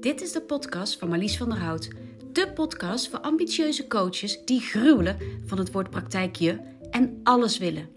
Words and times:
Dit 0.00 0.22
is 0.22 0.32
de 0.32 0.40
podcast 0.40 0.98
van 0.98 1.08
Marlies 1.08 1.36
van 1.36 1.48
der 1.48 1.58
Hout. 1.58 1.88
De 2.32 2.52
podcast 2.52 3.08
voor 3.08 3.18
ambitieuze 3.18 3.86
coaches 3.86 4.44
die 4.44 4.60
gruwelen 4.60 5.16
van 5.46 5.58
het 5.58 5.72
woord 5.72 5.90
praktijkje 5.90 6.60
en 6.90 7.20
alles 7.22 7.58
willen. 7.58 7.88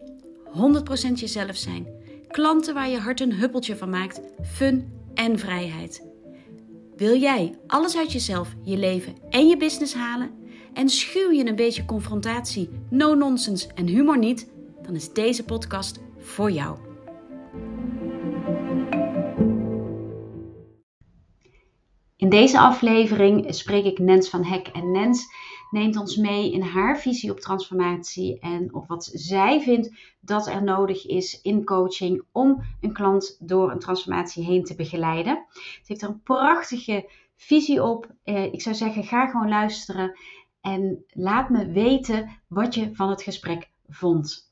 100% 1.10 1.14
jezelf 1.14 1.56
zijn. 1.56 1.88
Klanten 2.28 2.74
waar 2.74 2.90
je 2.90 2.98
hart 2.98 3.20
een 3.20 3.34
huppeltje 3.34 3.76
van 3.76 3.90
maakt. 3.90 4.22
Fun 4.44 4.92
en 5.14 5.40
vrijheid. 5.40 6.06
Wil 6.96 7.20
jij 7.20 7.60
alles 7.68 7.98
uit 7.98 8.12
jezelf, 8.12 8.56
je 8.64 8.78
leven 8.78 9.16
en 9.30 9.48
je 9.48 9.58
business 9.58 9.94
halen? 9.94 10.32
En 10.74 10.90
schuw 10.90 11.32
je 11.32 11.46
een 11.46 11.56
beetje 11.56 11.86
confrontatie, 11.86 12.70
no 12.90 13.14
nonsense 13.16 13.68
en 13.76 13.88
humor 13.88 14.18
niet? 14.18 14.52
Dan 14.82 14.96
is 14.96 15.14
deze 15.14 15.44
podcast 15.44 16.00
voor 16.18 16.52
jou. 16.52 16.91
In 22.22 22.30
deze 22.30 22.60
aflevering 22.60 23.56
spreek 23.56 23.86
ik 23.86 24.00
Nens 24.00 24.30
van 24.30 24.44
Hek. 24.44 24.68
En 24.68 24.92
Nens 24.92 25.26
neemt 25.70 25.98
ons 25.98 26.16
mee 26.16 26.52
in 26.52 26.62
haar 26.62 27.00
visie 27.00 27.32
op 27.32 27.40
transformatie 27.40 28.40
en 28.40 28.74
op 28.74 28.88
wat 28.88 29.10
zij 29.14 29.62
vindt 29.62 29.92
dat 30.20 30.48
er 30.48 30.64
nodig 30.64 31.08
is 31.08 31.42
in 31.42 31.66
coaching 31.66 32.24
om 32.32 32.64
een 32.82 32.94
klant 32.94 33.38
door 33.40 33.72
een 33.72 33.80
transformatie 33.80 34.44
heen 34.44 34.64
te 34.64 34.76
begeleiden. 34.76 35.46
Ze 35.54 35.84
heeft 35.86 36.02
er 36.02 36.10
een 36.10 36.22
prachtige 36.22 37.10
visie 37.36 37.84
op. 37.84 38.12
Eh, 38.24 38.44
ik 38.44 38.62
zou 38.62 38.76
zeggen, 38.76 39.04
ga 39.04 39.28
gewoon 39.28 39.50
luisteren 39.50 40.18
en 40.62 41.06
laat 41.08 41.50
me 41.50 41.72
weten 41.72 42.42
wat 42.48 42.76
je 42.76 42.96
van 42.96 43.10
het 43.10 43.22
gesprek 43.22 43.70
vond. 43.88 44.52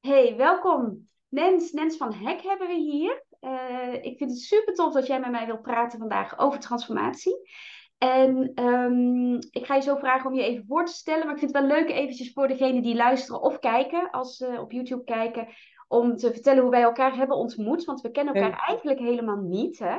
Hey, 0.00 0.36
welkom. 0.36 1.08
Nens, 1.28 1.72
Nens 1.72 1.96
van 1.96 2.12
Hek 2.12 2.42
hebben 2.42 2.68
we 2.68 2.74
hier. 2.74 3.23
Uh, 3.44 3.92
ik 3.92 4.18
vind 4.18 4.30
het 4.30 4.40
super 4.40 4.74
tof 4.74 4.92
dat 4.92 5.06
jij 5.06 5.20
met 5.20 5.30
mij 5.30 5.46
wilt 5.46 5.62
praten 5.62 5.98
vandaag 5.98 6.38
over 6.38 6.60
transformatie. 6.60 7.50
En 7.98 8.52
um, 8.64 9.38
ik 9.50 9.66
ga 9.66 9.74
je 9.74 9.82
zo 9.82 9.96
vragen 9.96 10.30
om 10.30 10.36
je 10.36 10.42
even 10.42 10.64
voor 10.66 10.84
te 10.84 10.92
stellen. 10.92 11.24
Maar 11.24 11.34
ik 11.34 11.38
vind 11.40 11.54
het 11.54 11.66
wel 11.66 11.76
leuk 11.76 11.90
eventjes 11.90 12.32
voor 12.32 12.48
degenen 12.48 12.82
die 12.82 12.94
luisteren 12.94 13.42
of 13.42 13.58
kijken, 13.58 14.10
als 14.10 14.36
ze 14.36 14.56
op 14.60 14.72
YouTube 14.72 15.04
kijken, 15.04 15.48
om 15.88 16.16
te 16.16 16.32
vertellen 16.32 16.62
hoe 16.62 16.70
wij 16.70 16.82
elkaar 16.82 17.16
hebben 17.16 17.36
ontmoet. 17.36 17.84
Want 17.84 18.00
we 18.00 18.10
kennen 18.10 18.34
elkaar 18.34 18.64
eigenlijk 18.66 18.98
helemaal 18.98 19.40
niet, 19.40 19.78
hè? 19.78 19.98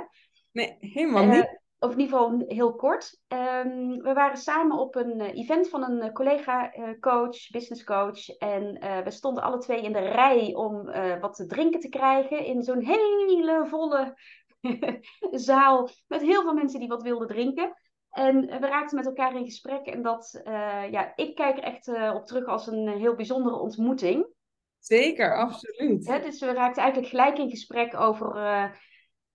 Nee, 0.52 0.78
helemaal 0.80 1.26
niet. 1.26 1.64
Of 1.80 1.92
in 1.92 2.00
ieder 2.00 2.18
geval 2.18 2.44
heel 2.48 2.76
kort. 2.76 3.20
Um, 3.28 4.02
we 4.02 4.14
waren 4.14 4.38
samen 4.38 4.78
op 4.78 4.96
een 4.96 5.20
uh, 5.20 5.38
event 5.38 5.70
van 5.70 5.84
een 5.84 6.14
collega-coach, 6.14 7.50
business 7.50 7.84
coach. 7.84 8.28
En 8.28 8.80
we 9.04 9.12
stonden 9.12 9.44
alle 9.44 9.58
twee 9.58 9.82
in 9.82 9.94
de 9.94 10.00
rij 10.00 10.54
om 10.54 10.86
wat 11.20 11.36
te 11.36 11.46
drinken 11.46 11.80
te 11.80 11.90
krijgen 11.90 12.46
in 12.46 12.64
zo'n 12.64 12.82
hele 12.82 13.66
volle 13.68 14.18
zaal 15.50 15.90
met 16.08 16.22
heel 16.22 16.42
veel 16.42 16.54
mensen 16.54 16.80
die 16.80 16.88
wat 16.88 17.04
wilden 17.04 17.28
drinken. 17.28 17.76
En 18.10 18.46
we 18.46 18.68
raakten 18.68 18.98
met 18.98 19.06
elkaar 19.06 19.36
in 19.36 19.46
gesprek. 19.46 19.86
En 19.86 20.02
dat, 20.02 20.42
uh, 20.48 20.92
ja, 20.92 21.16
ik 21.16 21.36
kijk 21.36 21.58
er 21.58 21.64
echt 21.64 21.88
op 22.14 22.26
terug 22.26 22.46
als 22.46 22.68
een 22.68 22.88
heel 22.88 23.16
bijzondere 23.16 23.60
ontmoeting. 23.60 24.28
Zeker, 24.80 25.38
absoluut. 25.38 26.06
Dus 26.06 26.40
we 26.40 26.54
raakten 26.54 26.84
eigenlijk 26.84 27.12
gelijk 27.12 27.38
in 27.38 27.50
gesprek 27.50 28.00
over, 28.00 28.36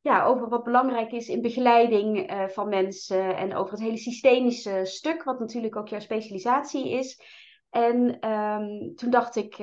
ja, 0.01 0.25
over 0.25 0.49
wat 0.49 0.65
belangrijk 0.65 1.13
is 1.13 1.29
in 1.29 1.43
begeleiding 1.43 2.33
van 2.53 2.69
mensen. 2.69 3.37
En 3.37 3.55
over 3.55 3.73
het 3.73 3.83
hele 3.83 3.97
systemische 3.97 4.81
stuk, 4.85 5.23
wat 5.23 5.39
natuurlijk 5.39 5.77
ook 5.77 5.89
jouw 5.89 6.01
specialisatie 6.01 6.91
is. 6.91 7.23
En 7.71 8.29
um, 8.31 8.95
toen 8.95 9.11
dacht 9.11 9.37
ik 9.37 9.59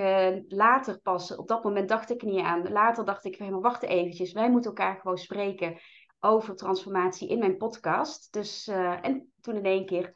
later 0.48 1.00
pas, 1.02 1.36
op 1.36 1.48
dat 1.48 1.64
moment 1.64 1.90
dacht 1.90 2.10
ik 2.10 2.22
niet 2.22 2.44
aan. 2.44 2.72
Later 2.72 3.06
dacht 3.06 3.26
ik, 3.26 3.40
maar 3.40 3.62
wacht 3.62 3.84
eventjes, 3.84 4.32
wij 4.32 4.52
moeten 4.52 4.72
elkaar 4.72 4.96
gewoon 4.96 5.18
spreken 5.18 5.80
over 6.20 6.56
transformatie 6.56 7.30
in 7.30 7.40
mijn 7.40 7.58
podcast. 7.58 8.34
Dus, 8.34 8.68
uh, 8.68 9.06
en 9.06 9.32
toen 9.42 9.56
in 9.56 9.66
één 9.66 9.86
keer 9.86 10.16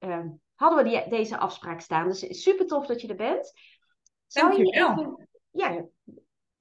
uh, 0.00 0.24
hadden 0.54 0.84
we 0.84 0.90
die, 0.90 1.08
deze 1.08 1.38
afspraak 1.38 1.80
staan. 1.80 2.08
Dus 2.08 2.42
super 2.42 2.66
tof 2.66 2.86
dat 2.86 3.00
je 3.00 3.08
er 3.08 3.16
bent. 3.16 3.52
Zou 4.26 4.56
je, 4.56 4.66
je 4.66 4.72
even, 4.72 5.28
ja, 5.50 5.84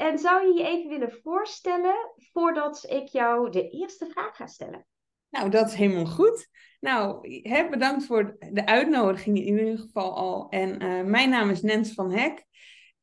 en 0.01 0.19
zou 0.19 0.47
je 0.47 0.53
je 0.53 0.67
even 0.67 0.89
willen 0.89 1.11
voorstellen 1.23 1.95
voordat 2.17 2.85
ik 2.89 3.07
jou 3.07 3.49
de 3.49 3.69
eerste 3.69 4.05
vraag 4.05 4.35
ga 4.35 4.47
stellen? 4.47 4.85
Nou, 5.29 5.49
dat 5.49 5.67
is 5.67 5.73
helemaal 5.73 6.05
goed. 6.05 6.47
Nou, 6.79 7.29
hè, 7.49 7.69
bedankt 7.69 8.05
voor 8.05 8.37
de 8.51 8.65
uitnodiging 8.65 9.37
in 9.37 9.57
ieder 9.57 9.77
geval 9.77 10.15
al. 10.15 10.49
En 10.49 10.83
uh, 10.83 11.03
mijn 11.03 11.29
naam 11.29 11.49
is 11.49 11.61
Nens 11.61 11.93
van 11.93 12.11
Hek. 12.11 12.45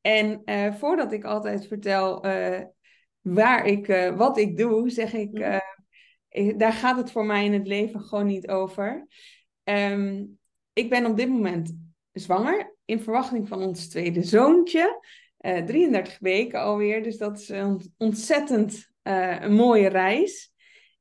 En 0.00 0.42
voordat 0.78 1.12
ik 1.12 1.24
altijd 1.24 1.66
vertel 1.66 2.20
waar 3.20 3.66
ik, 3.66 4.12
wat 4.16 4.38
ik 4.38 4.56
doe, 4.56 4.90
zeg 4.90 5.12
ik 5.12 5.60
daar 6.56 6.72
gaat 6.72 6.96
het 6.96 7.10
voor 7.10 7.24
mij 7.24 7.44
in 7.44 7.52
het 7.52 7.66
leven 7.66 8.00
gewoon 8.00 8.26
niet 8.26 8.48
over. 8.48 9.06
Um, 9.64 10.38
ik 10.72 10.90
ben 10.90 11.06
op 11.06 11.16
dit 11.16 11.28
moment 11.28 11.76
zwanger, 12.12 12.76
in 12.84 13.00
verwachting 13.00 13.48
van 13.48 13.62
ons 13.62 13.88
tweede 13.88 14.22
zoontje. 14.22 15.06
Uh, 15.40 15.64
33 15.64 16.18
weken 16.18 16.60
alweer, 16.60 17.02
dus 17.02 17.16
dat 17.16 17.38
is 17.38 17.48
een 17.48 17.94
ontzettend 17.96 18.90
uh, 19.02 19.40
een 19.40 19.54
mooie 19.54 19.88
reis. 19.88 20.52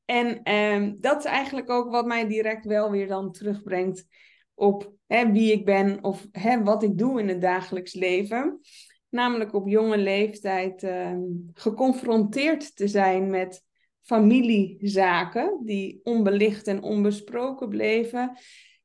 En 0.04 0.52
um, 0.54 0.96
dat 1.00 1.18
is 1.18 1.24
eigenlijk 1.24 1.70
ook 1.70 1.90
wat 1.90 2.06
mij 2.06 2.28
direct 2.28 2.64
wel 2.64 2.90
weer 2.90 3.08
dan 3.08 3.32
terugbrengt 3.32 4.06
op 4.54 4.92
hè, 5.06 5.32
wie 5.32 5.52
ik 5.52 5.64
ben 5.64 6.04
of 6.04 6.26
hè, 6.32 6.62
wat 6.62 6.82
ik 6.82 6.98
doe 6.98 7.20
in 7.20 7.28
het 7.28 7.40
dagelijks 7.40 7.94
leven. 7.94 8.60
Namelijk 9.08 9.54
op 9.54 9.68
jonge 9.68 9.98
leeftijd 9.98 10.82
um, 10.82 11.50
geconfronteerd 11.54 12.76
te 12.76 12.88
zijn 12.88 13.30
met 13.30 13.64
familiezaken 14.02 15.60
die 15.64 16.00
onbelicht 16.02 16.66
en 16.66 16.82
onbesproken 16.82 17.68
bleven, 17.68 18.38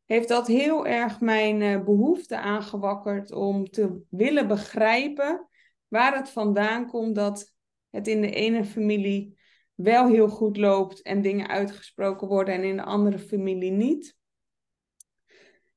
heeft 0.06 0.28
dat 0.28 0.48
heel 0.48 0.86
erg 0.86 1.20
mijn 1.20 1.62
uh, 1.62 1.84
behoefte 1.84 2.38
aangewakkerd 2.38 3.32
om 3.32 3.70
te 3.70 4.02
willen 4.10 4.48
begrijpen 4.48 5.48
waar 5.88 6.16
het 6.16 6.30
vandaan 6.30 6.88
komt 6.88 7.16
dat 7.16 7.54
het 7.90 8.08
in 8.08 8.22
de 8.22 8.32
ene 8.32 8.66
familie 8.66 9.38
wel 9.76 10.08
heel 10.08 10.28
goed 10.28 10.58
loopt 10.58 11.02
en 11.02 11.22
dingen 11.22 11.48
uitgesproken 11.48 12.28
worden 12.28 12.54
en 12.54 12.64
in 12.64 12.76
de 12.76 12.84
andere 12.84 13.20
familie 13.20 13.72
niet. 13.72 14.18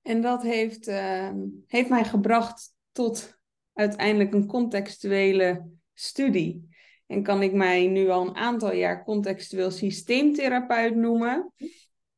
En 0.03 0.21
dat 0.21 0.43
heeft, 0.43 0.89
uh, 0.89 1.33
heeft 1.67 1.89
mij 1.89 2.05
gebracht 2.05 2.75
tot 2.93 3.39
uiteindelijk 3.73 4.35
een 4.35 4.47
contextuele 4.47 5.69
studie. 5.95 6.69
En 7.07 7.23
kan 7.23 7.43
ik 7.43 7.53
mij 7.53 7.87
nu 7.87 8.09
al 8.09 8.27
een 8.27 8.37
aantal 8.37 8.73
jaar 8.73 9.05
contextueel 9.05 9.71
systeemtherapeut 9.71 10.95
noemen. 10.95 11.53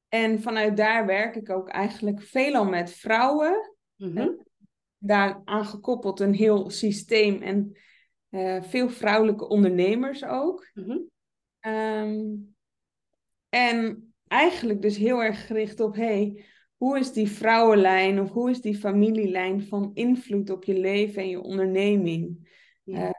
En 0.09 0.41
vanuit 0.41 0.77
daar 0.77 1.07
werk 1.07 1.37
ik 1.37 1.51
ook 1.51 1.69
eigenlijk 1.69 2.23
veelal 2.23 2.65
met 2.65 2.93
vrouwen. 2.93 3.75
Mm-hmm. 3.97 4.47
Daar 4.99 5.41
aangekoppeld 5.45 6.21
een 6.21 6.35
heel 6.35 6.71
systeem 6.71 7.43
en 7.43 7.77
uh, 8.31 8.63
veel 8.63 8.89
vrouwelijke 8.89 9.49
ondernemers 9.49 10.25
ook. 10.25 10.71
Mm-hmm. 10.75 11.11
Um, 11.61 12.57
en 13.49 14.13
eigenlijk 14.27 14.83
dus 14.83 14.97
heel 14.97 15.23
erg 15.23 15.47
gericht 15.47 15.81
op, 15.81 15.95
hey, 15.95 16.45
hoe 16.77 16.99
is 16.99 17.13
die 17.13 17.29
vrouwenlijn 17.29 18.21
of 18.21 18.31
hoe 18.31 18.51
is 18.51 18.61
die 18.61 18.77
familielijn 18.77 19.63
van 19.63 19.91
invloed 19.95 20.51
op 20.51 20.65
je 20.65 20.79
leven 20.79 21.23
en 21.23 21.29
je 21.29 21.41
onderneming? 21.41 22.49
Ja. 22.83 23.05
Uh, 23.05 23.11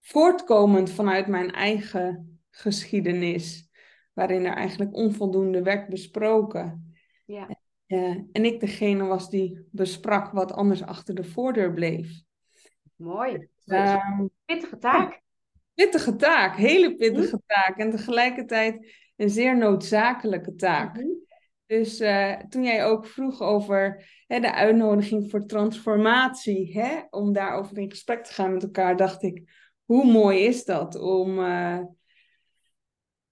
voortkomend 0.00 0.90
vanuit 0.90 1.26
mijn 1.26 1.50
eigen 1.50 2.40
geschiedenis, 2.50 3.67
waarin 4.18 4.44
er 4.44 4.54
eigenlijk 4.54 4.94
onvoldoende 4.94 5.62
werd 5.62 5.88
besproken. 5.88 6.94
Ja. 7.24 7.48
Uh, 7.86 8.16
en 8.32 8.44
ik 8.44 8.60
degene 8.60 9.04
was 9.04 9.30
die 9.30 9.66
besprak 9.70 10.32
wat 10.32 10.52
anders 10.52 10.82
achter 10.82 11.14
de 11.14 11.24
voordeur 11.24 11.72
bleef. 11.72 12.22
Mooi. 12.96 13.48
Uh, 13.66 14.20
pittige 14.44 14.78
taak. 14.78 15.20
Pittige 15.74 16.16
taak, 16.16 16.56
hele 16.56 16.94
pittige 16.94 17.36
hm? 17.36 17.52
taak. 17.54 17.78
En 17.78 17.90
tegelijkertijd 17.90 18.94
een 19.16 19.30
zeer 19.30 19.56
noodzakelijke 19.56 20.54
taak. 20.54 20.96
Hm? 20.96 21.06
Dus 21.66 22.00
uh, 22.00 22.36
toen 22.48 22.64
jij 22.64 22.84
ook 22.84 23.06
vroeg 23.06 23.40
over 23.40 24.08
hè, 24.26 24.40
de 24.40 24.52
uitnodiging 24.52 25.30
voor 25.30 25.46
transformatie, 25.46 26.78
hè, 26.78 27.00
om 27.10 27.32
daarover 27.32 27.78
in 27.78 27.90
gesprek 27.90 28.24
te 28.24 28.32
gaan 28.32 28.52
met 28.52 28.62
elkaar, 28.62 28.96
dacht 28.96 29.22
ik, 29.22 29.42
hoe 29.84 30.12
mooi 30.12 30.38
is 30.38 30.64
dat 30.64 30.94
om 30.94 31.38
uh, 31.38 31.80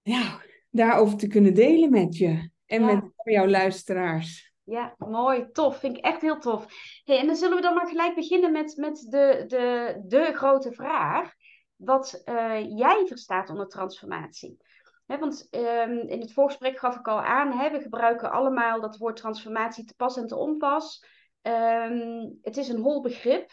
ja, 0.01 0.45
daarover 0.77 1.17
te 1.17 1.27
kunnen 1.27 1.53
delen 1.53 1.89
met 1.89 2.17
je 2.17 2.49
en 2.65 2.85
met 2.85 3.03
jouw 3.23 3.47
luisteraars. 3.47 4.53
Ja, 4.63 4.95
mooi, 4.97 5.51
tof. 5.51 5.79
Vind 5.79 5.97
ik 5.97 6.05
echt 6.05 6.21
heel 6.21 6.39
tof. 6.39 6.65
Hey, 7.03 7.19
en 7.19 7.25
dan 7.25 7.35
zullen 7.35 7.55
we 7.55 7.61
dan 7.61 7.73
maar 7.73 7.87
gelijk 7.87 8.15
beginnen 8.15 8.51
met, 8.51 8.77
met 8.77 9.05
de, 9.09 9.43
de, 9.47 9.95
de 10.05 10.31
grote 10.33 10.71
vraag. 10.71 11.33
Wat 11.75 12.21
uh, 12.25 12.77
jij 12.77 13.05
verstaat 13.07 13.49
onder 13.49 13.67
transformatie. 13.67 14.57
He, 15.05 15.17
want 15.17 15.47
um, 15.51 15.99
in 15.99 16.19
het 16.19 16.33
voorgesprek 16.33 16.77
gaf 16.77 16.95
ik 16.95 17.07
al 17.07 17.21
aan, 17.21 17.71
we 17.71 17.81
gebruiken 17.81 18.31
allemaal 18.31 18.81
dat 18.81 18.97
woord 18.97 19.15
transformatie 19.15 19.85
te 19.85 19.93
pas 19.95 20.17
en 20.17 20.27
te 20.27 20.35
onpas. 20.35 21.05
Um, 21.41 22.37
het 22.41 22.57
is 22.57 22.69
een 22.69 22.81
hol 22.81 23.01
begrip. 23.01 23.51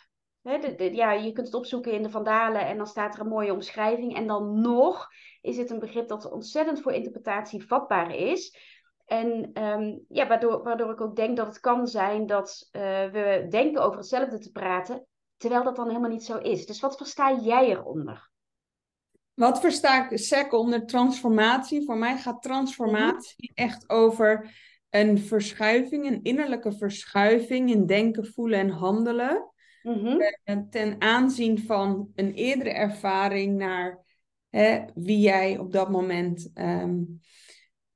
Ja, 0.93 1.13
je 1.13 1.33
kunt 1.33 1.47
het 1.47 1.57
opzoeken 1.57 1.93
in 1.93 2.03
de 2.03 2.11
Vandalen 2.11 2.67
en 2.67 2.77
dan 2.77 2.87
staat 2.87 3.15
er 3.15 3.21
een 3.21 3.29
mooie 3.29 3.53
omschrijving. 3.53 4.17
En 4.17 4.27
dan 4.27 4.61
nog 4.61 5.09
is 5.41 5.57
het 5.57 5.71
een 5.71 5.79
begrip 5.79 6.09
dat 6.09 6.31
ontzettend 6.31 6.81
voor 6.81 6.93
interpretatie 6.93 7.67
vatbaar 7.67 8.15
is. 8.15 8.59
En 9.07 9.51
ehm, 9.53 9.99
ja, 10.09 10.27
waardoor, 10.27 10.63
waardoor 10.63 10.91
ik 10.91 11.01
ook 11.01 11.17
denk 11.17 11.37
dat 11.37 11.47
het 11.47 11.61
kan 11.61 11.87
zijn 11.87 12.27
dat 12.27 12.69
uh, 12.73 12.83
we 12.83 13.47
denken 13.51 13.83
over 13.83 13.99
hetzelfde 13.99 14.39
te 14.39 14.51
praten, 14.51 15.07
terwijl 15.37 15.65
dat 15.65 15.77
dan 15.77 15.89
helemaal 15.89 16.11
niet 16.11 16.25
zo 16.25 16.39
is. 16.39 16.67
Dus 16.67 16.81
wat 16.81 16.97
versta 16.97 17.41
jij 17.41 17.69
eronder? 17.69 18.31
Wat 19.35 19.61
versta 19.61 20.11
ik 20.11 20.19
SEC 20.19 20.53
onder 20.53 20.87
transformatie? 20.87 21.85
Voor 21.85 21.97
mij 21.97 22.17
gaat 22.17 22.43
transformatie 22.43 23.53
mhm. 23.55 23.67
echt 23.67 23.91
over 23.91 24.55
een 24.91 25.19
verschuiving, 25.19 26.07
een 26.07 26.23
innerlijke 26.23 26.73
verschuiving 26.73 27.71
in 27.71 27.87
denken, 27.87 28.27
voelen 28.27 28.59
en 28.59 28.69
handelen. 28.69 29.54
Mm 29.85 30.23
ten 30.71 31.01
aanzien 31.01 31.59
van 31.59 32.11
een 32.15 32.33
eerdere 32.33 32.71
ervaring 32.71 33.57
naar 33.57 34.05
hè, 34.51 34.85
wie 34.95 35.19
jij 35.19 35.59
op 35.59 35.73
dat 35.73 35.91
moment 35.91 36.51
ehm, 36.55 37.03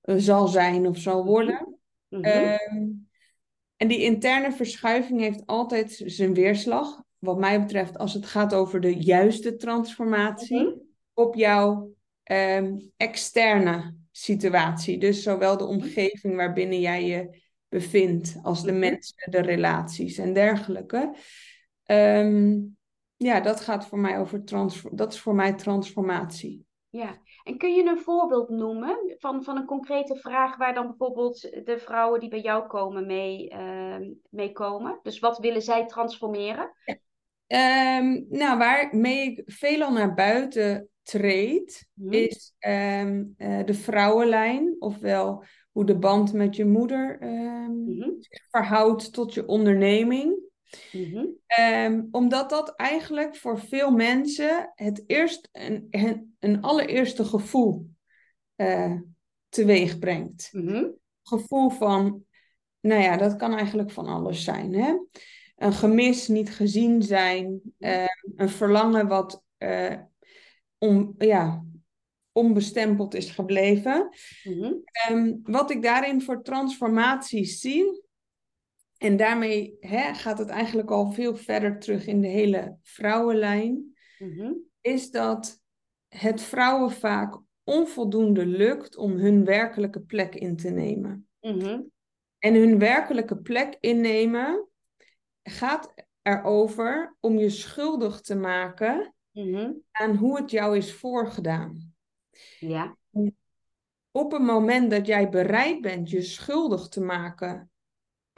zal 0.02 0.48
zijn 0.48 0.86
of 0.86 0.98
zal 0.98 1.18
mhm. 1.18 1.28
worden. 1.28 1.78
Mm 2.08 3.06
en 3.78 3.88
die 3.88 4.02
interne 4.02 4.52
verschuiving 4.52 5.20
heeft 5.20 5.46
altijd 5.46 6.02
zijn 6.04 6.34
weerslag, 6.34 7.02
wat 7.18 7.38
mij 7.38 7.60
betreft, 7.60 7.98
als 7.98 8.14
het 8.14 8.26
gaat 8.26 8.54
over 8.54 8.80
de 8.80 8.96
juiste 8.96 9.56
transformatie, 9.56 10.62
mhm. 10.62 10.78
op 11.14 11.34
jouw 11.34 11.94
um, 12.24 12.90
externe 12.96 13.94
situatie. 14.10 14.98
Dus 14.98 15.22
zowel 15.22 15.56
de 15.56 15.64
omgeving 15.64 16.36
waarbinnen 16.36 16.80
jij 16.80 17.04
je 17.04 17.42
bevindt, 17.68 18.38
als 18.42 18.62
de 18.62 18.72
mensen, 18.72 19.30
de 19.30 19.40
relaties 19.40 20.18
en 20.18 20.32
dergelijke. 20.32 21.14
Um, 21.90 22.76
ja, 23.16 23.40
dat 23.40 23.60
gaat 23.60 23.86
voor 23.86 23.98
mij 23.98 24.18
over. 24.18 24.44
Dat 24.92 25.12
is 25.12 25.20
voor 25.20 25.34
mij 25.34 25.52
transformatie. 25.52 26.66
Ja, 26.90 27.18
en 27.44 27.58
kun 27.58 27.74
je 27.74 27.84
een 27.84 27.98
voorbeeld 27.98 28.48
noemen 28.48 29.16
van, 29.18 29.42
van 29.42 29.56
een 29.56 29.64
concrete 29.64 30.16
vraag 30.16 30.56
waar 30.56 30.74
dan 30.74 30.86
bijvoorbeeld 30.86 31.40
de 31.40 31.78
vrouwen 31.78 32.20
die 32.20 32.28
bij 32.28 32.40
jou 32.40 32.66
komen 32.66 33.06
mee, 33.06 33.52
uh, 33.52 33.96
mee 34.30 34.52
komen? 34.52 34.98
Dus 35.02 35.18
wat 35.18 35.38
willen 35.38 35.62
zij 35.62 35.86
transformeren? 35.86 36.72
Um, 37.46 38.26
nou, 38.28 38.58
waarmee 38.58 39.30
ik 39.30 39.42
veelal 39.46 39.92
naar 39.92 40.14
buiten 40.14 40.88
treed, 41.02 41.88
mhm. 41.94 42.12
is 42.12 42.54
um, 42.66 43.34
uh, 43.38 43.64
de 43.64 43.74
vrouwenlijn, 43.74 44.76
ofwel 44.78 45.44
hoe 45.72 45.84
de 45.84 45.98
band 45.98 46.32
met 46.32 46.56
je 46.56 46.64
moeder 46.64 47.16
zich 48.18 48.46
verhoudt 48.50 49.12
tot 49.12 49.34
je 49.34 49.46
onderneming. 49.46 50.47
Mhm. 50.92 51.24
Ehm, 51.46 52.02
omdat 52.10 52.50
dat 52.50 52.74
eigenlijk 52.76 53.36
voor 53.36 53.60
veel 53.60 53.90
mensen 53.90 54.72
het 54.74 55.04
eerst 55.06 55.48
een, 55.52 55.88
een 56.38 56.62
allereerste 56.62 57.24
gevoel 57.24 57.90
uh, 58.56 58.94
teweeg 59.48 59.98
brengt. 59.98 60.48
Mhm. 60.52 60.84
Gevoel 61.22 61.70
van, 61.70 62.24
nou 62.80 63.02
ja, 63.02 63.16
dat 63.16 63.36
kan 63.36 63.54
eigenlijk 63.54 63.90
van 63.90 64.06
alles 64.06 64.44
zijn. 64.44 64.74
Hè? 64.74 64.94
Een 65.56 65.72
gemis, 65.72 66.28
niet 66.28 66.50
gezien 66.50 67.02
zijn, 67.02 67.60
uh, 67.78 68.04
een 68.36 68.48
verlangen 68.48 69.06
wat 69.06 69.42
uh, 69.58 69.94
om, 70.78 71.14
ja, 71.18 71.64
onbestempeld 72.32 73.14
is 73.14 73.30
gebleven. 73.30 74.08
um, 75.10 75.40
wat 75.42 75.70
ik 75.70 75.82
daarin 75.82 76.22
voor 76.22 76.42
transformaties 76.42 77.60
zie, 77.60 78.02
en 78.98 79.16
daarmee 79.16 79.76
hè, 79.80 80.14
gaat 80.14 80.38
het 80.38 80.48
eigenlijk 80.48 80.90
al 80.90 81.12
veel 81.12 81.36
verder 81.36 81.78
terug 81.78 82.06
in 82.06 82.20
de 82.20 82.28
hele 82.28 82.76
vrouwenlijn. 82.82 83.96
Mhm. 84.18 84.52
Is 84.80 85.10
dat 85.10 85.62
het 86.08 86.42
vrouwen 86.42 86.90
vaak 86.90 87.40
onvoldoende 87.64 88.46
lukt 88.46 88.96
om 88.96 89.12
hun 89.12 89.44
werkelijke 89.44 90.00
plek 90.00 90.34
in 90.34 90.56
te 90.56 90.70
nemen. 90.70 91.28
Mhm. 91.40 91.80
En 92.38 92.54
hun 92.54 92.78
werkelijke 92.78 93.36
plek 93.36 93.76
innemen 93.80 94.68
gaat 95.42 95.94
erover 96.22 97.16
om 97.20 97.38
je 97.38 97.50
schuldig 97.50 98.20
te 98.20 98.34
maken 98.34 99.14
mhm. 99.32 99.72
aan 99.90 100.16
hoe 100.16 100.36
het 100.36 100.50
jou 100.50 100.76
is 100.76 100.92
voorgedaan. 100.92 101.94
Ja. 102.58 102.96
Op 104.10 104.32
het 104.32 104.42
moment 104.42 104.90
dat 104.90 105.06
jij 105.06 105.28
bereid 105.28 105.80
bent 105.80 106.10
je 106.10 106.22
schuldig 106.22 106.88
te 106.88 107.00
maken 107.00 107.70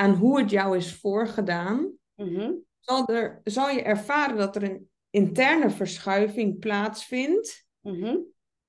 aan 0.00 0.14
hoe 0.14 0.40
het 0.40 0.50
jou 0.50 0.76
is 0.76 0.94
voorgedaan, 0.94 1.92
mm 2.14 2.68
zal, 2.80 3.08
er, 3.08 3.40
zal 3.44 3.68
je 3.68 3.82
ervaren 3.82 4.36
dat 4.36 4.56
er 4.56 4.62
een 4.62 4.90
interne 5.10 5.70
verschuiving 5.70 6.58
plaatsvindt 6.58 7.66
mhm. 7.80 8.16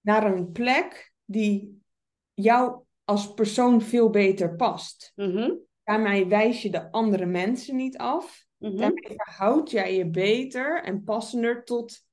naar 0.01 0.33
een 0.33 0.51
plek 0.51 1.13
die 1.25 1.81
jou 2.33 2.83
als 3.03 3.33
persoon 3.33 3.81
veel 3.81 4.09
beter 4.09 4.55
past. 4.55 5.11
Mm 5.15 5.59
Daarmee 5.83 6.25
wijs 6.25 6.61
je 6.61 6.69
de 6.69 6.91
andere 6.91 7.25
mensen 7.25 7.75
niet 7.75 7.97
af. 7.97 8.45
Daarmee 8.57 9.13
verhoud 9.15 9.71
jij 9.71 9.95
je 9.95 10.09
beter 10.09 10.83
en 10.83 11.03
passender 11.03 11.63
tot, 11.63 12.05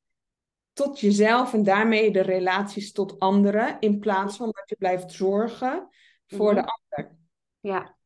tot 0.72 1.00
jezelf 1.00 1.54
en 1.54 1.62
daarmee 1.62 2.10
de 2.10 2.20
relaties 2.20 2.92
tot 2.92 3.18
anderen, 3.18 3.76
in 3.80 3.98
plaats 3.98 4.36
van 4.36 4.46
dat 4.46 4.68
je 4.68 4.76
blijft 4.76 5.12
zorgen 5.12 5.88
voor 6.26 6.54
de 6.54 6.66
ander. 6.66 7.16
Ja 7.60 7.97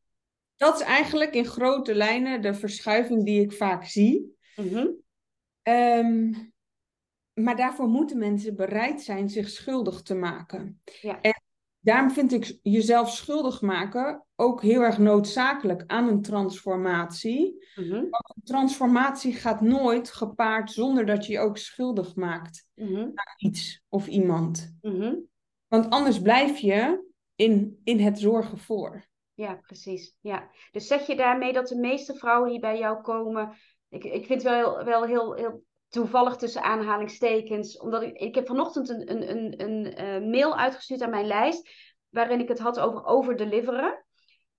dat 0.63 0.79
is 0.79 0.85
eigenlijk 0.85 1.33
in 1.33 1.45
grote 1.45 1.95
lijnen 1.95 2.41
de 2.41 2.53
verschuiving 2.53 3.25
die 3.25 3.41
ik 3.41 3.51
vaak 3.51 3.85
zie. 3.85 4.37
Mhm. 4.55 4.87
Ehm, 5.61 6.33
maar 7.33 7.55
daarvoor 7.55 7.87
moeten 7.87 8.17
mensen 8.17 8.55
bereid 8.55 9.01
zijn 9.01 9.29
zich 9.29 9.49
schuldig 9.49 10.01
te 10.01 10.15
maken. 10.15 10.81
Ja. 11.01 11.21
En 11.21 11.41
daarom 11.79 12.11
vind 12.11 12.33
ik 12.33 12.59
jezelf 12.61 13.09
schuldig 13.09 13.61
maken 13.61 14.25
ook 14.35 14.61
heel 14.61 14.81
erg 14.81 14.97
noodzakelijk 14.97 15.83
aan 15.87 16.07
een 16.07 16.21
transformatie. 16.21 17.65
Mm 17.75 17.89
Want 17.89 18.33
een 18.35 18.43
transformatie 18.43 19.33
gaat 19.33 19.61
nooit 19.61 20.11
gepaard 20.11 20.71
zonder 20.71 21.05
dat 21.05 21.25
je 21.25 21.33
je 21.33 21.39
ook 21.39 21.57
schuldig 21.57 22.15
maakt 22.15 22.67
mm 22.75 23.11
aan 23.13 23.33
iets 23.37 23.83
of 23.89 24.07
iemand. 24.07 24.75
Mhm. 24.81 25.15
Want 25.67 25.89
anders 25.89 26.21
blijf 26.21 26.57
je 26.57 27.11
in, 27.35 27.81
in 27.83 27.99
het 27.99 28.19
zorgen 28.19 28.57
voor. 28.57 29.11
Ja, 29.33 29.53
precies. 29.55 30.15
Ja. 30.21 30.49
Dus 30.71 30.87
zeg 30.87 31.07
je 31.07 31.15
daarmee 31.15 31.53
dat 31.53 31.67
de 31.67 31.79
meeste 31.79 32.15
vrouwen 32.15 32.49
die 32.49 32.59
bij 32.59 32.77
jou 32.77 33.01
komen, 33.01 33.57
ik, 33.89 34.03
ik 34.03 34.25
vind 34.25 34.43
het 34.43 34.51
wel, 34.51 34.83
wel 34.83 35.03
heel, 35.03 35.33
heel 35.33 35.63
toevallig 35.89 36.35
tussen 36.35 36.63
aanhalingstekens, 36.63 37.77
omdat 37.77 38.01
ik, 38.01 38.17
ik 38.17 38.35
heb 38.35 38.47
vanochtend 38.47 38.89
een, 38.89 39.11
een, 39.11 39.29
een, 39.29 39.61
een 39.61 40.03
uh, 40.23 40.29
mail 40.31 40.57
uitgestuurd 40.57 41.01
aan 41.01 41.09
mijn 41.09 41.27
lijst, 41.27 41.69
waarin 42.09 42.39
ik 42.39 42.47
het 42.47 42.59
had 42.59 42.79
over 42.79 43.05
overdeliveren. 43.05 44.05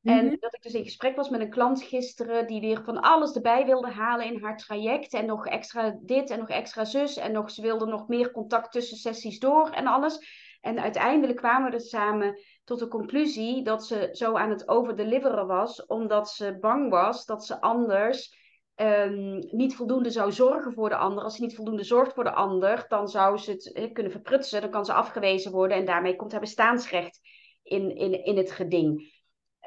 En 0.02 0.24
mhm. 0.26 0.36
dat 0.38 0.54
ik 0.54 0.62
dus 0.62 0.74
in 0.74 0.84
gesprek 0.84 1.16
was 1.16 1.28
met 1.28 1.40
een 1.40 1.50
klant 1.50 1.82
gisteren 1.82 2.46
die 2.46 2.60
weer 2.60 2.82
van 2.84 3.00
alles 3.00 3.34
erbij 3.34 3.64
wilde 3.64 3.90
halen 3.90 4.26
in 4.26 4.42
haar 4.42 4.56
traject. 4.56 5.12
En 5.14 5.26
nog 5.26 5.46
extra 5.46 5.98
dit 6.02 6.30
en 6.30 6.38
nog 6.38 6.48
extra 6.48 6.84
zus. 6.84 7.16
En 7.16 7.32
nog, 7.32 7.50
ze 7.50 7.62
wilde 7.62 7.86
nog 7.86 8.08
meer 8.08 8.30
contact 8.30 8.72
tussen 8.72 8.96
sessies 8.96 9.38
door 9.38 9.70
en 9.70 9.86
alles. 9.86 10.43
En 10.64 10.80
uiteindelijk 10.80 11.38
kwamen 11.38 11.70
we 11.70 11.76
er 11.76 11.82
samen 11.82 12.40
tot 12.64 12.78
de 12.78 12.88
conclusie 12.88 13.62
dat 13.62 13.86
ze 13.86 14.08
zo 14.12 14.34
aan 14.34 14.50
het 14.50 14.68
overdeliveren 14.68 15.46
was, 15.46 15.86
omdat 15.86 16.30
ze 16.30 16.58
bang 16.60 16.90
was 16.90 17.26
dat 17.26 17.44
ze 17.44 17.60
anders 17.60 18.36
um, 18.76 19.38
niet 19.50 19.76
voldoende 19.76 20.10
zou 20.10 20.32
zorgen 20.32 20.72
voor 20.72 20.88
de 20.88 20.96
ander. 20.96 21.24
Als 21.24 21.36
ze 21.36 21.42
niet 21.42 21.54
voldoende 21.54 21.84
zorgt 21.84 22.12
voor 22.12 22.24
de 22.24 22.32
ander, 22.32 22.84
dan 22.88 23.08
zou 23.08 23.38
ze 23.38 23.50
het 23.50 23.72
eh, 23.72 23.92
kunnen 23.92 24.12
verprutsen, 24.12 24.60
dan 24.60 24.70
kan 24.70 24.84
ze 24.84 24.92
afgewezen 24.92 25.52
worden 25.52 25.76
en 25.76 25.84
daarmee 25.84 26.16
komt 26.16 26.32
haar 26.32 26.40
bestaansrecht 26.40 27.20
in, 27.62 27.96
in, 27.96 28.24
in 28.24 28.36
het 28.36 28.50
geding. 28.50 29.12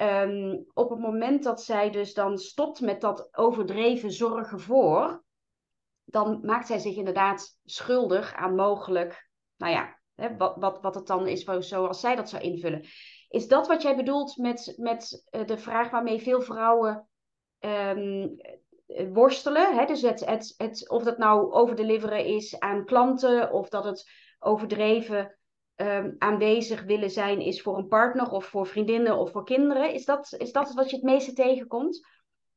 Um, 0.01 0.65
op 0.73 0.89
het 0.89 0.99
moment 0.99 1.43
dat 1.43 1.63
zij 1.63 1.89
dus 1.89 2.13
dan 2.13 2.37
stopt 2.37 2.81
met 2.81 3.01
dat 3.01 3.27
overdreven 3.31 4.11
zorgen 4.11 4.59
voor, 4.59 5.23
dan 6.05 6.39
maakt 6.41 6.67
zij 6.67 6.79
zich 6.79 6.95
inderdaad 6.95 7.59
schuldig 7.65 8.33
aan 8.33 8.55
mogelijk, 8.55 9.29
nou 9.57 9.73
ja, 9.73 9.96
wat, 10.37 10.55
wat, 10.55 10.81
wat 10.81 10.95
het 10.95 11.07
dan 11.07 11.27
is 11.27 11.43
zoals 11.59 11.99
zij 11.99 12.15
dat 12.15 12.29
zou 12.29 12.43
invullen. 12.43 12.85
Is 13.29 13.47
dat 13.47 13.67
wat 13.67 13.81
jij 13.81 13.95
bedoelt 13.95 14.37
met, 14.37 14.73
met 14.77 15.25
uh, 15.31 15.45
de 15.45 15.57
vraag 15.57 15.89
waarmee 15.89 16.21
veel 16.21 16.41
vrouwen 16.41 17.07
um, 17.59 18.35
worstelen? 19.13 19.77
Hè? 19.77 19.85
Dus 19.85 20.01
het, 20.01 20.25
het, 20.25 20.53
het, 20.57 20.89
of 20.89 21.03
dat 21.03 21.17
nou 21.17 21.51
overdeliveren 21.51 22.25
is 22.25 22.59
aan 22.59 22.85
klanten, 22.85 23.51
of 23.51 23.69
dat 23.69 23.83
het 23.83 24.09
overdreven 24.39 25.37
um, 25.75 26.15
aanwezig 26.17 26.83
willen 26.83 27.11
zijn 27.11 27.41
is 27.41 27.61
voor 27.61 27.77
een 27.77 27.87
partner, 27.87 28.31
of 28.31 28.45
voor 28.45 28.67
vriendinnen 28.67 29.17
of 29.17 29.31
voor 29.31 29.45
kinderen. 29.45 29.93
Is 29.93 30.05
dat, 30.05 30.35
is 30.37 30.51
dat 30.51 30.73
wat 30.73 30.89
je 30.89 30.95
het 30.95 31.05
meeste 31.05 31.33
tegenkomt? 31.33 32.07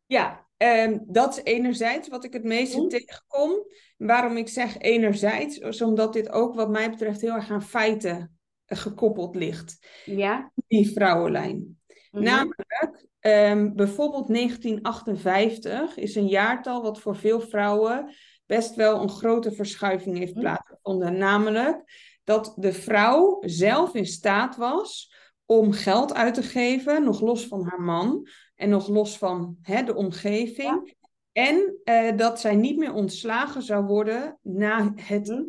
Ja, 0.07 0.49
um, 0.63 1.05
dat 1.07 1.37
is 1.37 1.45
enerzijds 1.45 2.09
wat 2.09 2.25
ik 2.25 2.33
het 2.33 2.45
meeste 2.45 2.87
tegenkom. 2.87 3.67
Waarom 3.97 4.37
ik 4.37 4.49
zeg 4.49 4.79
enerzijds, 4.79 5.59
is 5.59 5.83
omdat 5.83 6.13
dit 6.13 6.31
ook 6.31 6.55
wat 6.55 6.71
mij 6.71 6.91
betreft 6.91 7.21
heel 7.21 7.35
erg 7.35 7.51
aan 7.51 7.63
feiten 7.63 8.39
gekoppeld 8.67 9.35
ligt. 9.35 9.79
Ja. 10.05 10.53
Die 10.69 10.93
vrouwenlijn. 10.93 11.79
Mhm. 12.11 12.25
Namelijk, 12.25 13.07
um, 13.21 13.75
bijvoorbeeld 13.75 14.29
1958 14.29 15.97
is 15.97 16.15
een 16.15 16.29
jaartal 16.29 16.83
wat 16.83 17.01
voor 17.01 17.17
veel 17.17 17.41
vrouwen 17.41 18.15
best 18.47 18.75
wel 18.75 19.03
een 19.03 19.11
grote 19.11 19.53
verschuiving 19.53 20.19
heeft 20.19 20.35
plaatsgevonden. 20.35 21.19
Namelijk 21.19 21.83
dat 22.25 22.53
de 22.57 22.73
vrouw 22.73 23.39
zelf 23.41 23.95
in 23.95 24.07
staat 24.07 24.57
was 24.57 25.15
om 25.45 25.73
geld 25.73 26.15
uit 26.15 26.35
te 26.35 26.43
geven, 26.43 27.05
nog 27.05 27.21
los 27.21 27.47
van 27.47 27.67
haar 27.69 27.81
man 27.81 28.29
en 28.61 28.69
nog 28.69 28.89
los 28.89 29.19
van 29.19 29.57
hè, 29.63 29.83
de 29.83 29.95
omgeving. 29.95 30.95
En 31.33 31.81
uh, 31.85 32.17
dat 32.17 32.41
zij 32.41 32.55
niet 32.55 32.77
meer 32.77 32.93
ontslagen 32.93 33.63
zou 33.63 33.85
worden 33.85 34.39
na 34.43 34.93
het 34.95 35.29
mhm. 35.29 35.43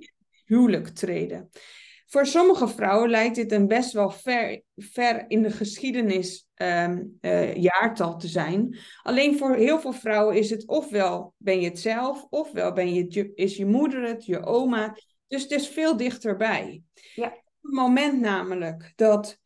huwelijk 0.45 0.87
treden. 0.87 1.49
Voor 2.05 2.25
sommige 2.25 2.67
vrouwen 2.67 3.09
lijkt 3.09 3.35
dit 3.35 3.51
een 3.51 3.67
best 3.67 3.91
wel 3.91 4.09
ver, 4.09 4.61
ver 4.75 5.25
in 5.27 5.41
de 5.41 5.51
geschiedenis 5.51 6.47
um, 6.55 7.17
uh, 7.21 7.55
jaartal 7.55 8.17
te 8.17 8.27
zijn. 8.27 8.77
Alleen 9.01 9.37
voor 9.37 9.55
heel 9.55 9.79
veel 9.79 9.93
vrouwen 9.93 10.35
is 10.35 10.49
het 10.49 10.67
ofwel 10.67 11.33
ben 11.37 11.61
je 11.61 11.69
het 11.69 11.79
zelf, 11.79 12.27
ofwel 12.29 12.73
ben 12.73 12.93
je 12.93 13.31
is 13.35 13.57
je 13.57 13.65
moeder 13.65 14.07
het, 14.07 14.25
je 14.25 14.45
oma. 14.45 14.97
Dus 15.27 15.41
het 15.41 15.51
is 15.51 15.67
veel 15.67 15.97
dichterbij. 15.97 16.81
Ja. 17.15 17.27
Op 17.27 17.33
het 17.61 17.73
moment 17.73 18.19
namelijk 18.19 18.93
dat 18.95 19.37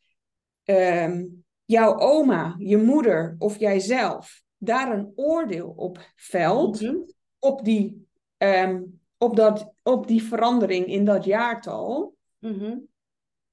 um, 0.64 1.45
jouw 1.66 2.00
oma, 2.00 2.56
je 2.58 2.78
moeder 2.78 3.36
of 3.38 3.60
jijzelf 3.60 4.44
daar 4.58 4.98
een 4.98 5.12
oordeel 5.16 5.74
op 5.76 6.12
velt, 6.16 6.82
mhm. 6.82 6.96
op, 7.40 7.66
die, 7.66 8.08
um, 8.38 9.00
op, 9.18 9.36
dat, 9.36 9.74
op 9.84 10.08
die 10.08 10.24
verandering 10.24 10.86
in 10.86 11.06
dat 11.06 11.26
jaartal. 11.26 12.16
Mhm. 12.40 12.78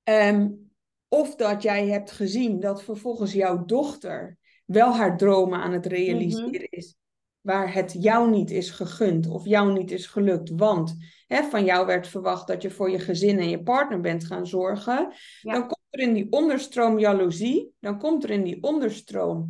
um, 0.04 0.71
of 1.09 1.37
dat 1.37 1.62
jij 1.62 1.88
hebt 1.88 2.11
gezien 2.11 2.61
dat 2.61 2.83
vervolgens 2.83 3.33
jouw 3.33 3.64
dochter 3.64 4.38
wel 4.64 4.95
haar 4.95 5.16
dromen 5.16 5.61
aan 5.61 5.73
het 5.73 5.87
realiseren 5.87 6.50
mhm. 6.50 6.66
is, 6.69 6.97
waar 7.43 7.75
het 7.75 7.97
jou 7.99 8.31
niet 8.31 8.51
is 8.51 8.71
gegund 8.71 9.27
of 9.27 9.45
jou 9.45 9.73
niet 9.73 9.91
is 9.91 10.07
gelukt. 10.07 10.51
Want 10.51 10.97
hè, 11.27 11.43
van 11.43 11.65
jou 11.65 11.87
werd 11.87 12.09
verwacht 12.09 12.47
dat 12.47 12.63
je 12.63 12.71
voor 12.71 12.91
je 12.91 12.99
gezin 12.99 13.39
en 13.39 13.49
je 13.49 13.63
partner 13.63 14.01
bent 14.01 14.25
gaan 14.25 14.47
zorgen. 14.47 15.13
Dan 15.43 15.61
komt 15.61 15.87
er 15.91 16.01
in 16.01 16.13
die 16.13 16.27
onderstroom 16.31 16.99
jaloezie, 16.99 17.73
dan 17.81 17.99
komt 17.99 18.25
er 18.25 18.31
in 18.31 18.43
die 18.43 18.63
onderstroom 18.63 19.49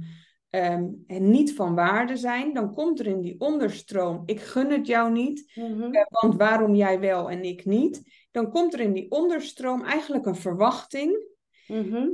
um, 0.50 1.04
niet 1.06 1.54
van 1.54 1.74
waarde 1.74 2.16
zijn, 2.16 2.54
dan 2.54 2.74
komt 2.74 3.00
er 3.00 3.06
in 3.06 3.20
die 3.20 3.40
onderstroom, 3.40 4.22
ik 4.26 4.40
gun 4.40 4.70
het 4.70 4.86
jou 4.86 5.12
niet, 5.12 5.52
mhm. 5.54 5.82
eh, 5.82 6.06
want 6.08 6.36
waarom 6.36 6.74
jij 6.74 7.00
wel 7.00 7.30
en 7.30 7.44
ik 7.44 7.64
niet? 7.64 8.02
Dan 8.30 8.50
komt 8.50 8.74
er 8.74 8.80
in 8.80 8.92
die 8.92 9.10
onderstroom 9.10 9.82
eigenlijk 9.82 10.26
een 10.26 10.36
verwachting 10.36 11.26
mhm. 11.66 12.08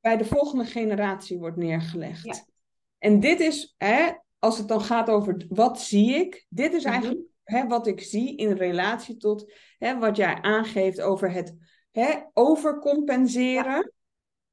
bij 0.00 0.16
de 0.16 0.24
volgende 0.24 0.64
generatie 0.64 1.38
wordt 1.38 1.56
neergelegd. 1.56 2.52
En 2.98 3.20
dit 3.20 3.40
is, 3.40 3.74
hè, 3.78 4.12
als 4.44 4.58
het 4.58 4.68
dan 4.68 4.80
gaat 4.80 5.08
over 5.08 5.44
wat 5.48 5.80
zie 5.80 6.14
ik, 6.14 6.46
dit 6.48 6.72
is 6.72 6.84
mhm. 6.84 6.92
eigenlijk 6.92 7.20
hè, 7.44 7.66
wat 7.66 7.86
ik 7.86 8.00
zie 8.00 8.36
in 8.36 8.52
relatie 8.52 9.16
tot 9.16 9.52
hè, 9.78 9.98
wat 9.98 10.16
jij 10.16 10.38
aangeeft 10.40 11.00
over 11.00 11.32
het 11.32 11.56
hè, 11.90 12.20
overcompenseren 12.32 13.92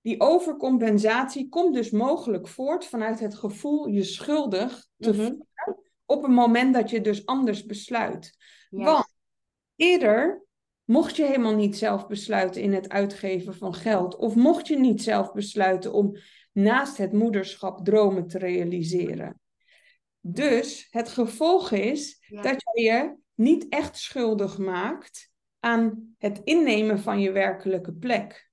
die 0.02 0.20
overcompensatie 0.20 1.50
komt 1.50 1.74
dus 1.74 1.90
mogelijk 1.90 2.48
voort 2.48 2.86
vanuit 2.86 3.20
het 3.20 3.36
gevoel 3.36 3.88
je 3.88 4.04
schuldig 4.04 4.88
te 4.98 5.10
mhm. 5.10 5.20
voelen 5.20 5.48
op 6.06 6.24
een 6.24 6.34
moment 6.34 6.74
dat 6.74 6.90
je 6.90 7.02
dus 7.02 7.26
anders 7.26 7.66
besluit. 7.66 8.38
Want 8.70 9.14
eerder 9.76 10.46
mocht 10.84 11.16
je 11.16 11.26
helemaal 11.26 11.56
niet 11.56 11.78
zelf 11.78 12.08
besluiten 12.08 12.62
in 12.62 12.74
het 12.74 12.90
uitgeven 12.90 13.56
van 13.56 13.74
geld, 13.74 14.16
of 14.16 14.36
mocht 14.36 14.68
je 14.68 14.80
niet 14.80 15.02
zelf 15.02 15.32
besluiten 15.32 15.94
om 15.94 16.18
naast 16.52 16.98
het 16.98 17.14
moederschap 17.14 17.86
dromen 17.86 18.28
te 18.28 18.38
realiseren. 18.38 19.40
Dus 20.22 20.88
het 20.90 21.10
gevolg 21.10 21.72
is 21.72 22.26
dat 22.30 22.62
je 22.74 22.82
je 22.82 23.16
niet 23.34 23.66
echt 23.70 23.98
schuldig 23.98 24.58
maakt 24.58 25.32
aan 25.60 26.16
het 26.18 26.42
innemen 26.44 27.00
van 27.00 27.20
je 27.20 27.32
werkelijke 27.32 27.94
plek. 27.94 28.52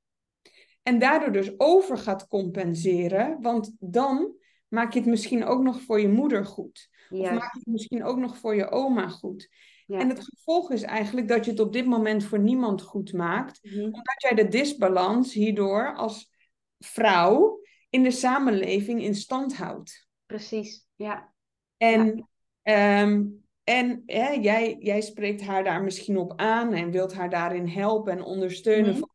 En 0.82 0.98
daardoor 0.98 1.32
dus 1.32 1.58
over 1.58 1.98
gaat 1.98 2.26
compenseren, 2.26 3.40
want 3.40 3.76
dan 3.78 4.36
maak 4.68 4.92
je 4.92 4.98
het 4.98 5.08
misschien 5.08 5.44
ook 5.44 5.62
nog 5.62 5.80
voor 5.80 6.00
je 6.00 6.08
moeder 6.08 6.44
goed. 6.44 6.88
Of 7.10 7.30
maak 7.30 7.52
je 7.52 7.58
het 7.58 7.66
misschien 7.66 8.04
ook 8.04 8.18
nog 8.18 8.36
voor 8.36 8.54
je 8.54 8.70
oma 8.70 9.08
goed. 9.08 9.48
En 9.86 10.08
het 10.08 10.24
gevolg 10.24 10.70
is 10.70 10.82
eigenlijk 10.82 11.28
dat 11.28 11.44
je 11.44 11.50
het 11.50 11.60
op 11.60 11.72
dit 11.72 11.86
moment 11.86 12.24
voor 12.24 12.38
niemand 12.38 12.82
goed 12.82 13.12
maakt, 13.12 13.58
mhm. 13.62 13.84
omdat 13.84 14.14
jij 14.22 14.34
de 14.34 14.48
disbalans 14.48 15.32
hierdoor 15.32 15.94
als 15.94 16.30
vrouw 16.78 17.60
in 17.90 18.02
de 18.02 18.10
samenleving 18.10 19.02
in 19.02 19.14
stand 19.14 19.56
houdt. 19.56 20.08
Precies, 20.26 20.86
ja. 20.94 21.34
En, 21.78 22.28
ehm, 22.62 23.24
en 23.64 24.02
hè, 24.06 24.28
jij, 24.30 24.76
jij 24.80 25.00
spreekt 25.00 25.42
haar 25.42 25.64
daar 25.64 25.82
misschien 25.82 26.16
op 26.16 26.32
aan 26.36 26.72
en 26.72 26.90
wilt 26.90 27.14
haar 27.14 27.30
daarin 27.30 27.66
helpen 27.66 28.12
en 28.12 28.22
ondersteunen. 28.22 28.90
Mhm. 28.90 28.98
van, 28.98 29.10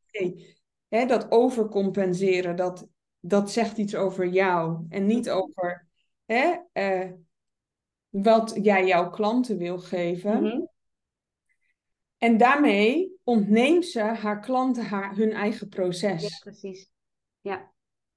hè, 0.88 1.06
dat 1.06 1.32
overcompenseren, 1.32 2.56
dat, 2.56 2.88
dat 3.20 3.52
zegt 3.52 3.78
iets 3.78 3.96
over 3.96 4.28
jou 4.28 4.86
en 4.90 5.06
niet 5.06 5.26
Mhm. 5.26 5.36
over 5.36 5.88
hè, 6.26 6.54
eh, 6.72 7.12
wat 8.10 8.60
jij 8.62 8.86
jouw 8.86 9.10
klanten 9.10 9.58
wil 9.58 9.80
geven. 9.80 10.44
Mhm. 10.44 10.62
En 12.18 12.38
daarmee 12.38 13.16
ontneemt 13.24 13.86
ze 13.86 14.00
haar 14.02 14.40
klanten 14.40 14.86
haar, 14.86 15.16
hun 15.16 15.32
eigen 15.32 15.70
proces. 15.70 16.22
Ja, 16.22 16.38
precies. 16.40 16.90
Ja. 17.42 17.72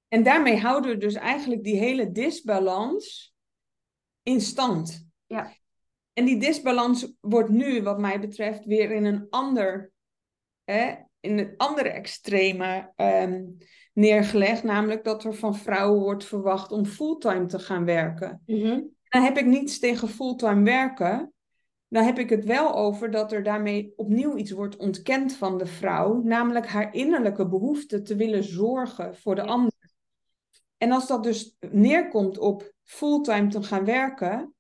En 0.09 0.23
daarmee 0.23 0.57
houden 0.57 0.91
we 0.91 0.97
dus 0.97 1.15
eigenlijk 1.15 1.65
die 1.65 1.77
hele 1.79 2.13
disbalans 2.13 3.35
in 4.27 4.41
stand. 4.41 5.09
Ja. 5.27 5.53
En 6.13 6.25
die 6.25 6.39
disbalans 6.39 7.13
wordt 7.21 7.51
nu, 7.51 7.83
wat 7.83 7.99
mij 7.99 8.21
betreft, 8.21 8.65
weer 8.65 8.91
in 8.91 9.05
een 9.05 9.27
ander 9.31 9.93
hè, 10.65 10.95
in 11.21 11.39
het 11.39 11.55
andere 11.57 11.89
extreme 11.89 12.93
ehm, 12.97 13.45
neergelegd, 13.93 14.63
namelijk 14.63 15.05
dat 15.05 15.25
er 15.25 15.35
van 15.35 15.57
vrouwen 15.57 16.01
wordt 16.01 16.25
verwacht 16.25 16.73
om 16.73 16.87
fulltime 16.87 17.47
te 17.47 17.59
gaan 17.59 17.85
werken. 17.85 18.43
Mhm. 18.47 18.81
Dan 19.09 19.23
heb 19.23 19.37
ik 19.37 19.47
niets 19.47 19.79
tegen 19.79 20.09
fulltime 20.09 20.63
werken. 20.63 21.33
Dan 21.89 22.05
heb 22.05 22.19
ik 22.19 22.31
het 22.31 22.45
wel 22.45 22.75
over 22.75 23.11
dat 23.11 23.33
er 23.33 23.43
daarmee 23.43 23.93
opnieuw 23.97 24.37
iets 24.37 24.51
wordt 24.51 24.77
ontkend 24.77 25.33
van 25.33 25.59
de 25.59 25.67
vrouw, 25.67 26.23
namelijk 26.23 26.67
haar 26.67 26.95
innerlijke 26.95 27.49
behoefte 27.49 28.03
te 28.03 28.17
willen 28.17 28.45
zorgen 28.45 29.17
voor 29.17 29.35
de 29.35 29.45
ander. 29.45 29.73
En 30.77 30.93
als 30.93 31.07
dat 31.07 31.23
dus 31.23 31.57
neerkomt 31.71 32.39
op 32.39 32.75
fulltime 32.87 33.49
te 33.49 33.63
gaan 33.63 33.85
werken, 33.85 34.55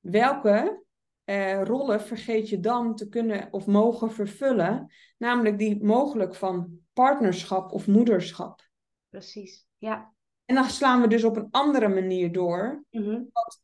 welke 0.00 0.84
eh, 1.24 1.62
rollen 1.62 2.00
vergeet 2.00 2.48
je 2.48 2.60
dan 2.60 2.94
te 2.94 3.08
kunnen 3.08 3.48
of 3.52 3.66
mogen 3.66 4.12
vervullen, 4.12 4.92
namelijk 5.18 5.58
die 5.58 5.84
mogelijk 5.84 6.34
van 6.34 6.78
partnerschap 6.92 7.72
of 7.72 7.86
moederschap. 7.86 8.68
Precies, 9.08 9.66
ja. 9.78 10.14
En 10.44 10.54
dan 10.54 10.64
slaan 10.64 11.00
we 11.00 11.08
dus 11.08 11.24
op 11.24 11.36
een 11.36 11.48
andere 11.50 11.88
manier 11.88 12.32
door, 12.32 12.84
mm 12.90 13.28
wat, 13.32 13.62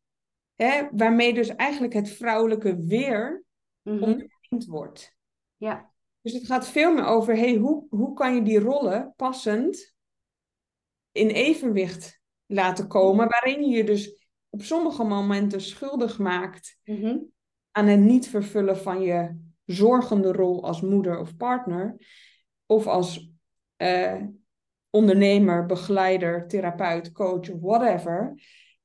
hè, 0.55 0.89
waarmee 0.93 1.35
dus 1.35 1.49
eigenlijk 1.49 1.93
het 1.93 2.09
vrouwelijke 2.09 2.85
weer 2.85 3.45
mm 3.83 4.29
wordt. 4.67 5.17
Ja. 5.57 5.93
Dus 6.21 6.33
het 6.33 6.47
gaat 6.47 6.69
veel 6.69 6.95
meer 6.95 7.05
over, 7.05 7.37
hey, 7.37 7.55
hoe, 7.55 7.87
hoe 7.91 8.15
kan 8.15 8.35
je 8.35 8.43
die 8.43 8.59
rollen 8.59 9.13
passend 9.17 9.95
in 11.13 11.29
evenwicht 11.29 12.23
laten 12.55 12.89
komen, 12.89 13.29
waarin 13.29 13.63
je 13.63 13.77
je 13.77 13.85
dus 13.85 14.27
op 14.51 14.63
sommige 14.63 15.05
momenten 15.05 15.61
schuldig 15.61 16.19
maakt 16.19 16.79
mhm 16.85 17.17
aan 17.77 17.87
het 17.87 18.01
niet 18.01 18.29
vervullen 18.29 18.77
van 18.77 19.01
je 19.01 19.37
zorgende 19.65 20.33
rol 20.33 20.65
als 20.65 20.81
moeder 20.81 21.19
of 21.19 21.37
partner, 21.37 21.97
of 22.67 22.87
als 22.87 23.31
uh, 23.77 24.23
ondernemer, 24.91 25.67
begeleider, 25.67 26.49
therapeut, 26.49 27.13
coach 27.13 27.51
of 27.51 27.61
whatever. 27.61 28.41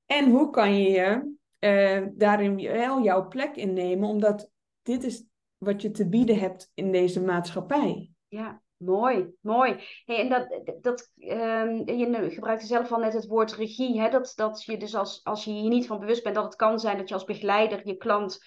En 0.06 0.30
hoe 0.30 0.50
kan 0.50 0.82
je 0.82 0.90
je 0.90 1.36
uh, 1.60 2.08
daarin 2.14 2.56
wel 2.56 3.04
jouw 3.04 3.28
plek 3.28 3.56
innemen, 3.56 4.10
omdat 4.10 4.52
dit 4.82 5.04
is 5.04 5.24
wat 5.58 5.82
je 5.82 5.92
te 5.92 6.10
bieden 6.10 6.40
hebt 6.40 6.72
in 6.74 6.92
deze 6.92 7.22
maatschappij. 7.22 8.12
Ja, 8.28 8.62
mooi, 8.80 9.28
mooi. 9.42 9.76
Hey, 10.06 10.20
en 10.20 10.30
dat, 10.30 10.62
dat, 10.82 11.12
um, 11.18 11.88
je 11.88 12.30
gebruikte 12.30 12.66
zelf 12.66 12.92
al 12.92 13.00
net 13.00 13.14
het 13.14 13.28
woord 13.28 13.54
regie, 13.54 14.00
hè? 14.00 14.10
Dat, 14.10 14.34
dat 14.36 14.64
je 14.64 14.78
dus 14.78 14.96
als, 14.96 15.24
als 15.24 15.44
je 15.44 15.52
hier 15.52 15.70
niet 15.70 15.88
van 15.88 16.00
bewust 16.00 16.24
bent 16.24 16.36
dat 16.36 16.44
het 16.44 16.56
kan 16.56 16.80
zijn 16.80 16.98
dat 16.98 17.08
je 17.08 17.14
als 17.14 17.24
begeleider 17.24 17.88
je 17.88 17.98
klant 17.98 18.40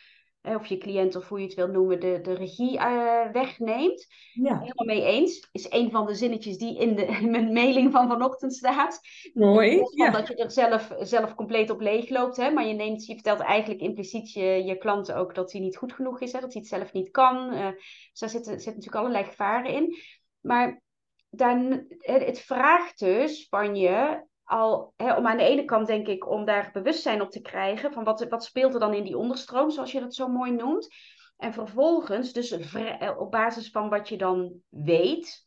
of 0.43 0.67
je 0.67 0.79
cliënt 0.79 1.17
of 1.17 1.29
hoe 1.29 1.39
je 1.39 1.45
het 1.45 1.55
wil 1.55 1.67
noemen, 1.67 2.01
de, 2.01 2.21
de 2.23 2.33
regie 2.33 2.79
uh, 2.79 3.31
wegneemt. 3.33 4.07
Ja. 4.33 4.59
Helemaal 4.59 4.87
mee 4.87 5.05
eens. 5.05 5.49
Is 5.53 5.71
een 5.71 5.91
van 5.91 6.07
de 6.07 6.15
zinnetjes 6.15 6.59
die 6.59 6.79
in, 6.79 6.95
de, 6.95 7.07
in 7.07 7.31
mijn 7.31 7.53
mailing 7.53 7.93
van 7.93 8.09
vanochtend 8.09 8.55
staat. 8.55 9.01
Mooi. 9.35 9.83
Ja. 9.95 10.11
Dat 10.11 10.29
je 10.29 10.35
er 10.35 10.51
zelf, 10.51 10.95
zelf 11.01 11.35
compleet 11.35 11.71
op 11.71 11.81
leeg 11.81 12.09
loopt. 12.09 12.37
Hè? 12.37 12.51
Maar 12.51 12.67
je, 12.67 12.75
neemt, 12.75 13.07
je 13.07 13.15
vertelt 13.15 13.41
eigenlijk 13.41 13.81
impliciet 13.81 14.33
je, 14.33 14.65
je 14.65 14.79
klanten 14.79 15.17
ook 15.17 15.35
dat 15.35 15.53
hij 15.53 15.61
niet 15.61 15.77
goed 15.77 15.93
genoeg 15.93 16.21
is. 16.21 16.33
Hè? 16.33 16.41
Dat 16.41 16.53
hij 16.53 16.61
het 16.61 16.71
zelf 16.71 16.93
niet 16.93 17.11
kan. 17.11 17.53
Uh, 17.55 17.69
dus 18.11 18.21
daar 18.21 18.29
zitten, 18.29 18.53
zitten 18.53 18.75
natuurlijk 18.75 18.97
allerlei 18.97 19.25
gevaren 19.25 19.73
in. 19.73 19.97
Maar 20.42 20.82
dan, 21.30 21.84
het 21.99 22.40
vraagt 22.40 22.99
dus 22.99 23.46
van 23.49 23.76
je 23.76 24.26
al, 24.44 24.92
hè, 24.96 25.16
om 25.16 25.26
aan 25.26 25.37
de 25.37 25.44
ene 25.44 25.64
kant 25.64 25.87
denk 25.87 26.06
ik, 26.06 26.28
om 26.28 26.44
daar 26.44 26.70
bewustzijn 26.72 27.22
op 27.22 27.30
te 27.30 27.40
krijgen 27.40 27.92
van 27.92 28.04
wat, 28.04 28.28
wat 28.28 28.44
speelt 28.44 28.75
er 28.75 28.80
dan 28.80 28.94
in 28.94 29.04
die 29.04 29.16
onderstroom, 29.16 29.70
zoals 29.70 29.92
je 29.92 30.00
dat 30.00 30.14
zo 30.14 30.28
mooi 30.28 30.52
noemt. 30.52 30.88
En 31.37 31.52
vervolgens, 31.52 32.32
dus 32.32 32.50
eh, 32.50 33.18
op 33.18 33.30
basis 33.30 33.70
van 33.70 33.88
wat 33.88 34.08
je 34.08 34.16
dan 34.16 34.62
weet 34.68 35.46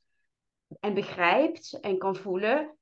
en 0.80 0.94
begrijpt 0.94 1.80
en 1.82 1.98
kan 1.98 2.16
voelen, 2.16 2.78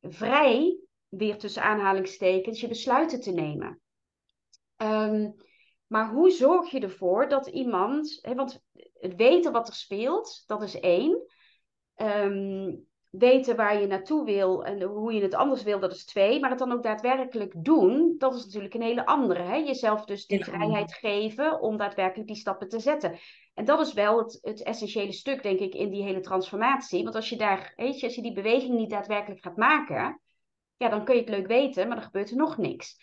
vrij, 0.00 0.78
weer 1.08 1.38
tussen 1.38 1.62
aanhalingstekens, 1.62 2.60
je 2.60 2.68
besluiten 2.68 3.20
te 3.20 3.30
nemen. 3.30 3.80
Um, 4.76 5.34
maar 5.86 6.10
hoe 6.10 6.30
zorg 6.30 6.70
je 6.70 6.80
ervoor 6.80 7.28
dat 7.28 7.46
iemand, 7.46 8.18
hè, 8.22 8.34
want 8.34 8.62
het 8.92 9.14
weten 9.14 9.52
wat 9.52 9.68
er 9.68 9.74
speelt, 9.74 10.42
dat 10.46 10.62
is 10.62 10.80
één. 10.80 11.26
Um, 11.96 12.86
weten 13.18 13.56
waar 13.56 13.80
je 13.80 13.86
naartoe 13.86 14.24
wil 14.24 14.64
en 14.64 14.82
hoe 14.82 15.12
je 15.12 15.22
het 15.22 15.34
anders 15.34 15.62
wil, 15.62 15.80
dat 15.80 15.92
is 15.92 16.04
twee. 16.04 16.40
Maar 16.40 16.50
het 16.50 16.58
dan 16.58 16.72
ook 16.72 16.82
daadwerkelijk 16.82 17.52
doen, 17.56 18.14
dat 18.18 18.34
is 18.34 18.44
natuurlijk 18.44 18.74
een 18.74 18.82
hele 18.82 19.06
andere. 19.06 19.42
Hè? 19.42 19.56
Jezelf 19.56 20.04
dus 20.04 20.26
die 20.26 20.44
vrijheid 20.44 20.94
geven 20.94 21.60
om 21.60 21.76
daadwerkelijk 21.76 22.28
die 22.28 22.36
stappen 22.36 22.68
te 22.68 22.80
zetten. 22.80 23.18
En 23.54 23.64
dat 23.64 23.80
is 23.80 23.92
wel 23.92 24.18
het, 24.18 24.38
het 24.42 24.62
essentiële 24.62 25.12
stuk, 25.12 25.42
denk 25.42 25.58
ik, 25.58 25.74
in 25.74 25.90
die 25.90 26.02
hele 26.02 26.20
transformatie. 26.20 27.02
Want 27.02 27.14
als 27.14 27.28
je 27.28 27.36
daar, 27.36 27.72
weet 27.76 28.00
je, 28.00 28.06
als 28.06 28.14
je 28.14 28.22
die 28.22 28.32
beweging 28.32 28.74
niet 28.74 28.90
daadwerkelijk 28.90 29.42
gaat 29.42 29.56
maken, 29.56 30.20
ja, 30.76 30.88
dan 30.88 31.04
kun 31.04 31.14
je 31.14 31.20
het 31.20 31.30
leuk 31.30 31.46
weten, 31.46 31.86
maar 31.86 31.96
dan 31.96 32.04
gebeurt 32.04 32.30
er 32.30 32.36
nog 32.36 32.56
niks. 32.56 32.96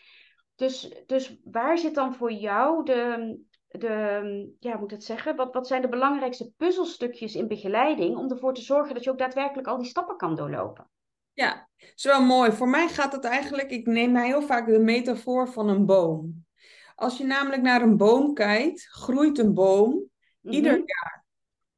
Dus, 0.56 1.04
dus 1.06 1.38
waar 1.44 1.78
zit 1.78 1.96
dan 1.96 2.14
voor 2.14 2.32
jou 2.32 2.86
de, 2.86 3.38
de 3.80 4.56
ja, 4.60 4.75
moet 4.75 4.92
ik 4.92 4.98
het 4.98 5.03
zeggen? 5.03 5.36
Wat, 5.36 5.53
wat 5.53 5.68
zijn 5.68 5.82
de 5.82 5.89
belangrijkste 5.89 6.51
puzzelstukjes 6.58 7.36
in 7.36 7.48
begeleiding 7.48 8.18
om 8.18 8.32
ervoor 8.32 8.53
te 8.53 8.62
zorgen 8.62 8.94
dat 8.94 9.03
je 9.03 9.10
ook 9.10 9.18
daadwerkelijk 9.18 9.68
al 9.68 9.77
die 9.77 9.88
stappen 9.88 10.18
kan 10.18 10.36
doorlopen? 10.36 10.89
Ja, 11.34 11.70
is 11.96 12.03
wel 12.03 12.22
mooi. 12.22 12.51
Voor 12.51 12.70
mij 12.70 12.88
gaat 12.88 13.12
het 13.12 13.24
eigenlijk, 13.24 13.70
ik 13.70 13.86
neem 13.86 14.12
mij 14.12 14.25
heel 14.25 14.42
vaak 14.42 14.68
de 14.68 14.80
metafoor 14.80 15.50
van 15.50 15.70
een 15.70 15.86
boom. 15.86 16.46
Als 16.96 17.18
je 17.18 17.25
namelijk 17.25 17.62
naar 17.62 17.82
een 17.82 17.98
boom 17.98 18.34
kijkt, 18.34 18.88
groeit 18.89 19.38
een 19.38 19.53
boom 19.53 20.03
ieder 20.42 20.72
mhm. 20.72 20.84
jaar. 20.86 21.25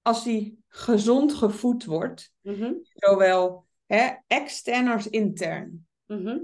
Als 0.02 0.24
die 0.24 0.64
gezond 0.68 1.34
gevoed 1.34 1.86
wordt, 1.86 2.34
mhm. 2.42 2.74
zowel 2.94 3.66
hè, 3.86 4.10
extern 4.28 4.88
als 4.88 5.10
intern. 5.10 5.88
Mhm. 6.06 6.38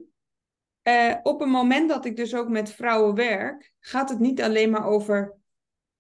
Uh, 0.84 1.16
op 1.24 1.42
een 1.42 1.50
moment 1.50 1.90
dat 1.90 2.06
ik 2.06 2.16
dus 2.16 2.36
ook 2.36 2.50
met 2.50 2.72
vrouwen 2.72 3.16
werk, 3.16 3.74
gaat 3.80 4.10
het 4.10 4.20
niet 4.20 4.42
alleen 4.42 4.70
maar 4.70 4.86
over 4.86 5.40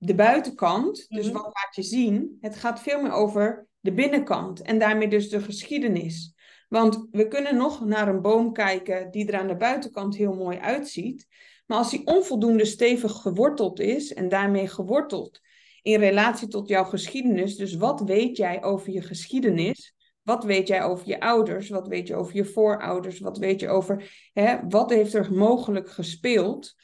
de 0.03 0.15
buitenkant, 0.15 1.05
dus 1.09 1.25
mhm. 1.25 1.33
wat 1.33 1.43
laat 1.43 1.75
je 1.75 1.81
zien. 1.81 2.37
Het 2.41 2.55
gaat 2.55 2.81
veel 2.81 3.01
meer 3.01 3.11
over 3.11 3.67
de 3.79 3.93
binnenkant 3.93 4.61
en 4.61 4.79
daarmee 4.79 5.07
dus 5.07 5.29
de 5.29 5.41
geschiedenis. 5.41 6.33
Want 6.69 7.07
we 7.11 7.27
kunnen 7.27 7.55
nog 7.55 7.85
naar 7.85 8.07
een 8.07 8.21
boom 8.21 8.53
kijken 8.53 9.11
die 9.11 9.27
er 9.27 9.39
aan 9.39 9.47
de 9.47 9.55
buitenkant 9.55 10.15
heel 10.15 10.33
mooi 10.33 10.57
uitziet. 10.57 11.27
Maar 11.65 11.77
als 11.77 11.89
die 11.89 12.05
onvoldoende 12.05 12.65
stevig 12.65 13.11
geworteld 13.11 13.79
is 13.79 14.13
en 14.13 14.29
daarmee 14.29 14.67
geworteld 14.67 15.39
in 15.81 15.99
relatie 15.99 16.47
tot 16.47 16.67
jouw 16.67 16.83
geschiedenis, 16.83 17.55
dus 17.55 17.75
wat 17.75 18.01
weet 18.01 18.37
jij 18.37 18.63
over 18.63 18.91
je 18.91 19.01
geschiedenis? 19.01 19.95
Wat 20.21 20.43
weet 20.43 20.67
jij 20.67 20.83
over 20.83 21.07
je 21.07 21.19
ouders? 21.19 21.69
Wat 21.69 21.87
weet 21.87 22.07
je 22.07 22.15
over 22.15 22.35
je 22.35 22.45
voorouders? 22.45 23.19
Wat 23.19 23.37
weet 23.37 23.59
je 23.59 23.69
over 23.69 24.29
hè, 24.33 24.57
wat 24.69 24.89
heeft 24.89 25.13
er 25.13 25.33
mogelijk 25.33 25.89
gespeeld? 25.89 26.75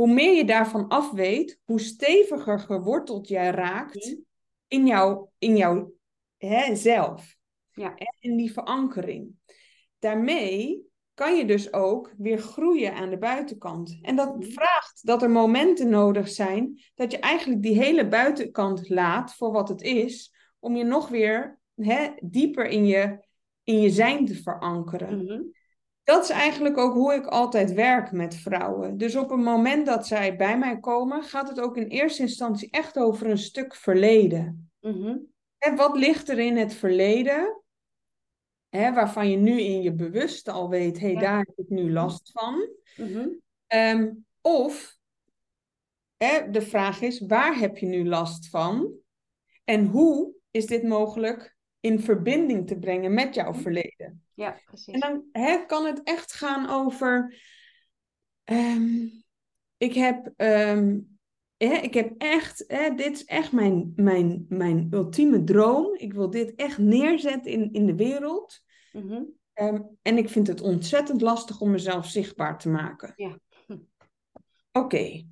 Hoe 0.00 0.12
meer 0.12 0.32
je 0.32 0.44
daarvan 0.44 0.88
af 0.88 1.10
weet, 1.10 1.58
hoe 1.64 1.80
steviger 1.80 2.58
geworteld 2.58 3.28
jij 3.28 3.50
raakt 3.50 4.16
in, 4.68 4.86
jou, 4.86 5.26
in 5.38 5.56
jouw 5.56 5.92
hè, 6.36 6.74
zelf. 6.76 7.36
Ja. 7.72 7.94
In 8.20 8.36
die 8.36 8.52
verankering. 8.52 9.34
Daarmee 9.98 10.86
kan 11.14 11.36
je 11.36 11.44
dus 11.44 11.72
ook 11.72 12.12
weer 12.18 12.38
groeien 12.38 12.94
aan 12.94 13.10
de 13.10 13.18
buitenkant. 13.18 13.98
En 14.02 14.16
dat 14.16 14.36
vraagt 14.38 15.06
dat 15.06 15.22
er 15.22 15.30
momenten 15.30 15.88
nodig 15.88 16.28
zijn 16.28 16.82
dat 16.94 17.10
je 17.10 17.18
eigenlijk 17.18 17.62
die 17.62 17.76
hele 17.76 18.08
buitenkant 18.08 18.88
laat 18.88 19.34
voor 19.34 19.52
wat 19.52 19.68
het 19.68 19.82
is, 19.82 20.34
om 20.58 20.76
je 20.76 20.84
nog 20.84 21.08
weer 21.08 21.58
hè, 21.74 22.10
dieper 22.20 22.66
in 22.66 22.86
je, 22.86 23.24
in 23.62 23.80
je 23.80 23.90
zijn 23.90 24.26
te 24.26 24.34
verankeren. 24.34 25.24
Mhm. 25.24 25.42
Dat 26.04 26.22
is 26.22 26.30
eigenlijk 26.30 26.78
ook 26.78 26.92
hoe 26.92 27.14
ik 27.14 27.26
altijd 27.26 27.72
werk 27.72 28.12
met 28.12 28.34
vrouwen. 28.34 28.98
Dus 28.98 29.16
op 29.16 29.30
het 29.30 29.40
moment 29.40 29.86
dat 29.86 30.06
zij 30.06 30.36
bij 30.36 30.58
mij 30.58 30.80
komen, 30.80 31.22
gaat 31.22 31.48
het 31.48 31.60
ook 31.60 31.76
in 31.76 31.86
eerste 31.86 32.22
instantie 32.22 32.70
echt 32.70 32.98
over 32.98 33.30
een 33.30 33.38
stuk 33.38 33.74
verleden. 33.74 34.70
Mm 34.80 35.28
En 35.58 35.76
wat 35.76 35.96
ligt 35.96 36.28
er 36.28 36.38
in 36.38 36.56
het 36.56 36.74
verleden? 36.74 37.62
Hè, 38.68 38.92
waarvan 38.92 39.30
je 39.30 39.36
nu 39.36 39.60
in 39.60 39.82
je 39.82 39.92
bewust 39.92 40.48
al 40.48 40.68
weet, 40.68 41.00
hé, 41.00 41.12
hey, 41.12 41.20
daar 41.20 41.38
heb 41.38 41.58
ik 41.58 41.68
nu 41.68 41.92
last 41.92 42.30
van. 42.32 42.68
Mhm. 42.96 43.28
Ehm, 43.66 44.10
of 44.40 44.98
hè, 46.16 46.50
de 46.50 46.62
vraag 46.62 47.00
is, 47.00 47.20
waar 47.20 47.58
heb 47.58 47.76
je 47.76 47.86
nu 47.86 48.08
last 48.08 48.48
van? 48.48 48.92
En 49.64 49.86
hoe 49.86 50.32
is 50.50 50.66
dit 50.66 50.82
mogelijk 50.82 51.56
in 51.80 52.00
verbinding 52.00 52.66
te 52.66 52.78
brengen 52.78 53.14
met 53.14 53.34
jouw 53.34 53.50
mhm. 53.50 53.60
verleden. 53.60 54.24
Ja, 54.40 54.60
precies. 54.64 54.94
En 54.94 55.00
dan 55.00 55.24
hè, 55.32 55.64
kan 55.66 55.86
het 55.86 56.02
echt 56.02 56.32
gaan 56.32 56.70
over. 56.70 57.40
Ehm, 58.44 59.06
ik 59.76 59.94
heb. 59.94 60.32
Ehm, 60.36 60.98
hè, 61.56 61.74
ik 61.74 61.94
heb 61.94 62.14
echt. 62.18 62.64
Hè, 62.66 62.94
dit 62.94 63.12
is 63.12 63.24
echt 63.24 63.52
mijn, 63.52 63.92
mijn, 63.96 64.46
mijn 64.48 64.88
ultieme 64.90 65.44
droom. 65.44 65.94
Ik 65.94 66.12
wil 66.12 66.30
dit 66.30 66.54
echt 66.54 66.78
neerzetten 66.78 67.52
in, 67.52 67.72
in 67.72 67.86
de 67.86 67.94
wereld. 67.94 68.62
Mhm. 68.92 69.22
Ehm, 69.52 69.82
en 70.02 70.16
ik 70.16 70.28
vind 70.28 70.46
het 70.46 70.60
ontzettend 70.60 71.20
lastig 71.20 71.60
om 71.60 71.70
mezelf 71.70 72.06
zichtbaar 72.06 72.58
te 72.58 72.68
maken. 72.68 73.12
Ja. 73.16 73.38
Hm. 73.66 73.78
Oké. 74.72 75.26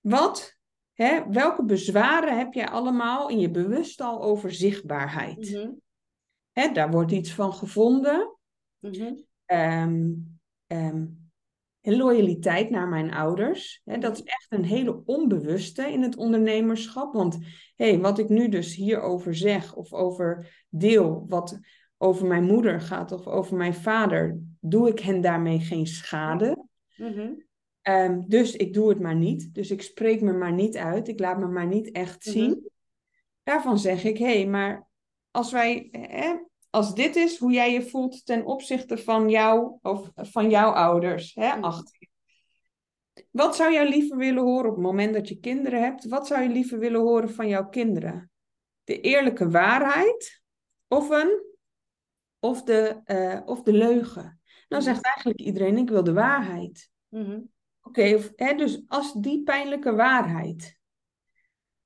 Wat 0.00 0.58
Hè, 0.94 1.28
welke 1.28 1.64
bezwaren 1.64 2.38
heb 2.38 2.52
jij 2.52 2.68
allemaal 2.68 3.28
in 3.28 3.38
je 3.38 3.50
bewust 3.50 4.00
al 4.00 4.22
over 4.22 4.52
zichtbaarheid? 4.52 5.68
Hè, 6.52 6.72
daar 6.72 6.90
wordt 6.90 7.12
iets 7.12 7.32
van 7.32 7.52
gevonden. 7.52 8.33
Mm 9.48 11.22
loyaliteit 11.86 12.70
naar 12.70 12.88
mijn 12.88 13.12
ouders. 13.12 13.80
Hè, 13.84 13.98
dat 13.98 14.12
is 14.12 14.22
mhm. 14.22 14.28
echt 14.28 14.46
een 14.48 14.64
hele 14.64 15.02
onbewuste 15.04 15.92
in 15.92 16.02
het 16.02 16.16
ondernemerschap. 16.16 17.12
Want 17.12 17.38
hey, 17.76 17.98
wat 18.00 18.18
ik 18.18 18.28
nu 18.28 18.48
dus 18.48 18.74
hierover 18.74 19.34
zeg 19.34 19.74
of 19.74 19.92
over 19.92 20.64
deel, 20.68 21.24
wat 21.28 21.58
over 21.96 22.26
mijn 22.26 22.44
moeder 22.44 22.80
gaat 22.80 23.12
of 23.12 23.26
over 23.26 23.56
mijn 23.56 23.74
vader, 23.74 24.38
doe 24.60 24.88
ik 24.88 24.98
hen 24.98 25.20
daarmee 25.20 25.60
geen 25.60 25.86
schade. 25.86 26.66
Mm 26.96 27.44
Ehm, 27.84 28.20
dus 28.26 28.56
ik 28.56 28.74
doe 28.74 28.88
het 28.88 29.00
maar 29.00 29.16
niet. 29.16 29.54
Dus 29.54 29.70
ik 29.70 29.82
spreek 29.82 30.20
me 30.20 30.32
maar 30.32 30.52
niet 30.52 30.76
uit. 30.76 31.08
Ik 31.08 31.20
laat 31.20 31.38
me 31.38 31.46
maar 31.46 31.66
niet 31.66 31.90
echt 31.90 32.26
mhm. 32.26 32.34
zien. 32.34 32.70
Daarvan 33.42 33.78
zeg 33.78 34.04
ik, 34.04 34.18
hé, 34.18 34.24
hey, 34.24 34.46
maar 34.46 34.88
als 35.30 35.52
wij, 35.52 35.88
hè, 35.90 36.34
als 36.74 36.94
dit 36.94 37.16
is 37.16 37.38
hoe 37.38 37.52
jij 37.52 37.72
je 37.72 37.82
voelt 37.82 38.26
ten 38.26 38.44
opzichte 38.44 38.98
van 38.98 39.28
jou 39.28 39.78
of 39.82 40.10
van 40.14 40.50
jouw 40.50 40.70
ouders, 40.70 41.34
hè, 41.34 41.50
achter 41.50 42.08
Wat 43.30 43.56
zou 43.56 43.72
jij 43.72 43.88
liever 43.88 44.16
willen 44.16 44.42
horen 44.42 44.70
op 44.70 44.74
het 44.74 44.84
moment 44.84 45.14
dat 45.14 45.28
je 45.28 45.40
kinderen 45.40 45.82
hebt? 45.82 46.08
Wat 46.08 46.26
zou 46.26 46.42
je 46.42 46.48
liever 46.48 46.78
willen 46.78 47.00
horen 47.00 47.30
van 47.30 47.48
jouw 47.48 47.68
kinderen? 47.68 48.30
De 48.84 49.00
eerlijke 49.00 49.50
waarheid 49.50 50.42
of, 50.88 51.10
een, 51.10 51.44
of, 52.38 52.62
de, 52.62 53.00
uh, 53.06 53.40
of 53.44 53.62
de 53.62 53.72
leugen? 53.72 54.40
Dan 54.68 54.78
mhm. 54.78 54.88
zegt 54.88 55.04
eigenlijk 55.04 55.40
iedereen, 55.40 55.78
ik 55.78 55.88
wil 55.88 56.04
de 56.04 56.12
waarheid. 56.12 56.90
Mm 57.08 57.52
Oké, 57.82 58.32
dus 58.56 58.82
als 58.86 59.12
die 59.12 59.42
pijnlijke 59.42 59.94
waarheid. 59.94 60.78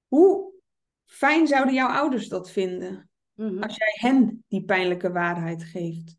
Hoe 0.07 0.53
fijn 1.05 1.47
zouden 1.47 1.75
jouw 1.75 1.89
ouders 1.89 2.29
dat 2.29 2.51
vinden? 2.51 3.08
Mhm. 3.39 3.63
Als 3.63 3.77
jij 3.77 4.11
hen 4.11 4.45
die 4.49 4.65
pijnlijke 4.65 5.13
waarheid 5.13 5.65
geeft. 5.65 6.17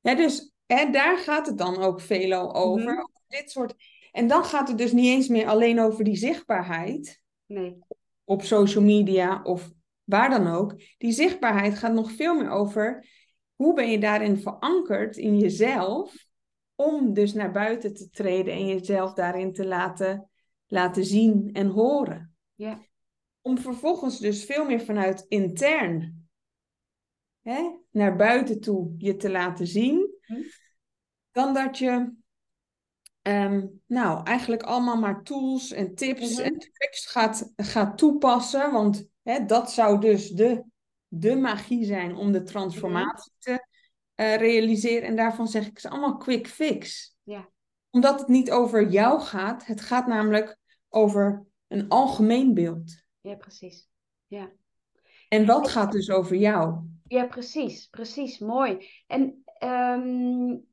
Ja, 0.00 0.14
dus 0.14 0.52
hè, 0.66 0.90
daar 0.90 1.18
gaat 1.18 1.46
het 1.46 1.58
dan 1.58 1.76
ook 1.78 2.00
veel 2.00 2.54
over. 2.54 2.94
Mhm. 2.94 3.06
Dit 3.28 3.50
soort... 3.50 3.74
En 4.10 4.26
dan 4.26 4.44
gaat 4.44 4.68
het 4.68 4.78
dus 4.78 4.92
niet 4.92 5.06
eens 5.06 5.28
meer 5.28 5.46
alleen 5.46 5.80
over 5.80 6.04
die 6.04 6.16
zichtbaarheid. 6.16 7.20
Nee. 7.46 7.78
Op 8.24 8.42
social 8.42 8.84
media 8.84 9.40
of 9.42 9.70
waar 10.04 10.30
dan 10.30 10.46
ook. 10.46 10.80
Die 10.98 11.12
zichtbaarheid 11.12 11.78
gaat 11.78 11.92
nog 11.92 12.12
veel 12.12 12.34
meer 12.34 12.50
over 12.50 13.08
hoe 13.54 13.74
ben 13.74 13.90
je 13.90 13.98
daarin 13.98 14.36
verankerd 14.36 15.16
in 15.16 15.38
jezelf 15.38 16.26
om 16.74 17.14
dus 17.14 17.32
naar 17.32 17.52
buiten 17.52 17.94
te 17.94 18.10
treden 18.10 18.54
en 18.54 18.66
jezelf 18.66 19.12
daarin 19.12 19.52
te 19.52 19.66
laten, 19.66 20.30
laten 20.66 21.04
zien 21.04 21.50
en 21.52 21.66
horen. 21.66 22.36
Ja. 22.54 22.80
Om 23.42 23.58
vervolgens 23.58 24.18
dus 24.18 24.44
veel 24.44 24.64
meer 24.64 24.80
vanuit 24.80 25.24
intern 25.28 26.22
hè, 27.42 27.70
naar 27.90 28.16
buiten 28.16 28.60
toe 28.60 28.94
je 28.98 29.16
te 29.16 29.30
laten 29.30 29.66
zien, 29.66 30.14
hm. 30.20 30.42
dan 31.30 31.54
dat 31.54 31.78
je 31.78 32.14
ehm, 33.22 33.66
nou 33.86 34.26
eigenlijk 34.26 34.62
allemaal 34.62 34.96
maar 34.96 35.22
tools 35.22 35.72
en 35.72 35.94
tips 35.94 36.36
mhm. 36.36 36.42
en 36.42 36.58
tricks 36.58 37.06
gaat, 37.06 37.52
gaat 37.56 37.98
toepassen. 37.98 38.72
Want 38.72 39.04
hè, 39.22 39.44
dat 39.44 39.72
zou 39.72 40.00
dus 40.00 40.30
de, 40.30 40.64
de 41.08 41.36
magie 41.36 41.84
zijn 41.84 42.16
om 42.16 42.32
de 42.32 42.42
transformatie 42.42 43.32
te 43.38 43.50
uh, 43.50 44.36
realiseer. 44.36 45.02
En 45.02 45.16
daarvan 45.16 45.48
zeg 45.48 45.66
ik 45.66 45.78
ze 45.78 45.88
allemaal 45.88 46.16
quick 46.16 46.46
fix. 46.46 47.14
Ja. 47.22 47.50
Omdat 47.90 48.20
het 48.20 48.28
niet 48.28 48.50
over 48.50 48.88
jou 48.88 49.20
gaat. 49.20 49.66
Het 49.66 49.80
gaat 49.80 50.06
namelijk 50.06 50.58
over 50.88 51.46
een 51.68 51.88
algemeen 51.88 52.54
beeld. 52.54 53.01
Ja, 53.22 53.34
precies. 53.34 53.88
Ja. 54.26 54.52
En 55.28 55.46
wat 55.46 55.68
gaat 55.68 55.92
dus 55.92 56.10
over 56.10 56.36
jou? 56.36 56.88
Ja, 57.06 57.26
precies. 57.26 57.86
Precies. 57.86 58.38
Mooi. 58.38 58.88
En 59.06 59.44
um, 59.64 60.66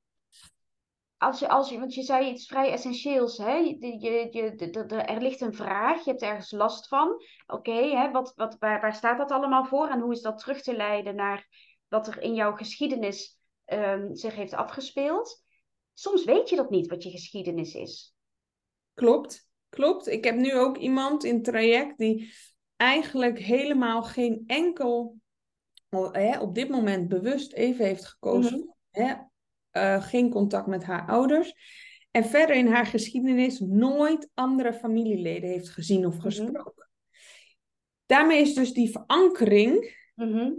als 1.18 1.40
je, 1.40 1.50
als 1.50 1.70
je, 1.70 1.80
want 1.80 1.94
je 1.94 2.02
zei 2.02 2.30
iets 2.30 2.48
vrij 2.48 2.72
essentieels, 2.72 3.38
hè? 3.38 3.54
Je, 3.54 4.00
je, 4.00 4.28
je, 4.32 5.06
er 5.06 5.22
ligt 5.22 5.42
een 5.42 5.54
vraag, 5.54 6.04
je 6.04 6.10
hebt 6.10 6.22
ergens 6.22 6.52
last 6.52 6.88
van. 6.88 7.24
Oké, 7.48 7.72
hè? 7.72 8.12
wat, 8.12 8.34
wat, 8.36 8.56
waar, 8.60 8.82
waar 8.82 8.96
staat 8.96 9.18
dat 9.18 9.32
allemaal 9.32 9.66
voor 9.66 9.88
en 9.88 10.00
hoe 10.00 10.14
is 10.14 10.22
dat 10.22 10.38
terug 10.38 10.62
te 10.62 10.76
leiden 10.76 11.16
naar 11.16 11.48
wat 11.88 12.08
er 12.08 12.22
in 12.22 12.34
jouw 12.34 12.56
geschiedenis 12.56 13.40
um, 13.66 14.16
zich 14.16 14.36
heeft 14.36 14.54
afgespeeld? 14.54 15.44
Soms 15.94 16.24
weet 16.26 16.50
je 16.50 16.56
dat 16.56 16.70
niet, 16.70 16.88
wat 16.88 17.04
je 17.04 17.10
geschiedenis 17.10 17.74
is. 17.74 18.16
Klopt, 18.94 19.49
klopt. 19.70 20.08
Ik 20.08 20.24
heb 20.24 20.36
nu 20.36 20.58
ook 20.58 20.78
iemand 20.78 21.24
in 21.24 21.36
het 21.36 21.44
traject 21.44 21.98
die 21.98 22.34
eigenlijk 22.76 23.40
helemaal 23.40 24.04
geen 24.04 24.44
enkel, 24.48 25.18
hè, 26.12 26.40
op 26.40 26.56
dit 26.56 26.70
moment 26.70 27.08
bewust 27.08 27.54
even 27.54 27.86
heeft 27.86 28.06
gekozen. 28.06 28.58
Mm 28.58 28.78
hè, 28.92 29.14
uh, 29.72 30.04
geen 30.04 30.30
contact 30.30 30.68
met 30.68 30.84
haar 30.84 31.08
ouders. 31.08 31.54
En 32.12 32.26
verder 32.26 32.56
in 32.56 32.68
haar 32.68 32.86
geschiedenis 32.86 33.60
nooit 33.60 34.30
andere 34.34 34.74
familieleden 34.74 35.50
heeft 35.50 35.70
gezien 35.70 36.06
of 36.06 36.14
mhm. 36.14 36.24
gesproken. 36.24 36.90
Daarmee 38.06 38.42
is 38.42 38.54
dus 38.54 38.74
die 38.74 38.92
verankering, 38.92 39.98
mhm. 40.16 40.52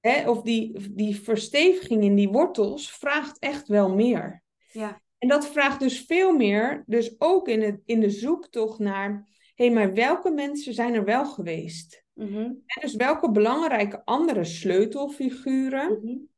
hè, 0.00 0.30
of 0.30 0.42
die, 0.42 0.94
die 0.94 1.20
versteviging 1.20 2.02
in 2.02 2.14
die 2.14 2.28
wortels, 2.28 2.92
vraagt 2.92 3.38
echt 3.38 3.68
wel 3.68 3.94
meer. 3.94 4.42
Ja. 4.72 5.02
En 5.20 5.28
dat 5.28 5.48
vraagt 5.48 5.80
dus 5.80 6.00
veel 6.00 6.36
meer, 6.36 6.84
dus 6.86 7.14
ook 7.18 7.48
in, 7.48 7.62
het, 7.62 7.80
in 7.84 8.00
de 8.00 8.10
zoektocht 8.10 8.78
naar, 8.78 9.28
hé, 9.54 9.64
hey, 9.64 9.74
maar 9.74 9.94
welke 9.94 10.30
mensen 10.30 10.74
zijn 10.74 10.94
er 10.94 11.04
wel 11.04 11.26
geweest? 11.26 12.04
Mhm. 12.12 12.38
En 12.44 12.80
dus 12.80 12.94
welke 12.94 13.30
belangrijke 13.30 14.04
andere 14.04 14.44
sleutelfiguren 14.44 16.28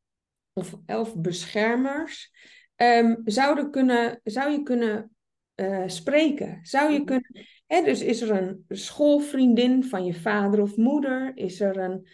of 0.52 0.74
elf 0.86 1.16
beschermers 1.16 2.32
um, 2.76 3.20
zouden 3.24 3.70
kunnen, 3.70 4.20
zou 4.24 4.50
je 4.50 4.62
kunnen 4.62 5.16
uh, 5.56 5.82
spreken. 5.86 6.58
Zou 6.62 6.92
je 6.92 6.98
mhm. 6.98 7.06
kunnen, 7.06 7.46
hè, 7.66 7.82
dus 7.82 8.02
is 8.02 8.20
er 8.20 8.30
een 8.30 8.64
schoolvriendin 8.68 9.84
van 9.84 10.04
je 10.04 10.14
vader 10.14 10.60
of 10.60 10.76
moeder? 10.76 11.32
Is 11.34 11.60
er 11.60 11.76
een, 11.76 12.08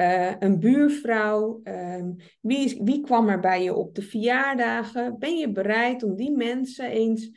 uh, 0.00 0.32
een 0.38 0.60
buurvrouw? 0.60 1.60
Um, 1.64 2.16
wie, 2.40 2.80
wie 2.84 3.00
kwam 3.00 3.28
er 3.28 3.40
bij 3.40 3.62
je 3.62 3.74
op 3.74 3.94
de 3.94 4.02
verjaardagen? 4.02 5.18
Ben 5.18 5.36
je 5.36 5.52
bereid 5.52 6.02
om 6.02 6.16
die 6.16 6.30
mensen 6.30 6.90
eens 6.90 7.30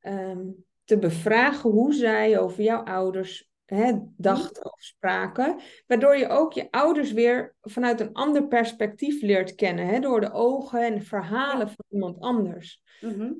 um, 0.00 0.64
te 0.84 0.98
bevragen 0.98 1.70
hoe 1.70 1.94
zij 1.94 2.38
over 2.38 2.62
jouw 2.62 2.82
ouders 2.82 3.50
hè, 3.64 3.92
dachten 4.16 4.64
of 4.72 4.80
spraken. 4.80 5.60
Waardoor 5.86 6.16
je 6.16 6.28
ook 6.28 6.52
je 6.52 6.70
ouders 6.70 7.12
weer 7.12 7.56
vanuit 7.60 8.00
een 8.00 8.12
ander 8.12 8.46
perspectief 8.46 9.22
leert 9.22 9.54
kennen. 9.54 9.86
Hè, 9.86 10.00
door 10.00 10.20
de 10.20 10.32
ogen 10.32 10.80
en 10.80 11.02
verhalen 11.02 11.68
van 11.68 11.84
iemand 11.88 12.20
anders. 12.20 12.82
Mhm. 13.00 13.32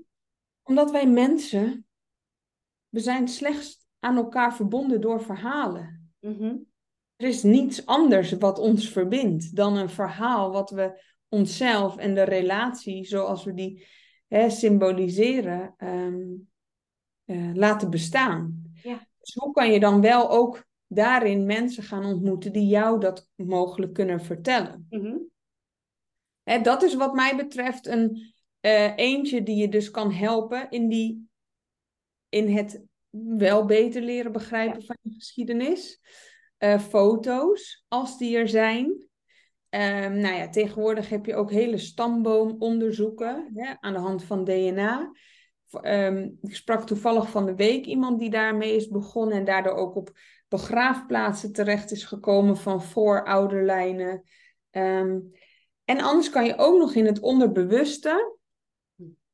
Omdat 0.63 0.91
wij 0.91 1.09
mensen, 1.09 1.87
we 2.89 3.01
zijn 3.01 3.29
slechts 3.29 3.87
aan 3.99 4.17
elkaar 4.17 4.55
verbonden 4.55 5.01
door 5.01 5.23
verhalen. 5.23 6.13
Mhm. 6.21 6.57
Er 7.17 7.29
is 7.29 7.43
niets 7.43 7.87
anders 7.87 8.33
wat 8.33 8.59
ons 8.59 8.89
verbindt 8.89 9.57
dan 9.57 9.77
een 9.77 9.91
verhaal 9.91 10.53
wat 10.53 10.71
we 10.71 11.03
onszelf 11.29 11.97
en 11.97 12.15
de 12.15 12.23
relatie 12.23 13.05
zoals 13.05 13.45
we 13.45 13.55
die 13.55 13.87
hè, 14.29 14.51
symboliseren 14.51 15.75
um, 15.79 16.49
uh, 17.25 17.55
laten 17.55 17.91
bestaan. 17.91 18.73
Ja. 18.83 19.07
Dus 19.19 19.35
hoe 19.35 19.53
kan 19.53 19.73
je 19.73 19.81
dan 19.81 20.01
wel 20.01 20.31
ook 20.31 20.65
daarin 20.87 21.47
mensen 21.47 21.83
gaan 21.83 22.05
ontmoeten 22.05 22.53
die 22.53 22.67
jou 22.67 23.01
dat 23.01 23.29
mogelijk 23.35 23.93
kunnen 23.93 24.21
vertellen? 24.21 24.87
Mm 24.91 25.35
dat 26.63 26.83
is 26.83 26.95
wat 26.95 27.15
mij 27.15 27.37
betreft 27.37 27.87
een 27.87 28.35
uh, 28.61 28.97
eentje 28.97 29.43
die 29.43 29.57
je 29.57 29.69
dus 29.69 29.91
kan 29.91 30.13
helpen 30.13 30.71
in, 30.71 30.89
die, 30.89 31.29
in 32.29 32.49
het 32.49 32.83
wel 33.37 33.65
beter 33.65 34.03
leren 34.03 34.33
begrijpen 34.33 34.85
van 34.85 34.97
je 35.01 35.13
geschiedenis. 35.15 36.01
Uh, 36.59 36.79
foto's, 36.79 37.85
als 37.89 38.19
die 38.19 38.37
er 38.37 38.49
zijn. 38.49 38.85
Um, 39.71 40.19
nou 40.21 40.35
ja, 40.35 40.49
tegenwoordig 40.49 41.09
heb 41.09 41.27
je 41.27 41.35
ook 41.35 41.51
hele 41.51 41.79
stamboomonderzoeken 41.79 43.51
hè, 43.55 43.75
aan 43.81 43.93
de 43.93 43.99
hand 43.99 44.25
van 44.25 44.45
DNA. 44.45 45.13
Ehm, 45.71 46.31
ik 46.41 46.57
sprak 46.57 46.87
toevallig 46.87 47.31
van 47.31 47.47
de 47.47 47.55
week 47.55 47.85
iemand 47.85 48.19
die 48.19 48.31
daarmee 48.31 48.77
is 48.77 48.89
begonnen 48.89 49.39
en 49.39 49.45
daardoor 49.45 49.75
ook 49.75 49.97
op 49.97 50.19
begraafplaatsen 50.49 51.53
terecht 51.53 51.91
is 51.91 52.05
gekomen 52.05 52.57
van 52.57 52.83
voorouderlijnen. 52.83 54.23
Um, 54.71 55.31
en 55.85 56.01
anders 56.01 56.31
kan 56.31 56.45
je 56.45 56.57
ook 56.57 56.79
nog 56.79 56.95
in 56.95 57.07
het 57.07 57.21
onderbewuste, 57.21 58.37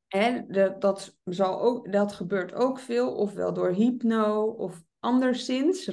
hè, 0.07 0.41
dat, 0.47 0.81
dat, 0.81 1.17
zal 1.23 1.61
ook, 1.61 1.91
dat 1.91 2.13
gebeurt 2.13 2.53
ook 2.53 2.79
veel, 2.79 3.15
ofwel 3.15 3.53
door 3.53 3.71
hypno 3.71 4.43
of 4.43 4.83
anderszins, 4.99 5.87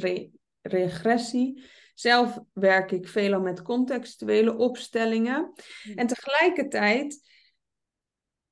regressie. 0.62 1.64
Zelf 1.94 2.38
werk 2.52 2.90
ik 2.90 3.08
veelal 3.08 3.40
met 3.40 3.62
contextuele 3.62 4.56
opstellingen. 4.56 5.52
En 5.94 6.06
tegelijkertijd 6.06 7.28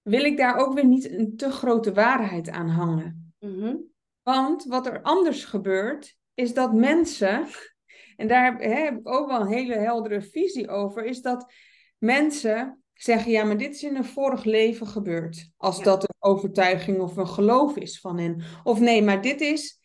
wil 0.02 0.24
ik 0.24 0.36
daar 0.36 0.56
ook 0.56 0.74
weer 0.74 0.86
niet 0.86 1.10
een 1.10 1.36
te 1.36 1.50
grote 1.50 1.92
waarheid 1.92 2.48
aan 2.48 2.68
hangen. 2.68 3.34
Mhm. 3.38 3.76
Want 4.22 4.64
wat 4.64 4.86
er 4.86 5.02
anders 5.02 5.44
gebeurt, 5.44 6.16
is 6.34 6.54
dat 6.54 6.72
mensen, 6.72 7.46
en 8.16 8.28
daar 8.28 8.44
heb 8.44 8.98
ik 8.98 9.08
ook 9.08 9.28
wel 9.28 9.40
een 9.40 9.52
hele 9.52 9.74
heldere 9.74 10.22
visie 10.22 10.68
over, 10.68 11.04
is 11.04 11.22
dat 11.22 11.52
mensen 11.98 12.82
zeggen, 12.94 13.30
ja, 13.30 13.44
maar 13.44 13.58
dit 13.58 13.74
is 13.74 13.82
in 13.82 13.96
een 13.96 14.04
vorig 14.04 14.44
leven 14.44 14.86
gebeurd. 14.86 15.50
Als 15.56 15.82
dat 15.82 16.02
een 16.02 16.14
overtuiging 16.18 17.00
of 17.00 17.16
een 17.16 17.28
geloof 17.28 17.76
is 17.76 18.00
van 18.00 18.18
hen. 18.18 18.42
Of 18.62 18.80
nee, 18.80 19.02
maar 19.02 19.22
dit 19.22 19.40
is, 19.40 19.80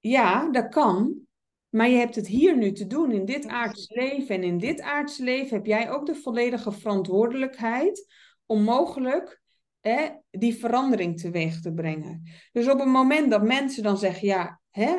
ja, 0.00 0.50
dat 0.50 0.68
kan. 0.68 1.26
Maar 1.72 1.88
je 1.88 1.96
hebt 1.96 2.14
het 2.14 2.26
hier 2.26 2.56
nu 2.56 2.72
te 2.72 2.86
doen 2.86 3.12
in 3.12 3.24
dit 3.24 3.46
aardse 3.46 3.94
leven. 3.94 4.34
En 4.34 4.42
in 4.42 4.58
dit 4.58 4.80
aardse 4.80 5.22
leven 5.22 5.56
heb 5.56 5.66
jij 5.66 5.90
ook 5.90 6.06
de 6.06 6.14
volledige 6.14 6.72
verantwoordelijkheid 6.72 8.06
om 8.46 8.62
mogelijk 8.62 9.42
hè, 9.80 10.08
die 10.30 10.54
verandering 10.54 11.20
teweeg 11.20 11.60
te 11.60 11.72
brengen. 11.72 12.22
Dus 12.52 12.68
op 12.68 12.78
het 12.78 12.88
moment 12.88 13.30
dat 13.30 13.42
mensen 13.42 13.82
dan 13.82 13.98
zeggen, 13.98 14.26
ja, 14.26 14.60
hè, 14.70 14.98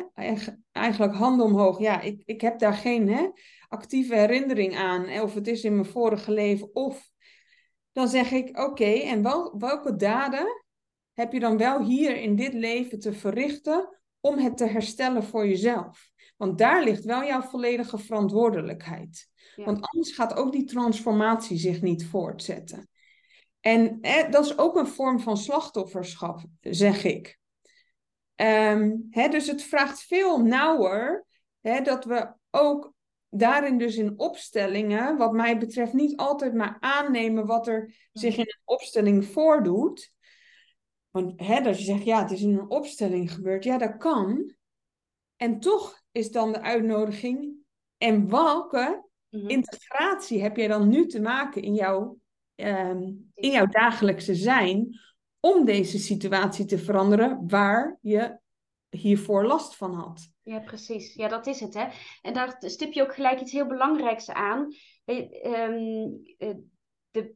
eigenlijk 0.72 1.14
handen 1.14 1.46
omhoog, 1.46 1.78
ja, 1.80 2.00
ik, 2.00 2.22
ik 2.24 2.40
heb 2.40 2.58
daar 2.58 2.74
geen 2.74 3.08
hè, 3.08 3.28
actieve 3.68 4.14
herinnering 4.14 4.76
aan, 4.76 5.20
of 5.20 5.34
het 5.34 5.46
is 5.46 5.64
in 5.64 5.74
mijn 5.74 5.86
vorige 5.86 6.32
leven, 6.32 6.74
of 6.74 7.10
dan 7.92 8.08
zeg 8.08 8.30
ik, 8.30 8.58
oké, 8.58 8.92
en 8.92 9.22
wel, 9.22 9.58
welke 9.58 9.96
daden 9.96 10.46
heb 11.12 11.32
je 11.32 11.40
dan 11.40 11.56
wel 11.56 11.82
hier 11.82 12.16
in 12.16 12.36
dit 12.36 12.54
leven 12.54 13.00
te 13.00 13.12
verrichten 13.12 13.98
om 14.20 14.38
het 14.38 14.56
te 14.56 14.66
herstellen 14.66 15.24
voor 15.24 15.46
jezelf? 15.46 16.12
Want 16.36 16.58
daar 16.58 16.84
ligt 16.84 17.04
wel 17.04 17.24
jouw 17.24 17.42
volledige 17.42 17.98
verantwoordelijkheid. 17.98 19.28
Want 19.56 19.80
anders 19.80 20.14
gaat 20.14 20.34
ook 20.34 20.52
die 20.52 20.64
transformatie 20.64 21.58
zich 21.58 21.82
niet 21.82 22.06
voortzetten. 22.06 22.88
En 23.60 24.00
dat 24.30 24.44
is 24.44 24.58
ook 24.58 24.76
een 24.76 24.86
vorm 24.86 25.20
van 25.20 25.36
slachtofferschap, 25.36 26.44
zeg 26.60 27.04
ik. 27.04 27.38
Ehm, 28.34 28.92
hè, 29.10 29.28
dus 29.28 29.46
het 29.46 29.62
vraagt 29.62 30.02
veel 30.02 30.42
nauwer 30.42 31.26
hè, 31.60 31.80
dat 31.80 32.04
we 32.04 32.32
ook 32.50 32.94
daarin 33.28 33.78
dus 33.78 33.96
in 33.96 34.18
opstellingen, 34.18 35.16
wat 35.16 35.32
mij 35.32 35.58
betreft, 35.58 35.92
niet 35.92 36.16
altijd 36.16 36.54
maar 36.54 36.76
aannemen 36.80 37.46
wat 37.46 37.66
er 37.66 38.08
zich 38.12 38.36
in 38.36 38.46
een 38.46 38.62
opstelling 38.64 39.24
voordoet. 39.24 40.12
Want 41.10 41.40
hè, 41.40 41.60
dat 41.60 41.78
je 41.78 41.84
zegt, 41.84 42.04
ja, 42.04 42.22
het 42.22 42.30
is 42.30 42.42
in 42.42 42.58
een 42.58 42.70
opstelling 42.70 43.32
gebeurd. 43.32 43.64
Ja, 43.64 43.78
dat 43.78 43.96
kan. 43.96 44.54
En 45.36 45.60
toch 45.60 46.03
is 46.14 46.30
dan 46.30 46.52
de 46.52 46.60
uitnodiging, 46.60 47.54
en 47.98 48.30
welke 48.30 49.08
mhm. 49.30 49.48
integratie 49.48 50.42
heb 50.42 50.56
jij 50.56 50.68
dan 50.68 50.88
nu 50.88 51.06
te 51.06 51.20
maken 51.20 51.62
in 51.62 51.74
jouw 51.74 52.18
Ehm, 52.54 53.02
in 53.34 53.50
jouw 53.50 53.66
dagelijkse 53.66 54.34
zijn 54.34 55.00
om 55.40 55.64
deze 55.64 55.98
situatie 55.98 56.64
te 56.64 56.78
veranderen 56.78 57.44
waar 57.48 57.98
je 58.00 58.38
hiervoor 58.90 59.46
last 59.46 59.76
van 59.76 59.94
had. 59.94 60.28
Ja, 60.42 60.60
precies. 60.60 61.14
Ja, 61.14 61.28
dat 61.28 61.46
is 61.46 61.60
het. 61.60 61.74
Hè? 61.74 61.86
En 62.22 62.32
daar 62.32 62.56
stip 62.58 62.92
je 62.92 63.02
ook 63.02 63.14
gelijk 63.14 63.40
iets 63.40 63.52
heel 63.52 63.66
belangrijks 63.66 64.30
aan. 64.30 64.74
Ehm, 65.04 66.08
eh, 66.38 66.54
de, 67.10 67.34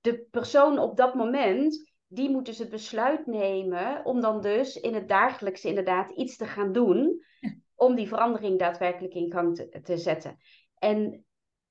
de 0.00 0.26
persoon 0.30 0.78
op 0.78 0.96
dat 0.96 1.14
moment, 1.14 1.92
die 2.06 2.30
moet 2.30 2.46
dus 2.46 2.58
het 2.58 2.70
besluit 2.70 3.26
nemen 3.26 4.04
om 4.04 4.20
dan 4.20 4.40
dus 4.40 4.76
in 4.76 4.94
het 4.94 5.08
dagelijkse 5.08 5.68
inderdaad 5.68 6.10
iets 6.10 6.36
te 6.36 6.46
gaan 6.46 6.72
doen. 6.72 7.22
Om 7.78 7.94
die 7.94 8.08
verandering 8.08 8.58
daadwerkelijk 8.58 9.14
in 9.14 9.32
gang 9.32 9.56
te, 9.56 9.80
te 9.82 9.96
zetten. 9.96 10.38
En, 10.74 11.24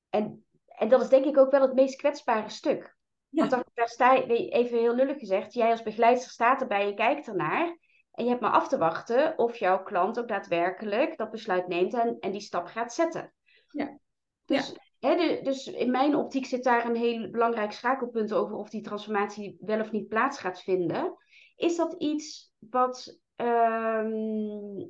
en 0.10 0.46
en 0.78 0.90
dat 0.90 1.02
is 1.02 1.10
denk 1.10 1.26
ik 1.26 1.38
ook 1.38 1.52
wel 1.52 1.62
het 1.62 1.74
meest 1.74 1.96
kwetsbare 1.96 2.50
stuk. 2.50 2.96
Want 3.30 3.50
daar, 3.50 3.64
daar 3.74 3.90
sta 3.90 4.14
je, 4.14 4.50
even 4.50 4.78
heel 4.78 4.96
lullig 4.96 5.20
gezegd, 5.20 5.54
jij 5.54 5.72
als 5.72 5.84
begeleider 5.84 6.24
staat 6.24 6.62
erbij, 6.62 6.88
je 6.88 6.94
kijkt 6.94 7.28
ernaar. 7.28 7.78
En 8.12 8.24
je 8.24 8.30
hebt 8.30 8.42
maar 8.42 8.52
af 8.52 8.68
te 8.68 8.78
wachten 8.78 9.38
of 9.38 9.58
jouw 9.58 9.84
klant 9.84 10.20
ook 10.20 10.28
daadwerkelijk 10.28 11.18
dat 11.18 11.32
besluit 11.32 11.68
neemt 11.68 11.94
en, 11.94 12.18
en 12.20 12.32
die 12.32 12.42
stap 12.42 12.66
gaat 12.68 12.94
zetten. 12.94 13.34
Ja. 13.72 13.98
Dus, 14.46 14.76
Hè, 15.00 15.16
de, 15.16 15.40
dus 15.44 15.68
in 15.68 15.92
mijn 15.92 16.16
optiek 16.16 16.46
zit 16.46 16.64
daar 16.64 16.86
een 16.86 16.96
heel 16.96 17.30
belangrijk 17.30 17.72
schakelpunt 17.72 18.34
over 18.34 18.56
of 18.56 18.70
die 18.70 18.82
transformatie 18.82 19.58
wel 19.60 19.80
of 19.80 19.92
niet 19.92 20.08
plaats 20.08 20.40
gaat 20.40 20.62
vinden. 20.62 21.16
Is 21.56 21.76
dat 21.76 21.94
iets 21.98 22.54
wat. 22.60 23.20
ehm, 23.36 24.86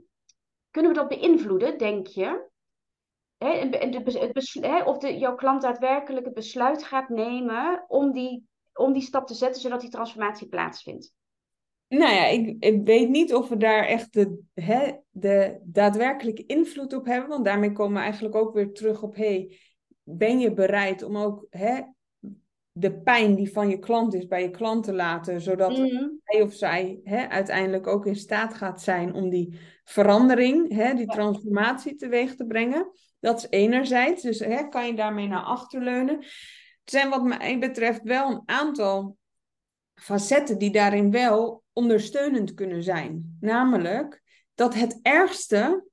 kunnen 0.78 0.96
we 0.96 1.10
dat 1.10 1.20
beïnvloeden, 1.20 1.78
denk 1.78 2.08
je? 2.08 2.46
Of 4.86 4.98
de, 4.98 5.18
jouw 5.18 5.36
klant 5.36 5.62
daadwerkelijk 5.62 6.26
het 6.26 6.34
besluit 6.34 6.84
gaat 6.84 7.10
nemen 7.10 7.86
om 7.88 8.12
die, 8.12 8.48
om 8.74 8.94
die 8.94 9.02
stap 9.02 9.28
te 9.28 9.34
zetten 9.34 9.62
zodat 9.62 9.82
die 9.82 9.90
transformatie 9.90 10.48
plaatsvindt. 10.48 11.13
Nou 11.88 12.13
ja, 12.13 12.26
ik, 12.26 12.56
ik 12.60 12.86
weet 12.86 13.10
niet 13.10 13.34
of 13.34 13.50
we 13.50 13.58
daar 13.58 13.86
echt 13.86 14.13
de, 14.13 14.40
hè, 14.54 14.94
de 15.10 15.60
daadwerkelijke 15.63 16.46
invloed 16.46 16.94
op 16.94 17.06
hebben. 17.06 17.30
Want 17.30 17.46
daarmee 17.46 17.72
komen 17.72 17.94
we 17.94 18.02
eigenlijk 18.02 18.36
ook 18.36 18.54
weer 18.54 18.74
terug 18.74 19.04
op: 19.04 19.16
hey, 19.16 19.60
ben 20.04 20.40
je 20.40 20.54
bereid 20.54 21.04
om 21.04 21.18
ook 21.18 21.46
de 22.80 23.02
pijn 23.02 23.36
die 23.36 23.52
van 23.52 23.70
je 23.70 23.80
klant 23.80 24.13
is 24.13 24.28
bij 24.28 24.42
je 24.42 24.50
klant 24.50 24.84
te 24.84 24.94
laten, 24.94 25.42
zodat 25.42 25.78
Mhm. 25.78 26.08
hij 26.24 26.42
of 26.42 26.54
zij 26.54 27.00
hè, 27.04 27.28
uiteindelijk 27.28 27.88
ook 27.88 28.06
in 28.06 28.16
staat 28.16 28.54
gaat 28.54 28.82
zijn 28.82 29.13
om 29.13 29.30
die 29.30 29.60
verandering, 29.84 30.74
hè, 30.74 30.94
die 30.94 31.06
Ja. 31.08 31.13
transformatie 31.13 31.96
teweeg 31.96 32.36
te 32.36 32.46
brengen. 32.46 32.92
Dat 33.20 33.38
is 33.38 33.48
enerzijds, 33.50 34.22
dus 34.22 34.40
hè, 34.40 34.68
kan 34.68 34.88
je 34.88 34.94
daarmee 34.96 35.28
naar 35.28 35.44
achter 35.44 35.82
leunen. 35.82 36.20
Er 36.20 36.94
zijn 36.94 37.10
wat 37.10 37.24
mij 37.24 37.60
betreft 37.60 38.02
wel 38.04 38.30
een 38.32 38.42
aantal 38.46 39.18
facetten 39.96 40.58
die 40.58 40.72
daarin 40.72 41.12
wel 41.12 41.63
ondersteunend 41.74 42.54
kunnen 42.54 42.84
zijn. 42.84 43.38
Namelijk 43.40 44.22
dat 44.56 44.74
het 44.74 45.00
ergste 45.02 45.86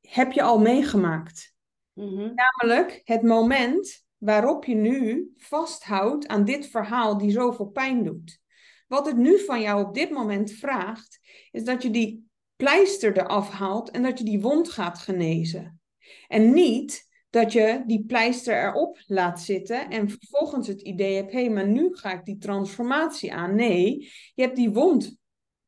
heb 0.00 0.32
je 0.32 0.42
al 0.42 0.58
meegemaakt. 0.58 1.54
Mhm. 1.92 2.32
Namelijk 2.34 3.00
het 3.04 3.22
moment 3.22 4.04
waarop 4.20 4.64
je 4.64 4.74
nu 4.74 5.32
vasthoudt 5.36 6.26
aan 6.26 6.44
dit 6.44 6.66
verhaal 6.66 7.18
die 7.18 7.30
zoveel 7.30 7.66
pijn 7.66 8.04
doet. 8.04 8.40
Wat 8.88 9.06
het 9.06 9.16
nu 9.16 9.38
van 9.38 9.60
jou 9.60 9.86
op 9.86 9.94
dit 9.94 10.10
moment 10.10 10.52
vraagt, 10.52 11.20
is 11.50 11.64
dat 11.64 11.82
je 11.82 11.90
die 11.90 12.28
pleister 12.56 13.18
eraf 13.18 13.50
haalt 13.50 13.90
en 13.90 14.02
dat 14.02 14.18
je 14.18 14.24
die 14.24 14.40
wond 14.40 14.70
gaat 14.70 14.98
genezen. 14.98 15.80
En 16.28 16.52
niet 16.52 17.08
dat 17.30 17.52
je 17.52 17.82
die 17.86 18.04
pleister 18.04 18.64
erop 18.64 19.02
laat 19.06 19.40
zitten 19.40 19.90
en 19.90 20.10
vervolgens 20.10 20.66
het 20.66 20.80
idee 20.80 21.16
hebt, 21.16 21.32
hé, 21.32 21.40
hey, 21.40 21.50
maar 21.50 21.68
nu 21.68 21.88
ga 21.92 22.12
ik 22.12 22.24
die 22.24 22.38
transformatie 22.38 23.32
aan. 23.32 23.54
Nee, 23.54 24.10
je 24.34 24.42
hebt 24.42 24.56
die 24.56 24.70
wond 24.70 25.18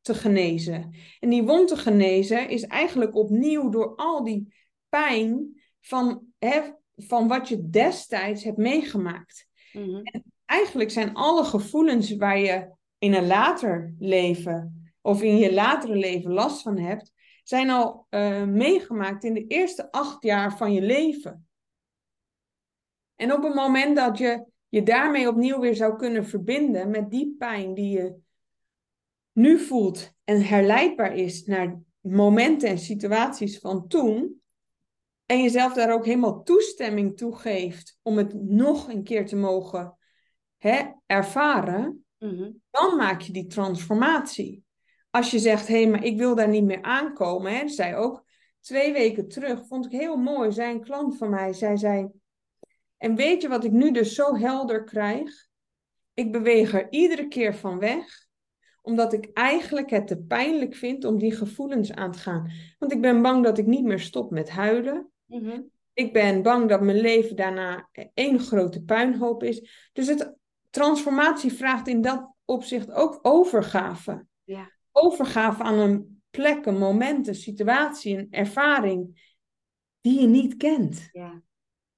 te 0.01 0.13
genezen. 0.13 0.95
En 1.19 1.29
die 1.29 1.43
wond 1.43 1.67
te 1.67 1.77
genezen 1.77 2.49
is 2.49 2.63
eigenlijk 2.63 3.15
opnieuw 3.15 3.69
door 3.69 3.95
al 3.95 4.23
die 4.23 4.53
pijn 4.89 5.61
van, 5.79 6.25
hè, 6.39 6.61
van 6.95 7.27
wat 7.27 7.49
je 7.49 7.69
destijds 7.69 8.43
hebt 8.43 8.57
meegemaakt. 8.57 9.47
Mhm. 9.73 10.01
Eigenlijk 10.45 10.91
zijn 10.91 11.13
alle 11.13 11.43
gevoelens 11.43 12.15
waar 12.15 12.39
je 12.39 12.71
in 12.97 13.13
een 13.13 13.27
later 13.27 13.93
leven 13.99 14.91
of 15.01 15.21
in 15.21 15.37
je 15.37 15.53
latere 15.53 15.95
leven 15.95 16.31
last 16.31 16.61
van 16.61 16.77
hebt, 16.77 17.11
zijn 17.43 17.69
al 17.69 18.07
uh, 18.09 18.43
meegemaakt 18.43 19.23
in 19.23 19.33
de 19.33 19.47
eerste 19.47 19.91
acht 19.91 20.23
jaar 20.23 20.57
van 20.57 20.73
je 20.73 20.81
leven. 20.81 21.47
En 23.15 23.33
op 23.33 23.43
het 23.43 23.53
moment 23.53 23.95
dat 23.95 24.17
je 24.17 24.45
je 24.69 24.83
daarmee 24.83 25.27
opnieuw 25.27 25.59
weer 25.59 25.75
zou 25.75 25.97
kunnen 25.97 26.25
verbinden 26.25 26.89
met 26.89 27.11
die 27.11 27.35
pijn 27.37 27.73
die 27.73 27.89
je 27.89 28.15
nu 29.31 29.59
voelt 29.59 30.13
en 30.23 30.41
herleidbaar 30.41 31.15
is 31.15 31.45
naar 31.45 31.81
momenten 31.99 32.69
en 32.69 32.77
situaties 32.77 33.59
van 33.59 33.87
toen, 33.87 34.41
en 35.25 35.41
jezelf 35.41 35.73
daar 35.73 35.93
ook 35.93 36.05
helemaal 36.05 36.43
toestemming 36.43 37.17
toe 37.17 37.35
geeft 37.35 37.99
om 38.01 38.17
het 38.17 38.33
nog 38.43 38.87
een 38.87 39.03
keer 39.03 39.25
te 39.25 39.35
mogen 39.35 39.97
hè, 40.57 40.81
ervaren, 41.05 41.97
Mhm. 42.23 42.51
dan 42.71 42.95
maak 42.95 43.21
je 43.21 43.33
die 43.33 43.47
transformatie. 43.47 44.63
Als 45.09 45.31
je 45.31 45.39
zegt, 45.39 45.67
hé, 45.67 45.81
hey, 45.81 45.91
maar 45.91 46.03
ik 46.03 46.17
wil 46.17 46.35
daar 46.35 46.47
niet 46.47 46.63
meer 46.63 46.81
aankomen. 46.81 47.55
Hè, 47.55 47.67
zei 47.67 47.95
ook 47.95 48.25
twee 48.59 48.93
weken 48.93 49.27
terug, 49.27 49.67
vond 49.67 49.85
ik 49.85 49.91
heel 49.91 50.15
mooi, 50.15 50.51
zei 50.51 50.71
een 50.73 50.83
klant 50.83 51.17
van 51.17 51.29
mij, 51.29 51.53
zij 51.53 51.77
zei, 51.77 52.07
en 52.97 53.15
weet 53.15 53.41
je 53.41 53.47
wat 53.47 53.63
ik 53.63 53.71
nu 53.71 53.91
dus 53.91 54.15
zo 54.15 54.35
helder 54.35 54.83
krijg? 54.83 55.47
Ik 56.13 56.31
beweeg 56.31 56.73
er 56.73 56.91
iedere 56.91 57.27
keer 57.27 57.55
van 57.55 57.79
weg, 57.79 58.25
omdat 58.81 59.13
ik 59.13 59.29
eigenlijk 59.33 59.89
het 59.89 60.07
te 60.07 60.21
pijnlijk 60.21 60.75
vind 60.75 61.05
om 61.05 61.17
die 61.17 61.35
gevoelens 61.35 61.91
aan 61.91 62.11
te 62.11 62.19
gaan. 62.19 62.51
Want 62.79 62.91
ik 62.91 63.01
ben 63.01 63.21
bang 63.21 63.43
dat 63.43 63.57
ik 63.57 63.65
niet 63.65 63.83
meer 63.83 63.99
stop 63.99 64.31
met 64.31 64.49
huilen. 64.49 65.11
Mhm. 65.25 65.61
Ik 65.93 66.13
ben 66.13 66.41
bang 66.41 66.69
dat 66.69 66.81
mijn 66.81 66.99
leven 66.99 67.35
daarna 67.35 67.89
één 68.13 68.39
grote 68.39 68.83
puinhoop 68.83 69.43
is. 69.43 69.89
Dus 69.93 70.07
het 70.07 70.35
transformatie 70.69 71.53
vraagt 71.53 71.87
in 71.87 72.01
dat 72.01 72.33
opzicht 72.45 72.91
ook 72.91 73.19
overgave. 73.21 74.25
Ja. 74.43 74.71
Overgave 74.91 75.63
aan 75.63 75.79
een 75.79 76.21
plek, 76.29 76.65
een 76.65 76.77
moment, 76.77 77.27
een 77.27 77.35
situatie, 77.35 78.17
een 78.17 78.27
ervaring 78.29 79.21
die 80.01 80.21
je 80.21 80.27
niet 80.27 80.57
kent. 80.57 81.09
Ja. 81.11 81.41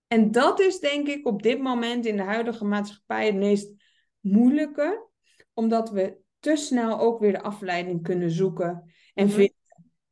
En 0.07 0.31
dat 0.31 0.59
is 0.59 0.79
denk 0.79 1.07
ik 1.07 1.27
op 1.27 1.43
dit 1.43 1.59
moment 1.61 2.05
in 2.05 2.17
de 2.17 2.23
huidige 2.23 2.65
maatschappij 2.65 3.25
het 3.25 3.35
meest 3.35 3.73
moeilijke, 4.19 5.07
omdat 5.53 5.89
we 5.89 6.17
te 6.39 6.55
snel 6.55 6.99
ook 6.99 7.19
weer 7.19 7.31
de 7.31 7.41
afleiding 7.41 8.03
kunnen 8.03 8.31
zoeken 8.31 8.93
en 9.13 9.25
Mhm. 9.25 9.35
vinden. 9.35 9.55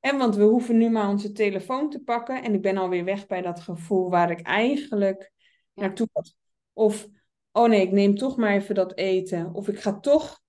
En 0.03 0.17
want 0.17 0.35
we 0.35 0.43
hoeven 0.43 0.77
nu 0.77 0.89
maar 0.89 1.09
onze 1.09 1.31
telefoon 1.31 1.89
te 1.89 2.03
pakken 2.03 2.43
en 2.43 2.53
ik 2.53 2.61
ben 2.61 2.77
alweer 2.77 3.03
weg 3.03 3.27
bij 3.27 3.41
dat 3.41 3.59
gevoel 3.59 4.09
waar 4.09 4.31
ik 4.31 4.41
eigenlijk 4.41 5.31
Ja. 5.73 5.81
naartoe 5.81 6.07
was. 6.11 6.35
Of, 6.73 7.07
oh 7.51 7.67
nee, 7.69 7.81
ik 7.81 7.91
neem 7.91 8.15
toch 8.15 8.37
maar 8.37 8.53
even 8.53 8.75
dat 8.75 8.97
eten. 8.97 9.53
Of 9.53 9.67
ik 9.67 9.79
ga 9.79 9.99
toch 9.99 10.41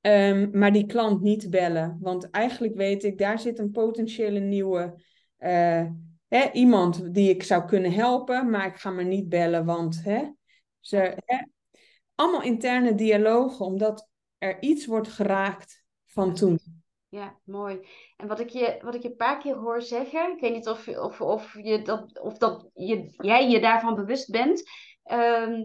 ehm, 0.00 0.58
maar 0.58 0.72
die 0.72 0.86
klant 0.86 1.20
niet 1.20 1.50
bellen. 1.50 1.98
Want 2.00 2.30
eigenlijk 2.30 2.74
weet 2.74 3.04
ik, 3.04 3.18
daar 3.18 3.38
zit 3.38 3.58
een 3.58 3.70
potentiële 3.70 4.40
nieuwe 4.40 5.02
eh, 5.36 5.86
hè, 6.28 6.50
iemand 6.52 7.14
die 7.14 7.30
ik 7.30 7.42
zou 7.42 7.64
kunnen 7.64 7.92
helpen, 7.92 8.50
maar 8.50 8.66
ik 8.66 8.76
ga 8.76 8.90
maar 8.90 9.06
niet 9.06 9.28
bellen, 9.28 9.64
want 9.64 10.02
hè, 10.04 10.30
ze, 10.80 10.96
hè, 11.24 11.36
allemaal 12.14 12.42
interne 12.42 12.94
dialogen, 12.94 13.66
omdat 13.66 14.08
er 14.38 14.62
iets 14.62 14.86
wordt 14.86 15.08
geraakt 15.08 15.84
van 16.04 16.34
toen. 16.34 16.83
Ja, 17.14 17.36
mooi. 17.44 17.86
En 18.16 18.26
wat 18.26 18.40
ik 18.40 18.48
je, 18.48 18.78
wat 18.82 18.94
ik 18.94 19.02
je 19.02 19.08
een 19.08 19.16
paar 19.16 19.38
keer 19.38 19.54
hoor 19.56 19.82
zeggen, 19.82 20.32
ik 20.32 20.40
weet 20.40 20.52
niet 20.52 20.68
of, 20.68 20.88
of, 20.88 21.20
of, 21.20 21.58
je 21.62 21.82
dat, 21.82 22.20
of 22.20 22.38
dat 22.38 22.70
je, 22.74 23.14
jij 23.16 23.48
je 23.50 23.60
daarvan 23.60 23.94
bewust 23.94 24.30
bent, 24.30 24.62
ehm, 25.02 25.64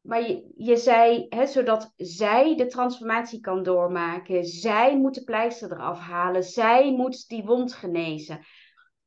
maar 0.00 0.30
je, 0.56 0.76
zei, 0.76 1.26
hè, 1.28 1.46
zodat 1.46 1.92
zij 1.96 2.56
de 2.56 2.66
transformatie 2.66 3.40
kan 3.40 3.62
doormaken, 3.62 4.44
zij 4.44 4.98
moet 4.98 5.14
de 5.14 5.24
pleister 5.24 5.72
eraf 5.72 5.98
halen, 5.98 6.42
zij 6.42 6.92
moet 6.92 7.28
die 7.28 7.44
wond 7.44 7.72
genezen. 7.74 8.46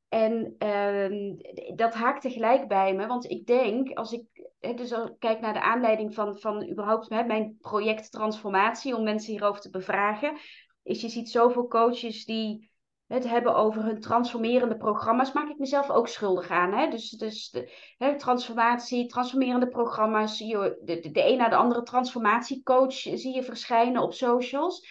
En 0.10 0.56
ehm, 0.58 1.36
dat 1.76 1.94
haakt 1.94 2.22
tegelijk 2.22 2.68
bij 2.68 2.96
me, 2.96 3.08
want 3.08 3.30
ik 3.30 3.46
denk, 3.46 3.92
als 3.94 4.12
ik 4.12 4.24
hè, 4.60 4.74
dus 4.74 4.94
kijk 5.20 5.40
naar 5.40 5.54
de 5.54 5.62
aanleiding 5.62 6.14
van, 6.14 6.38
van 6.38 6.70
überhaupt 6.70 7.10
hè, 7.10 7.24
mijn 7.24 7.58
project 7.60 8.12
Transformatie, 8.12 8.96
om 8.96 9.04
mensen 9.04 9.32
hierover 9.32 9.62
te 9.62 9.70
bevragen, 9.70 10.38
is 10.84 11.02
je 11.02 11.10
ziet 11.10 11.30
zoveel 11.30 11.68
coaches 11.68 12.26
die 12.26 12.72
het 13.08 13.28
hebben 13.28 13.56
over 13.56 13.84
hun 13.84 14.00
transformerende 14.00 14.78
programma's. 14.78 15.32
Maak 15.32 15.50
ik 15.50 15.58
mezelf 15.58 15.90
ook 15.90 16.08
schuldig 16.08 16.50
aan. 16.50 16.74
Hè? 16.74 16.90
Dus, 16.90 17.10
dus 17.10 17.50
de, 17.50 17.72
hè, 17.98 18.18
transformatie, 18.18 19.08
transformerende 19.08 19.68
programma's. 19.68 20.38
Je 20.38 20.80
de, 20.84 21.12
de, 21.12 21.28
een 21.28 21.38
na 21.38 21.50
de 21.50 21.56
andere 21.56 21.84
transformatiecoach 21.84 22.94
zie 22.94 23.36
je 23.36 23.44
verschijnen 23.44 24.02
op 24.02 24.14
socials. 24.14 24.88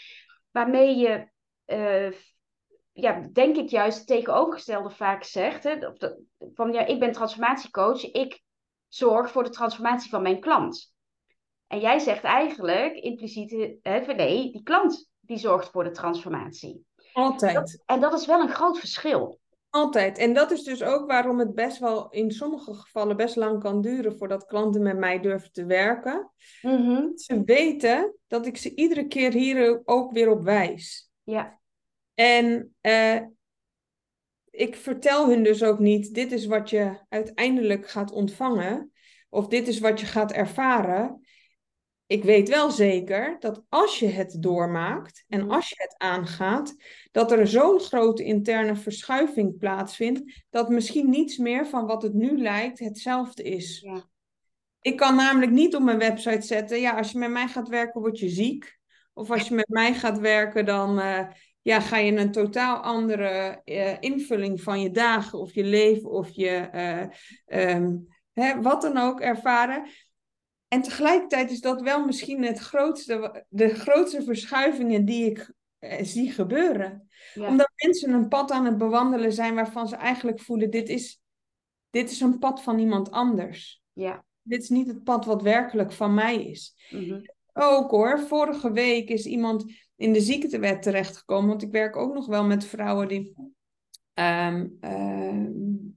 Waarmee 0.51 0.97
je, 0.97 1.29
uh, 1.67 2.13
ja, 2.93 3.29
denk 3.33 3.57
ik 3.57 3.69
juist 3.69 3.99
het 3.99 4.07
tegenovergestelde 4.07 4.91
vaak 4.91 5.25
zegt. 5.25 5.65
Hè? 5.65 5.79
Van 6.55 6.73
ja, 6.73 6.87
ik 6.87 7.01
ben 7.01 7.13
transformatiecoach. 7.13 8.05
Ik 8.13 8.43
zorg 8.89 9.31
voor 9.31 9.45
de 9.45 9.51
transformatie 9.51 10.11
van 10.11 10.23
mijn 10.23 10.41
klant. 10.41 10.95
En 11.67 11.81
jij 11.81 11.99
zegt 11.99 12.25
eigenlijk 12.25 12.95
impliciet, 12.95 13.79
hè, 13.83 14.01
nee, 14.01 14.53
die 14.53 14.63
klant 14.63 15.10
die 15.31 15.39
zorgt 15.39 15.71
voor 15.71 15.85
de 15.85 15.91
transformatie. 15.91 16.85
Altijd. 17.13 17.55
Dat, 17.55 17.83
en 17.87 18.01
dat 18.01 18.21
is 18.21 18.27
wel 18.27 18.41
een 18.41 18.53
groot 18.53 18.79
verschil. 18.79 19.41
Altijd. 19.69 20.19
En 20.19 20.33
dat 20.33 20.51
is 20.51 20.63
dus 20.63 20.83
ook 20.83 21.07
waarom 21.07 21.39
het 21.39 21.55
best 21.55 21.79
wel 21.79 22.11
in 22.11 22.31
sommige 22.31 22.75
gevallen 22.75 23.17
best 23.17 23.37
lang 23.37 23.61
kan 23.61 23.81
duren 23.81 24.19
voordat 24.19 24.47
klanten 24.47 24.83
met 24.83 24.99
mij 24.99 25.21
durven 25.21 25.53
te 25.53 25.65
werken. 25.65 26.31
Mm 26.63 26.87
-hmm. 26.87 27.19
Ze 27.19 27.43
weten 27.45 28.15
dat 28.27 28.47
ik 28.47 28.57
ze 28.57 28.75
iedere 28.75 29.07
keer 29.07 29.33
hier 29.33 29.83
ook 29.85 30.13
weer 30.13 30.31
op 30.31 30.43
wijs. 30.43 31.11
Ja. 31.23 31.61
En 32.15 32.75
uh, 32.83 33.21
ik 34.51 34.77
vertel 34.77 35.29
hun 35.29 35.43
dus 35.43 35.63
ook 35.63 35.79
niet, 35.79 36.15
dit 36.15 36.33
is 36.33 36.47
wat 36.47 36.71
je 36.71 36.99
uiteindelijk 37.09 37.89
gaat 37.89 38.13
ontvangen. 38.13 38.93
of 39.29 39.47
dit 39.47 39.69
is 39.69 39.79
wat 39.79 40.01
je 40.01 40.07
gaat 40.07 40.33
ervaren. 40.33 41.21
Ik 42.11 42.25
weet 42.25 42.49
wel 42.49 42.71
zeker 42.71 43.37
dat 43.41 43.63
als 43.69 43.99
je 43.99 44.07
het 44.07 44.37
doormaakt 44.43 45.25
en 45.29 45.41
Mhm. 45.41 45.51
als 45.51 45.69
je 45.69 45.75
het 45.79 45.95
aangaat, 45.99 46.75
dat 47.11 47.33
er 47.33 47.47
zo'n 47.47 47.81
grote 47.81 48.25
interne 48.25 48.77
verschuiving 48.77 49.59
plaatsvindt, 49.59 50.45
dat 50.51 50.69
misschien 50.69 51.11
niets 51.11 51.37
meer 51.37 51.67
van 51.67 51.87
wat 51.87 52.03
het 52.03 52.15
nu 52.15 52.39
lijkt 52.39 52.79
hetzelfde 52.79 53.43
is. 53.43 53.81
Ja. 53.81 54.09
Ik 54.81 54.97
kan 54.97 55.17
namelijk 55.17 55.53
niet 55.53 55.75
op 55.75 55.83
mijn 55.83 55.99
website 55.99 56.47
zetten, 56.47 56.81
ja, 56.81 56.97
als 56.97 57.13
je 57.13 57.19
met 57.19 57.31
mij 57.31 57.49
gaat 57.49 57.69
werken, 57.69 58.01
word 58.01 58.19
je 58.19 58.29
ziek. 58.29 58.79
Of 59.13 59.31
als 59.31 59.49
je 59.49 59.55
met 59.55 59.69
mij 59.69 59.95
gaat 59.95 60.19
werken, 60.19 60.65
dan 60.65 61.01
eh, 61.01 61.27
ja, 61.63 61.81
ga 61.81 61.97
je 61.97 62.13
een 62.17 62.33
totaal 62.33 62.77
andere 62.77 63.61
eh, 63.65 63.97
invulling 64.01 64.61
van 64.63 64.81
je 64.81 64.91
dagen 64.91 65.39
of 65.39 65.55
je 65.55 65.65
leven 65.65 66.11
of 66.11 66.29
je 66.31 66.49
eh, 66.49 67.07
ehm, 67.47 67.97
hè, 68.33 68.61
wat 68.63 68.83
dan 68.83 68.97
ook 68.97 69.21
ervaren. 69.21 69.89
En 70.71 70.83
tegelijkertijd 70.83 71.51
is 71.51 71.61
dat 71.61 71.81
wel 71.81 72.05
misschien 72.05 72.45
het 72.45 72.59
grootste, 72.59 73.45
de 73.49 73.69
grootste 73.69 74.23
verschuivingen 74.23 75.05
die 75.05 75.31
ik 75.31 75.53
eh, 75.79 76.05
zie 76.05 76.31
gebeuren. 76.31 77.09
Ja. 77.35 77.49
Omdat 77.49 77.71
mensen 77.75 78.13
een 78.13 78.29
pad 78.29 78.51
aan 78.51 78.65
het 78.65 78.79
bewandelen 78.79 79.33
zijn 79.33 79.55
waarvan 79.55 79.89
ze 79.89 79.97
eigenlijk 79.97 80.41
voelen, 80.41 80.71
dit 80.71 80.89
is, 80.89 81.21
dit 81.91 82.11
is 82.11 82.21
een 82.21 82.39
pad 82.39 82.63
van 82.63 82.79
iemand 82.79 83.11
anders. 83.11 83.83
Ja. 83.93 84.25
Dit 84.43 84.63
is 84.63 84.69
niet 84.69 84.87
het 84.87 85.05
pad 85.05 85.25
wat 85.25 85.43
werkelijk 85.43 85.93
van 85.93 86.15
mij 86.15 86.45
is. 86.45 86.75
Mhm. 86.91 87.21
Ook 87.53 87.91
hoor, 87.91 88.19
vorige 88.21 88.73
week 88.73 89.09
is 89.09 89.27
iemand 89.27 89.65
in 89.97 90.13
de 90.13 90.21
ziektewet 90.21 90.83
terechtgekomen. 90.83 91.49
Want 91.49 91.63
ik 91.63 91.71
werk 91.71 91.97
ook 91.97 92.15
nog 92.15 92.27
wel 92.27 92.45
met 92.45 92.65
vrouwen 92.65 93.09
die 93.09 93.35
ehm, 94.15 94.67
ehm, 94.81 95.53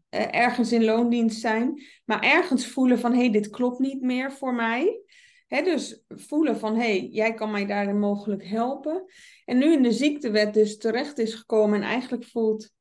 eh, 0.10 0.36
ergens 0.36 0.72
in 0.72 0.84
loondienst 0.84 1.40
zijn. 1.40 1.82
Maar 2.06 2.22
ergens 2.22 2.68
voelen 2.68 3.00
van, 3.00 3.12
hé, 3.12 3.20
hey, 3.20 3.32
dit 3.32 3.50
klopt 3.50 3.80
niet 3.80 4.02
meer 4.02 4.32
voor 4.32 4.54
mij. 4.54 5.02
Dus 5.48 6.04
voelen 6.08 6.58
van, 6.58 6.76
hé, 6.76 6.98
hey, 6.98 7.08
jij 7.08 7.34
kan 7.34 7.52
mij 7.52 7.66
daarin 7.66 8.00
mogelijk 8.00 8.46
helpen. 8.46 9.06
En 9.46 9.58
nu 9.58 9.72
in 9.74 9.84
de 9.84 9.92
ziektewet 9.92 10.54
dus 10.54 10.78
terecht 10.78 11.18
is 11.18 11.34
gekomen 11.34 11.82
en 11.82 11.88
eigenlijk 11.88 12.26
voelt... 12.26 12.72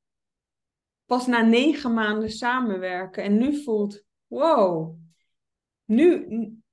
Pas 1.07 1.27
na 1.27 1.43
negen 1.43 1.95
maanden 1.95 2.31
samenwerken 2.31 3.23
en 3.23 3.39
nu 3.39 3.63
voelt, 3.63 4.05
wow, 4.27 4.97
nu, 5.85 6.27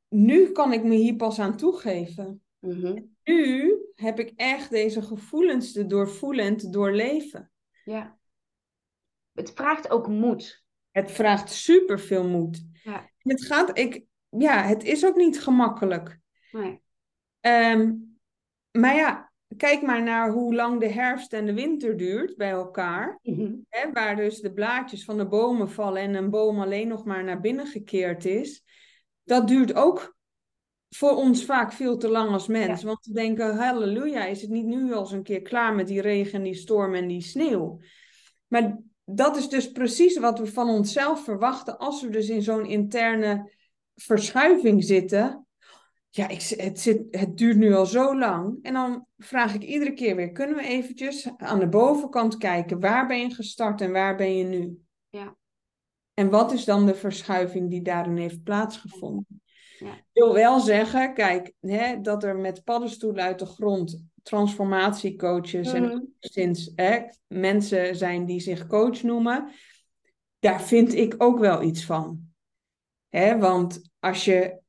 nu 0.07 0.51
kan 0.51 0.73
ik 0.73 0.83
me 0.83 0.95
hier 0.95 1.15
pas 1.15 1.39
aan 1.39 1.57
toegeven. 1.57 2.41
Mhm. 2.59 3.01
Nu 3.23 3.77
heb 3.95 4.19
ik 4.19 4.33
echt 4.35 4.69
deze 4.69 5.01
gevoelens 5.01 5.71
te 5.71 5.85
doorvoelen 5.85 6.45
en 6.45 6.57
te 6.57 6.69
doorleven. 6.69 7.51
Ja. 7.83 8.18
Het 9.39 9.51
vraagt 9.55 9.89
ook 9.89 10.07
moed. 10.07 10.63
Het 10.91 11.11
vraagt 11.11 11.51
superveel 11.51 12.27
moed. 12.27 12.63
Ja. 12.83 13.09
Het 13.17 13.45
gaat, 13.45 13.77
ik, 13.77 14.03
ja, 14.29 14.63
het 14.63 14.83
is 14.83 15.05
ook 15.05 15.15
niet 15.15 15.41
gemakkelijk. 15.41 16.19
Nee. 16.51 16.81
Ehm, 17.39 17.93
maar 18.71 18.95
ja, 18.95 19.31
kijk 19.57 19.81
maar 19.81 20.03
naar 20.03 20.31
hoe 20.31 20.55
lang 20.55 20.79
de 20.79 20.89
herfst 20.89 21.33
en 21.33 21.45
de 21.45 21.53
winter 21.53 21.97
duurt 21.97 22.37
bij 22.37 22.49
elkaar. 22.49 23.19
Mhm. 23.21 23.53
Hè, 23.69 23.91
waar 23.91 24.15
dus 24.15 24.39
de 24.39 24.53
blaadjes 24.53 25.05
van 25.05 25.17
de 25.17 25.27
bomen 25.27 25.69
vallen 25.69 26.01
en 26.01 26.13
een 26.13 26.29
boom 26.29 26.59
alleen 26.59 26.87
nog 26.87 27.05
maar 27.05 27.23
naar 27.23 27.39
binnen 27.39 27.67
gekeerd 27.67 28.25
is. 28.25 28.63
Dat 29.23 29.47
duurt 29.47 29.73
ook 29.73 30.17
voor 30.89 31.15
ons 31.15 31.45
vaak 31.45 31.71
veel 31.71 31.97
te 31.97 32.07
lang 32.07 32.29
als 32.29 32.47
mens. 32.47 32.81
Ja. 32.81 32.87
Want 32.87 33.05
we 33.05 33.13
denken, 33.13 33.55
halleluja, 33.55 34.25
is 34.25 34.41
het 34.41 34.49
niet 34.49 34.65
nu 34.65 34.93
al 34.93 34.99
eens 34.99 35.11
een 35.11 35.23
keer 35.23 35.41
klaar 35.41 35.75
met 35.75 35.87
die 35.87 36.01
regen 36.01 36.33
en 36.33 36.43
die 36.43 36.53
storm 36.53 36.95
en 36.95 37.07
die 37.07 37.21
sneeuw? 37.21 37.79
Maar 38.47 38.77
dat 39.11 39.37
is 39.37 39.49
dus 39.49 39.71
precies 39.71 40.17
wat 40.17 40.39
we 40.39 40.45
van 40.45 40.69
onszelf 40.69 41.23
verwachten 41.23 41.77
als 41.77 42.01
we 42.01 42.09
dus 42.09 42.29
in 42.29 42.41
zo'n 42.41 42.65
interne 42.65 43.51
verschuiving 43.95 44.83
zitten. 44.83 45.47
Ja, 46.09 46.27
ik, 46.27 46.41
het, 46.41 46.79
zit, 46.79 47.01
het 47.11 47.37
duurt 47.37 47.57
nu 47.57 47.73
al 47.73 47.85
zo 47.85 48.17
lang. 48.17 48.59
En 48.61 48.73
dan 48.73 49.05
vraag 49.17 49.53
ik 49.53 49.63
iedere 49.63 49.93
keer 49.93 50.15
weer, 50.15 50.31
kunnen 50.31 50.55
we 50.55 50.63
eventjes 50.63 51.29
aan 51.37 51.59
de 51.59 51.69
bovenkant 51.69 52.37
kijken, 52.37 52.79
waar 52.79 53.07
ben 53.07 53.19
je 53.19 53.33
gestart 53.33 53.81
en 53.81 53.91
waar 53.91 54.15
ben 54.15 54.37
je 54.37 54.43
nu? 54.43 54.79
Ja. 55.09 55.35
En 56.13 56.29
wat 56.29 56.51
is 56.51 56.65
dan 56.65 56.85
de 56.85 56.95
verschuiving 56.95 57.69
die 57.69 57.81
daarin 57.81 58.17
heeft 58.17 58.43
plaatsgevonden? 58.43 59.41
Ja. 59.79 59.93
Ik 59.93 60.03
wil 60.13 60.33
wel 60.33 60.59
zeggen, 60.59 61.13
kijk, 61.13 61.53
hè, 61.59 62.01
dat 62.01 62.23
er 62.23 62.37
met 62.37 62.63
paddenstoelen 62.63 63.23
uit 63.23 63.39
de 63.39 63.45
grond 63.45 64.03
transformatiecoaches 64.23 65.73
en 65.73 65.83
Mhm. 65.83 65.99
sinds 66.19 66.71
hè, 66.75 66.99
mensen 67.27 67.95
zijn 67.95 68.25
die 68.25 68.39
zich 68.39 68.67
coach 68.67 69.03
noemen, 69.03 69.51
daar 70.39 70.61
vind 70.61 70.93
ik 70.93 71.15
ook 71.17 71.39
wel 71.39 71.61
iets 71.61 71.85
van. 71.85 72.27
Hè, 73.09 73.37
want 73.37 73.81
als 73.99 74.25
je 74.25 74.59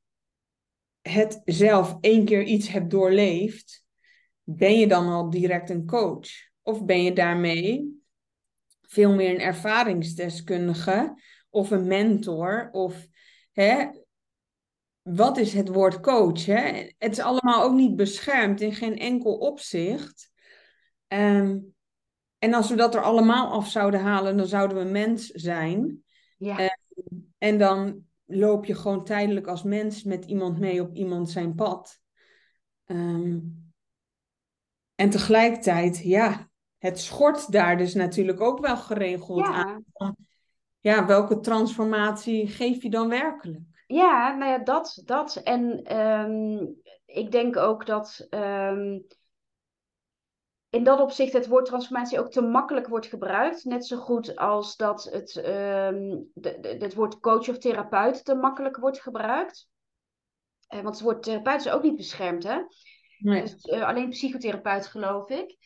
het 1.01 1.41
zelf 1.45 1.97
één 2.01 2.25
keer 2.25 2.43
iets 2.43 2.67
hebt 2.67 2.89
doorleefd, 2.89 3.85
ben 4.43 4.79
je 4.79 4.87
dan 4.87 5.07
al 5.07 5.29
direct 5.29 5.69
een 5.69 5.85
coach? 5.85 6.27
Of 6.61 6.85
ben 6.85 7.03
je 7.03 7.13
daarmee 7.13 8.01
veel 8.81 9.13
meer 9.13 9.29
een 9.29 9.39
ervaringsdeskundige 9.39 11.21
of 11.49 11.71
een 11.71 11.87
mentor? 11.87 12.69
Of 12.71 13.07
hè, 13.51 13.87
wat 15.01 15.37
is 15.37 15.53
het 15.53 15.67
woord 15.67 15.99
coach? 15.99 16.45
Hè? 16.45 16.91
Het 16.97 17.11
is 17.11 17.19
allemaal 17.19 17.63
ook 17.63 17.73
niet 17.73 17.95
beschermd 17.95 18.61
in 18.61 18.73
geen 18.73 18.97
enkel 18.97 19.37
opzicht. 19.37 20.31
Ehm, 21.07 21.57
en 22.37 22.53
als 22.53 22.69
we 22.69 22.75
dat 22.75 22.95
er 22.95 23.01
allemaal 23.01 23.51
af 23.51 23.69
zouden 23.69 23.99
halen, 23.99 24.37
dan 24.37 24.47
zouden 24.47 24.77
we 24.77 24.83
mens 24.83 25.27
zijn. 25.27 26.03
Ja. 26.37 26.57
Eh, 26.59 26.69
En 27.37 27.57
dan 27.57 28.05
loop 28.25 28.65
je 28.65 28.75
gewoon 28.75 29.03
tijdelijk 29.03 29.47
als 29.47 29.63
mens 29.63 30.03
met 30.03 30.25
iemand 30.25 30.59
mee 30.59 30.81
op 30.81 30.95
iemand 30.95 31.29
zijn 31.29 31.55
pad. 31.55 31.99
Ehm, 32.85 33.39
en 34.95 35.09
tegelijkertijd, 35.09 35.97
ja, 36.03 36.49
het 36.77 36.99
schort 36.99 37.51
daar 37.51 37.77
dus 37.77 37.93
natuurlijk 37.93 38.41
ook 38.41 38.59
wel 38.59 38.77
geregeld 38.77 39.41
aan. 39.45 39.85
ja. 39.93 40.15
Ja, 40.79 41.05
welke 41.05 41.39
transformatie 41.39 42.47
geef 42.47 42.81
je 42.83 42.89
dan 42.89 43.09
werkelijk? 43.09 43.61
Ja, 43.91 44.35
nou 44.35 44.51
ja, 44.51 44.57
dat. 44.57 45.01
dat. 45.05 45.35
En 45.35 45.83
ehm, 45.83 46.65
ik 47.05 47.31
denk 47.31 47.57
ook 47.57 47.85
dat 47.85 48.27
ehm, 48.29 48.99
in 50.69 50.83
dat 50.83 50.99
opzicht 50.99 51.33
het 51.33 51.47
woord 51.47 51.65
transformatie 51.65 52.19
ook 52.19 52.31
te 52.31 52.41
makkelijk 52.41 52.87
wordt 52.87 53.07
gebruikt. 53.07 53.63
Net 53.65 53.85
zo 53.87 53.97
goed 53.97 54.35
als 54.35 54.75
dat 54.75 55.03
het, 55.03 55.35
ehm, 55.35 56.17
de, 56.33 56.57
de- 56.59 56.77
het 56.79 56.93
woord 56.93 57.19
coach 57.19 57.49
of 57.49 57.57
therapeut 57.57 58.25
te 58.25 58.35
makkelijk 58.35 58.77
wordt 58.77 59.01
gebruikt. 59.01 59.67
Eh, 60.67 60.81
want 60.81 60.95
het 60.95 61.03
woord 61.03 61.23
therapeut 61.23 61.59
is 61.65 61.71
ook 61.71 61.83
niet 61.83 61.95
beschermd, 61.95 62.43
hè? 62.43 62.57
Nee. 63.19 63.41
Dus, 63.41 63.61
eh, 63.61 63.87
alleen 63.87 64.09
psychotherapeut, 64.09 64.87
geloof 64.87 65.29
ik. 65.29 65.57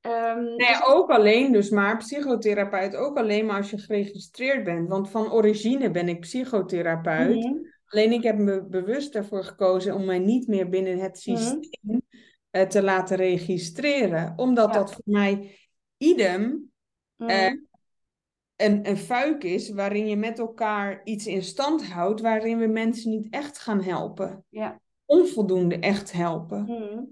Ehm, 0.00 0.44
Nee, 0.44 0.56
dus- 0.56 0.86
ook 0.86 1.10
alleen 1.10 1.52
dus 1.52 1.70
maar, 1.70 1.96
psychotherapeut 1.96 2.96
ook 2.96 3.16
alleen 3.18 3.46
maar 3.46 3.56
als 3.56 3.70
je 3.70 3.78
geregistreerd 3.78 4.64
bent. 4.64 4.88
Want 4.88 5.10
van 5.10 5.32
origine 5.32 5.90
ben 5.90 6.08
ik 6.08 6.20
psychotherapeut. 6.20 7.44
Mhm. 7.44 7.72
Alleen 7.94 8.12
ik 8.12 8.22
heb 8.22 8.38
me 8.38 8.64
bewust 8.64 9.14
ervoor 9.14 9.44
gekozen 9.44 9.94
om 9.94 10.04
mij 10.04 10.18
niet 10.18 10.46
meer 10.46 10.68
binnen 10.68 10.98
het 10.98 11.18
systeem 11.20 12.02
eh, 12.50 12.66
te 12.66 12.82
laten 12.82 13.16
registreren. 13.16 14.32
Omdat 14.36 14.72
Ja. 14.74 14.78
dat 14.80 14.92
voor 14.92 15.02
mij 15.04 15.58
idem 15.96 16.72
Mhm. 17.16 17.30
Eh, 17.30 17.52
een, 18.56 18.88
een 18.88 18.96
fuik 18.96 19.44
is 19.44 19.70
waarin 19.70 20.06
je 20.06 20.16
met 20.16 20.38
elkaar 20.38 21.00
iets 21.04 21.26
in 21.26 21.42
stand 21.42 21.86
houdt, 21.86 22.20
waarin 22.20 22.58
we 22.58 22.66
mensen 22.66 23.10
niet 23.10 23.26
echt 23.30 23.58
gaan 23.58 23.82
helpen. 23.82 24.44
Ja. 24.48 24.80
Onvoldoende 25.04 25.78
echt 25.78 26.12
helpen. 26.12 26.62
Mhm. 26.62 27.02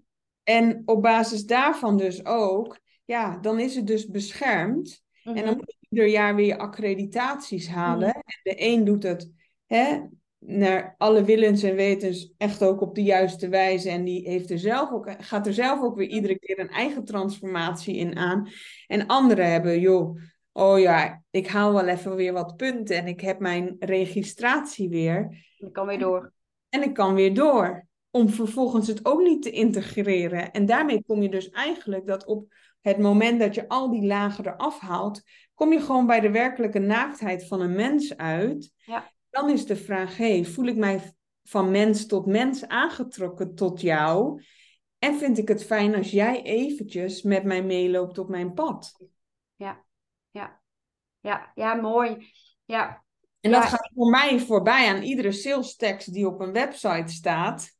En 0.42 0.82
op 0.84 1.02
basis 1.02 1.44
daarvan 1.46 1.96
dus 1.96 2.24
ook, 2.24 2.80
ja, 3.04 3.38
dan 3.38 3.58
is 3.60 3.74
het 3.74 3.86
dus 3.86 4.06
beschermd. 4.06 5.02
En 5.22 5.34
dan 5.34 5.44
Mhm. 5.44 5.54
moet 5.56 5.76
je 5.78 5.86
ieder 5.88 6.06
jaar 6.06 6.34
weer 6.34 6.46
je 6.46 6.58
accreditaties 6.58 7.68
halen. 7.68 8.08
Mhm. 8.08 8.16
En 8.18 8.40
de 8.42 8.54
een 8.56 8.84
doet 8.84 9.02
het 9.02 9.30
hè, 9.66 10.00
naar 10.46 10.94
alle 10.98 11.24
willens 11.24 11.62
en 11.62 11.74
wetens 11.74 12.32
echt 12.38 12.62
ook 12.62 12.80
op 12.80 12.94
de 12.94 13.02
juiste 13.02 13.48
wijze. 13.48 13.90
En 13.90 14.04
die 14.04 14.28
heeft 14.28 14.50
er 14.50 14.58
zelf 14.58 14.90
ook, 14.90 15.14
gaat 15.18 15.46
er 15.46 15.54
zelf 15.54 15.80
ook 15.82 15.96
weer 15.96 16.08
iedere 16.08 16.38
keer 16.38 16.58
een 16.58 16.70
eigen 16.70 17.04
transformatie 17.04 17.96
in 17.96 18.16
aan. 18.16 18.48
En 18.86 19.06
anderen 19.06 19.50
hebben, 19.50 19.80
joh, 19.80 20.18
oh 20.52 20.78
ja, 20.78 21.22
ik 21.30 21.48
haal 21.48 21.72
wel 21.72 21.86
even 21.86 22.14
weer 22.14 22.32
wat 22.32 22.56
punten 22.56 22.96
en 22.96 23.06
ik 23.06 23.20
heb 23.20 23.38
mijn 23.38 23.76
registratie 23.78 24.88
weer. 24.88 25.46
Ik 25.58 25.72
kan 25.72 25.86
weer 25.86 25.98
door. 25.98 26.32
En 26.68 26.82
ik 26.82 26.94
kan 26.94 27.14
weer 27.14 27.34
door. 27.34 27.86
Om 28.10 28.28
vervolgens 28.28 28.86
het 28.86 29.04
ook 29.04 29.22
niet 29.22 29.42
te 29.42 29.50
integreren. 29.50 30.50
En 30.50 30.66
daarmee 30.66 31.04
kom 31.06 31.22
je 31.22 31.28
dus 31.28 31.50
eigenlijk 31.50 32.06
dat 32.06 32.26
op 32.26 32.52
het 32.80 32.98
moment 32.98 33.40
dat 33.40 33.54
je 33.54 33.68
al 33.68 33.90
die 33.90 34.06
lagen 34.06 34.46
eraf 34.46 34.78
haalt, 34.78 35.22
kom 35.54 35.72
je 35.72 35.80
gewoon 35.80 36.06
bij 36.06 36.20
de 36.20 36.30
werkelijke 36.30 36.78
naaktheid 36.78 37.46
van 37.46 37.60
een 37.60 37.74
mens 37.74 38.16
uit. 38.16 38.72
Ja. 38.76 39.12
Dan 39.32 39.50
is 39.50 39.66
de 39.66 39.76
vraag, 39.76 40.16
hey, 40.16 40.44
voel 40.44 40.66
ik 40.66 40.76
mij 40.76 41.14
van 41.42 41.70
mens 41.70 42.06
tot 42.06 42.26
mens 42.26 42.66
aangetrokken 42.66 43.54
tot 43.54 43.80
jou? 43.80 44.42
En 44.98 45.18
vind 45.18 45.38
ik 45.38 45.48
het 45.48 45.64
fijn 45.64 45.94
als 45.94 46.10
jij 46.10 46.42
eventjes 46.42 47.22
met 47.22 47.44
mij 47.44 47.62
meeloopt 47.62 48.18
op 48.18 48.28
mijn 48.28 48.52
pad? 48.52 48.96
Ja, 50.30 50.60
ja, 51.22 51.52
ja, 51.54 51.74
mooi. 51.74 52.32
Ja, 52.64 53.04
En 53.40 53.50
dat 53.50 53.64
gaat 53.64 53.90
voor 53.94 54.10
mij 54.10 54.40
voorbij 54.40 54.88
aan 54.88 55.02
iedere 55.02 55.32
sales 55.32 55.76
tekst 55.76 56.12
die 56.12 56.26
op 56.26 56.40
een 56.40 56.52
website 56.52 57.12
staat. 57.12 57.76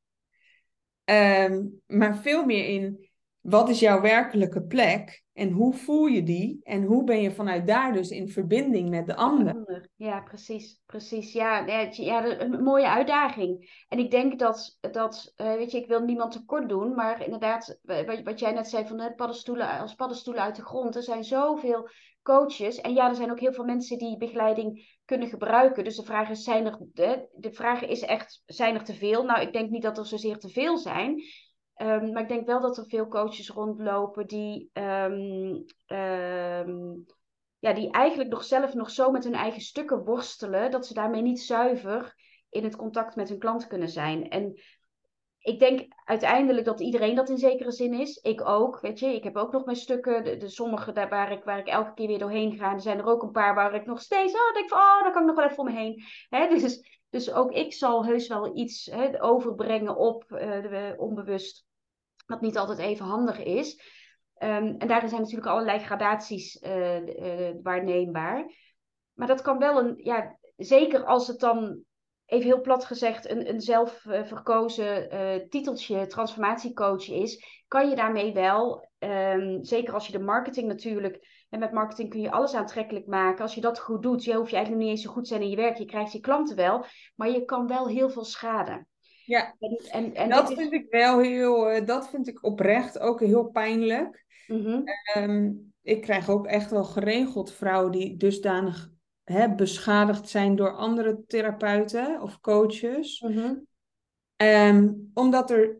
Ehm, 1.04 1.64
maar 1.86 2.16
veel 2.16 2.44
meer 2.44 2.64
in 2.64 3.01
wat 3.42 3.68
is 3.68 3.80
jouw 3.80 4.00
werkelijke 4.00 4.62
plek 4.62 5.22
en 5.32 5.50
hoe 5.50 5.74
voel 5.74 6.06
je 6.06 6.22
die 6.22 6.60
en 6.62 6.82
hoe 6.82 7.04
ben 7.04 7.22
je 7.22 7.30
vanuit 7.30 7.66
daar 7.66 7.92
dus 7.92 8.10
in 8.10 8.28
verbinding 8.28 8.88
met 8.88 9.06
de 9.06 9.16
ander. 9.16 9.88
Ja, 9.96 10.20
precies. 10.20 10.80
precies. 10.86 11.32
Ja, 11.32 11.66
ja, 11.90 12.40
een 12.40 12.62
mooie 12.62 12.88
uitdaging. 12.88 13.84
En 13.88 13.98
ik 13.98 14.10
denk 14.10 14.38
dat, 14.38 14.78
dat 14.80 15.32
uh, 15.36 15.54
weet 15.54 15.70
je, 15.70 15.78
ik 15.78 15.86
wil 15.86 16.00
niemand 16.00 16.32
tekort 16.32 16.68
doen, 16.68 16.94
maar 16.94 17.24
inderdaad, 17.24 17.78
wat, 18.24 18.38
jij 18.38 18.52
net 18.52 18.68
zei 18.68 18.86
van 18.86 18.96
de 18.96 19.12
paddenstoelen, 19.14 19.78
als 19.78 19.94
paddenstoelen 19.94 20.42
uit 20.42 20.56
de 20.56 20.64
grond, 20.64 20.96
er 20.96 21.02
zijn 21.02 21.24
zoveel 21.24 21.88
coaches. 22.22 22.80
En 22.80 22.94
ja, 22.94 23.08
er 23.08 23.14
zijn 23.14 23.30
ook 23.30 23.40
heel 23.40 23.52
veel 23.52 23.64
mensen 23.64 23.98
die 23.98 24.16
begeleiding 24.16 24.98
kunnen 25.04 25.28
gebruiken. 25.28 25.84
Dus 25.84 25.96
de 25.96 26.04
vraag 26.04 26.28
is, 26.28 26.42
zijn 26.42 26.66
er, 26.66 26.78
de, 26.92 27.28
de 27.32 27.52
vraag 27.52 27.82
is 27.84 28.02
echt, 28.02 28.42
zijn 28.46 28.74
er 28.74 28.84
te 28.84 28.94
veel? 28.94 29.24
Nou, 29.24 29.40
ik 29.40 29.52
denk 29.52 29.70
niet 29.70 29.82
dat 29.82 29.98
er 29.98 30.06
zozeer 30.06 30.38
te 30.38 30.48
veel 30.48 30.78
zijn. 30.78 31.22
Ehm, 31.82 32.12
maar 32.12 32.22
ik 32.22 32.28
denk 32.28 32.46
wel 32.46 32.60
dat 32.60 32.76
er 32.76 32.86
veel 32.86 33.08
coaches 33.08 33.48
rondlopen 33.50 34.26
die, 34.26 34.70
ehm, 34.72 35.60
ehm, 35.86 36.94
ja, 37.58 37.72
die 37.72 37.90
eigenlijk 37.90 38.30
nog 38.30 38.44
zelf 38.44 38.74
nog 38.74 38.90
zo 38.90 39.10
met 39.10 39.24
hun 39.24 39.34
eigen 39.34 39.60
stukken 39.60 40.04
worstelen, 40.04 40.70
dat 40.70 40.86
ze 40.86 40.94
daarmee 40.94 41.22
niet 41.22 41.40
zuiver 41.40 42.14
in 42.48 42.64
het 42.64 42.76
contact 42.76 43.16
met 43.16 43.28
hun 43.28 43.38
klant 43.38 43.66
kunnen 43.66 43.88
zijn. 43.88 44.28
En 44.28 44.60
ik 45.38 45.58
denk 45.58 45.92
uiteindelijk 46.04 46.66
dat 46.66 46.80
iedereen 46.80 47.14
dat 47.14 47.28
in 47.28 47.38
zekere 47.38 47.72
zin 47.72 47.94
is. 47.94 48.16
Ik 48.16 48.48
ook, 48.48 48.80
weet 48.80 48.98
je. 48.98 49.14
Ik 49.14 49.24
heb 49.24 49.36
ook 49.36 49.52
nog 49.52 49.64
mijn 49.64 49.76
stukken. 49.76 50.24
De, 50.40 50.48
sommige 50.48 50.92
daar 50.92 51.08
waar 51.08 51.32
ik, 51.32 51.44
waar 51.44 51.58
ik 51.58 51.68
elke 51.68 51.94
keer 51.94 52.06
weer 52.06 52.18
doorheen 52.18 52.56
ga. 52.56 52.72
Er 52.72 52.80
zijn 52.80 52.98
er 52.98 53.06
ook 53.06 53.22
een 53.22 53.30
paar 53.30 53.54
waar 53.54 53.74
ik 53.74 53.86
nog 53.86 54.00
steeds... 54.00 54.34
Oh, 54.34 54.54
denk 54.54 54.68
van, 54.68 54.78
oh, 54.78 55.02
daar 55.02 55.12
kan 55.12 55.20
ik 55.20 55.26
nog 55.26 55.36
wel 55.36 55.44
even 55.44 55.56
voor 55.56 55.64
me 55.64 55.72
heen. 55.72 56.02
Dus, 56.60 57.00
dus 57.10 57.32
ook 57.32 57.52
ik 57.52 57.72
zal 57.72 58.04
heus 58.04 58.28
wel 58.28 58.56
iets 58.56 58.86
hè, 58.86 59.22
overbrengen 59.22 59.96
op 59.96 60.24
uh, 60.30 60.38
de, 60.38 60.94
onbewust. 60.98 61.70
Wat 62.26 62.40
niet 62.40 62.58
altijd 62.58 62.78
even 62.78 63.06
handig 63.06 63.42
is. 63.42 63.74
Um, 64.38 64.74
en 64.78 64.88
daarin 64.88 65.08
zijn 65.08 65.20
natuurlijk 65.20 65.50
allerlei 65.50 65.78
gradaties 65.78 66.62
uh, 66.62 67.50
waarneembaar. 67.62 68.52
Maar 69.12 69.26
dat 69.26 69.42
kan 69.42 69.58
wel 69.58 69.78
een... 69.78 69.94
Ja, 69.96 70.38
zeker 70.56 71.04
als 71.04 71.26
het 71.26 71.40
dan 71.40 71.82
even 72.26 72.46
heel 72.46 72.60
plat 72.60 72.84
gezegd, 72.84 73.30
een, 73.30 73.48
een 73.48 73.60
zelfverkozen 73.60 75.14
uh, 75.14 75.48
titeltje 75.48 76.06
transformatiecoach 76.06 77.08
is, 77.08 77.62
kan 77.68 77.88
je 77.88 77.96
daarmee 77.96 78.32
wel, 78.32 78.88
um, 78.98 79.64
zeker 79.64 79.94
als 79.94 80.06
je 80.06 80.12
de 80.12 80.24
marketing 80.24 80.66
natuurlijk, 80.66 81.44
en 81.48 81.58
met 81.58 81.72
marketing 81.72 82.10
kun 82.10 82.20
je 82.20 82.30
alles 82.30 82.54
aantrekkelijk 82.54 83.06
maken. 83.06 83.42
Als 83.42 83.54
je 83.54 83.60
dat 83.60 83.80
goed 83.80 84.02
doet, 84.02 84.24
je 84.24 84.34
hoeft 84.34 84.50
je 84.50 84.56
eigenlijk 84.56 84.84
niet 84.84 84.94
eens 84.94 85.04
zo 85.04 85.10
goed 85.12 85.28
zijn 85.28 85.42
in 85.42 85.50
je 85.50 85.56
werk, 85.56 85.76
je 85.76 85.84
krijgt 85.84 86.12
je 86.12 86.20
klanten 86.20 86.56
wel, 86.56 86.84
maar 87.14 87.30
je 87.30 87.44
kan 87.44 87.66
wel 87.66 87.88
heel 87.88 88.10
veel 88.10 88.24
schade. 88.24 88.86
Ja, 89.32 89.54
en, 89.90 90.14
en, 90.14 90.28
dat 90.28 90.52
vind 90.54 90.72
ik 90.72 90.86
wel 90.90 91.20
heel, 91.20 91.74
uh, 91.74 91.86
dat 91.86 92.08
vind 92.08 92.28
ik 92.28 92.44
oprecht 92.44 92.98
ook 92.98 93.20
heel 93.20 93.44
pijnlijk. 93.44 94.24
Mm 94.46 94.64
-hmm. 94.64 94.84
um, 95.16 95.72
ik 95.82 96.00
krijg 96.00 96.28
ook 96.28 96.46
echt 96.46 96.70
wel 96.70 96.84
geregeld 96.84 97.52
vrouwen 97.52 97.92
die 97.92 98.16
dusdanig 98.16 98.90
hè, 99.24 99.54
beschadigd 99.54 100.28
zijn 100.28 100.56
door 100.56 100.76
andere 100.76 101.22
therapeuten 101.26 102.22
of 102.22 102.40
coaches. 102.40 103.20
Mm 103.20 103.70
omdat 105.14 105.50
er 105.50 105.78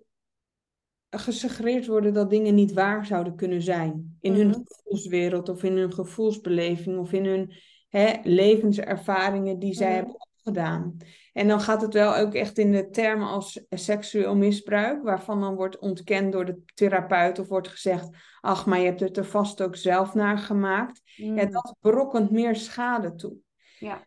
gesuggereerd 1.10 1.86
worden 1.86 2.14
dat 2.14 2.30
dingen 2.30 2.54
niet 2.54 2.72
waar 2.72 3.06
zouden 3.06 3.36
kunnen 3.36 3.62
zijn. 3.62 4.16
In 4.20 4.34
hun 4.34 4.48
mhm. 4.48 4.60
gevoelswereld 4.64 5.48
of 5.48 5.62
in 5.62 5.76
hun 5.76 5.92
gevoelsbeleving 5.92 6.98
of 6.98 7.12
in 7.12 7.24
hun 7.24 7.52
hè, 7.88 8.12
levenservaringen 8.22 9.58
die 9.58 9.74
zij 9.74 9.86
mhm. 9.88 9.96
hebben 9.96 10.14
opgedaan. 10.14 10.96
En 11.32 11.48
dan 11.48 11.60
gaat 11.60 11.82
het 11.82 11.94
wel 11.94 12.16
ook 12.16 12.34
echt 12.34 12.58
in 12.58 12.72
de 12.72 12.90
termen 12.90 13.28
als 13.28 13.64
seksueel 13.70 14.36
misbruik, 14.36 15.02
waarvan 15.02 15.40
dan 15.40 15.54
wordt 15.54 15.78
ontkend 15.78 16.32
door 16.32 16.44
de 16.44 16.62
therapeut 16.74 17.38
of 17.38 17.48
wordt 17.48 17.68
gezegd, 17.68 18.08
ach, 18.40 18.66
maar 18.66 18.78
je 18.78 18.84
hebt 18.84 19.00
het 19.00 19.16
er 19.16 19.24
vast 19.24 19.62
ook 19.62 19.76
zelf 19.76 20.14
naar 20.14 20.38
gemaakt. 20.38 21.02
Mm. 21.16 21.38
Ja, 21.38 21.44
dat 21.44 21.76
berokkent 21.80 22.30
meer 22.30 22.56
schade 22.56 23.14
toe. 23.14 23.36
Ja. 23.78 24.06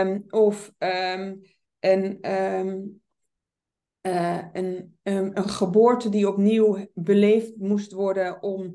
Um, 0.00 0.24
of 0.28 0.72
um, 0.78 1.40
een, 1.80 2.32
um, 2.32 3.02
uh, 4.02 4.44
een, 4.52 4.98
een 5.02 5.48
geboorte 5.48 6.08
die 6.08 6.28
opnieuw 6.28 6.86
beleefd 6.94 7.56
moest 7.56 7.92
worden 7.92 8.42
om 8.42 8.74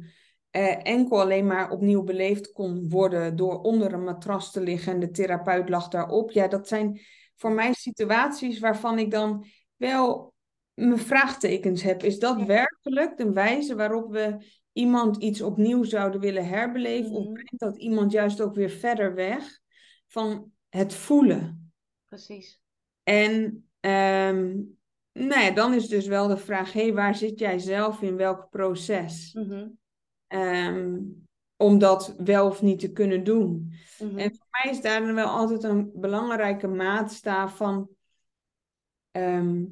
uh, 0.52 0.88
enkel 0.88 1.22
alleen 1.22 1.48
maar 1.48 1.72
opnieuw 1.72 2.04
beleefd 2.04 2.52
kon 2.52 2.90
worden 2.90 3.36
door 3.36 3.62
onder 3.62 3.94
een 3.94 4.04
matras 4.04 4.52
te 4.52 4.62
liggen 4.62 4.94
en 4.94 5.00
de 5.00 5.12
therapeut 5.12 5.70
lag 5.70 5.88
daarop. 5.88 6.32
Ja, 6.32 6.48
dat 6.48 6.68
zijn 6.68 7.00
voor 7.40 7.52
mij 7.52 7.74
situaties 7.74 8.60
waarvan 8.60 9.00
ik 9.00 9.12
dan 9.12 9.46
wel 9.76 10.34
mijn 10.74 10.98
vraagtekens 10.98 11.82
heb. 11.82 12.04
Is 12.04 12.20
dat 12.20 12.44
werkelijk 12.44 13.18
de 13.18 13.32
wijze 13.32 13.76
waarop 13.76 14.12
we 14.12 14.46
iemand 14.72 15.18
iets 15.18 15.42
opnieuw 15.42 15.84
zouden 15.84 16.20
willen 16.20 16.48
herbeleven? 16.48 17.12
Of 17.12 17.24
mhm. 17.24 17.34
brengt 17.34 17.60
dat 17.60 17.78
iemand 17.78 18.12
juist 18.12 18.42
ook 18.42 18.56
weer 18.56 18.70
verder 18.70 19.16
weg 19.16 19.60
van 20.08 20.52
het 20.70 20.94
voelen? 20.94 21.72
Precies. 22.06 22.60
En 23.04 23.42
um, 23.80 24.78
nou 25.12 25.42
ja, 25.42 25.52
dan 25.52 25.74
is 25.74 25.88
dus 25.88 26.08
wel 26.08 26.28
de 26.28 26.38
vraag: 26.38 26.74
hé, 26.74 26.82
hey, 26.82 26.94
waar 26.94 27.16
zit 27.16 27.40
jij 27.40 27.60
zelf 27.60 28.02
in 28.02 28.16
welk 28.16 28.50
proces? 28.50 29.34
Mm 29.34 29.78
um, 30.30 31.28
om 31.62 31.78
dat 31.78 32.16
wel 32.18 32.48
of 32.48 32.62
niet 32.62 32.80
te 32.80 32.92
kunnen 32.92 33.24
doen. 33.24 33.74
Mhm. 34.00 34.18
En 34.18 34.36
voor 34.36 34.48
mij 34.50 34.72
is 34.72 34.82
daar 34.82 35.14
wel 35.14 35.28
altijd 35.28 35.64
een 35.64 35.92
belangrijke 35.94 36.68
maatstaaf 36.68 37.56
van. 37.56 37.90
Ehm, 39.12 39.66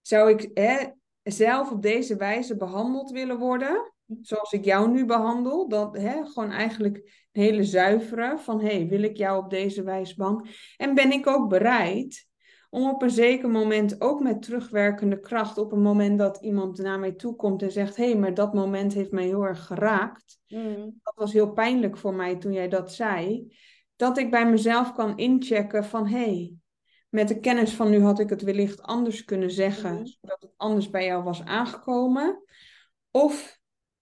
zou 0.00 0.30
ik 0.30 0.50
hè, 0.54 0.86
zelf 1.22 1.70
op 1.70 1.82
deze 1.82 2.16
wijze 2.16 2.56
behandeld 2.56 3.10
willen 3.10 3.38
worden? 3.38 3.92
Zoals 4.20 4.52
ik 4.52 4.64
jou 4.64 4.90
nu 4.90 5.04
behandel. 5.04 5.68
Dat, 5.68 5.96
hè, 5.96 6.24
gewoon 6.24 6.50
eigenlijk 6.50 6.96
een 7.32 7.42
hele 7.42 7.64
zuivere 7.64 8.38
van 8.38 8.60
hey, 8.60 8.86
wil 8.88 9.02
ik 9.02 9.16
jou 9.16 9.44
op 9.44 9.50
deze 9.50 9.82
wijze 9.82 10.14
behandelen? 10.14 10.52
En 10.76 10.94
ben 10.94 11.12
ik 11.12 11.26
ook 11.26 11.48
bereid 11.48 12.26
om 12.76 12.88
op 12.88 13.02
een 13.02 13.10
zeker 13.10 13.48
moment, 13.48 14.00
ook 14.00 14.20
met 14.20 14.42
terugwerkende 14.42 15.20
kracht, 15.20 15.58
op 15.58 15.72
een 15.72 15.82
moment 15.82 16.18
dat 16.18 16.38
iemand 16.40 16.78
naar 16.78 16.98
mij 16.98 17.12
toe 17.12 17.36
komt 17.36 17.62
en 17.62 17.72
zegt: 17.72 17.96
Hé, 17.96 18.04
hey, 18.04 18.16
maar 18.16 18.34
dat 18.34 18.54
moment 18.54 18.94
heeft 18.94 19.10
mij 19.10 19.24
heel 19.24 19.42
erg 19.42 19.66
geraakt. 19.66 20.38
Mm. 20.48 20.98
Dat 21.02 21.14
was 21.14 21.32
heel 21.32 21.52
pijnlijk 21.52 21.96
voor 21.96 22.14
mij 22.14 22.36
toen 22.36 22.52
jij 22.52 22.68
dat 22.68 22.92
zei. 22.92 23.52
Dat 23.96 24.18
ik 24.18 24.30
bij 24.30 24.50
mezelf 24.50 24.92
kan 24.92 25.16
inchecken 25.16 25.84
van: 25.84 26.06
Hé, 26.06 26.18
hey, 26.18 26.54
met 27.08 27.28
de 27.28 27.40
kennis 27.40 27.74
van 27.74 27.90
nu 27.90 28.02
had 28.02 28.18
ik 28.18 28.30
het 28.30 28.42
wellicht 28.42 28.82
anders 28.82 29.24
kunnen 29.24 29.50
zeggen, 29.50 29.98
mm. 29.98 30.06
zodat 30.06 30.42
het 30.42 30.52
anders 30.56 30.90
bij 30.90 31.04
jou 31.04 31.22
was 31.22 31.44
aangekomen. 31.44 32.42
Of 33.10 33.58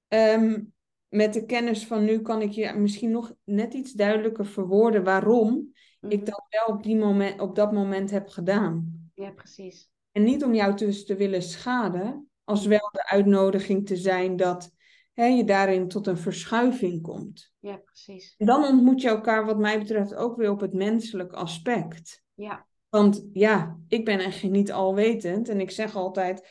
um, 0.08 0.72
met 1.08 1.32
de 1.32 1.44
kennis 1.44 1.86
van 1.86 2.04
nu 2.04 2.20
kan 2.20 2.42
ik 2.42 2.50
je 2.50 2.72
misschien 2.72 3.10
nog 3.10 3.34
net 3.44 3.74
iets 3.74 3.92
duidelijker 3.92 4.46
verwoorden 4.46 5.04
waarom 5.04 5.72
ik 6.08 6.20
mhm. 6.20 6.30
dat 6.30 6.46
wel 6.48 6.76
op, 6.76 6.82
die 6.82 6.96
moment, 6.96 7.40
op 7.40 7.54
dat 7.54 7.72
moment 7.72 8.10
heb 8.10 8.28
gedaan. 8.28 9.02
Ja, 9.14 9.30
precies. 9.30 9.90
En 10.12 10.22
niet 10.22 10.44
om 10.44 10.54
jou 10.54 10.76
dus 10.76 11.04
te 11.04 11.16
willen 11.16 11.42
schaden, 11.42 12.28
als 12.44 12.60
mhm. 12.60 12.68
wel 12.68 12.88
de 12.92 13.08
uitnodiging 13.08 13.86
te 13.86 13.96
zijn 13.96 14.36
dat 14.36 14.72
hè, 15.12 15.24
je 15.24 15.44
daarin 15.44 15.88
tot 15.88 16.06
een 16.06 16.18
verschuiving 16.18 17.02
komt. 17.02 17.52
Ja, 17.60 17.76
precies. 17.76 18.34
En 18.38 18.46
dan 18.46 18.64
ontmoet 18.64 19.00
je 19.00 19.08
elkaar, 19.08 19.46
wat 19.46 19.58
mij 19.58 19.78
betreft, 19.78 20.14
ook 20.14 20.36
weer 20.36 20.50
op 20.50 20.60
het 20.60 20.72
menselijk 20.72 21.32
aspect. 21.32 22.24
Ja. 22.34 22.66
Want 22.88 23.28
ja, 23.32 23.78
ik 23.88 24.04
ben 24.04 24.18
echt 24.18 24.42
niet 24.42 24.72
alwetend. 24.72 25.48
En 25.48 25.60
ik 25.60 25.70
zeg 25.70 25.96
altijd, 25.96 26.48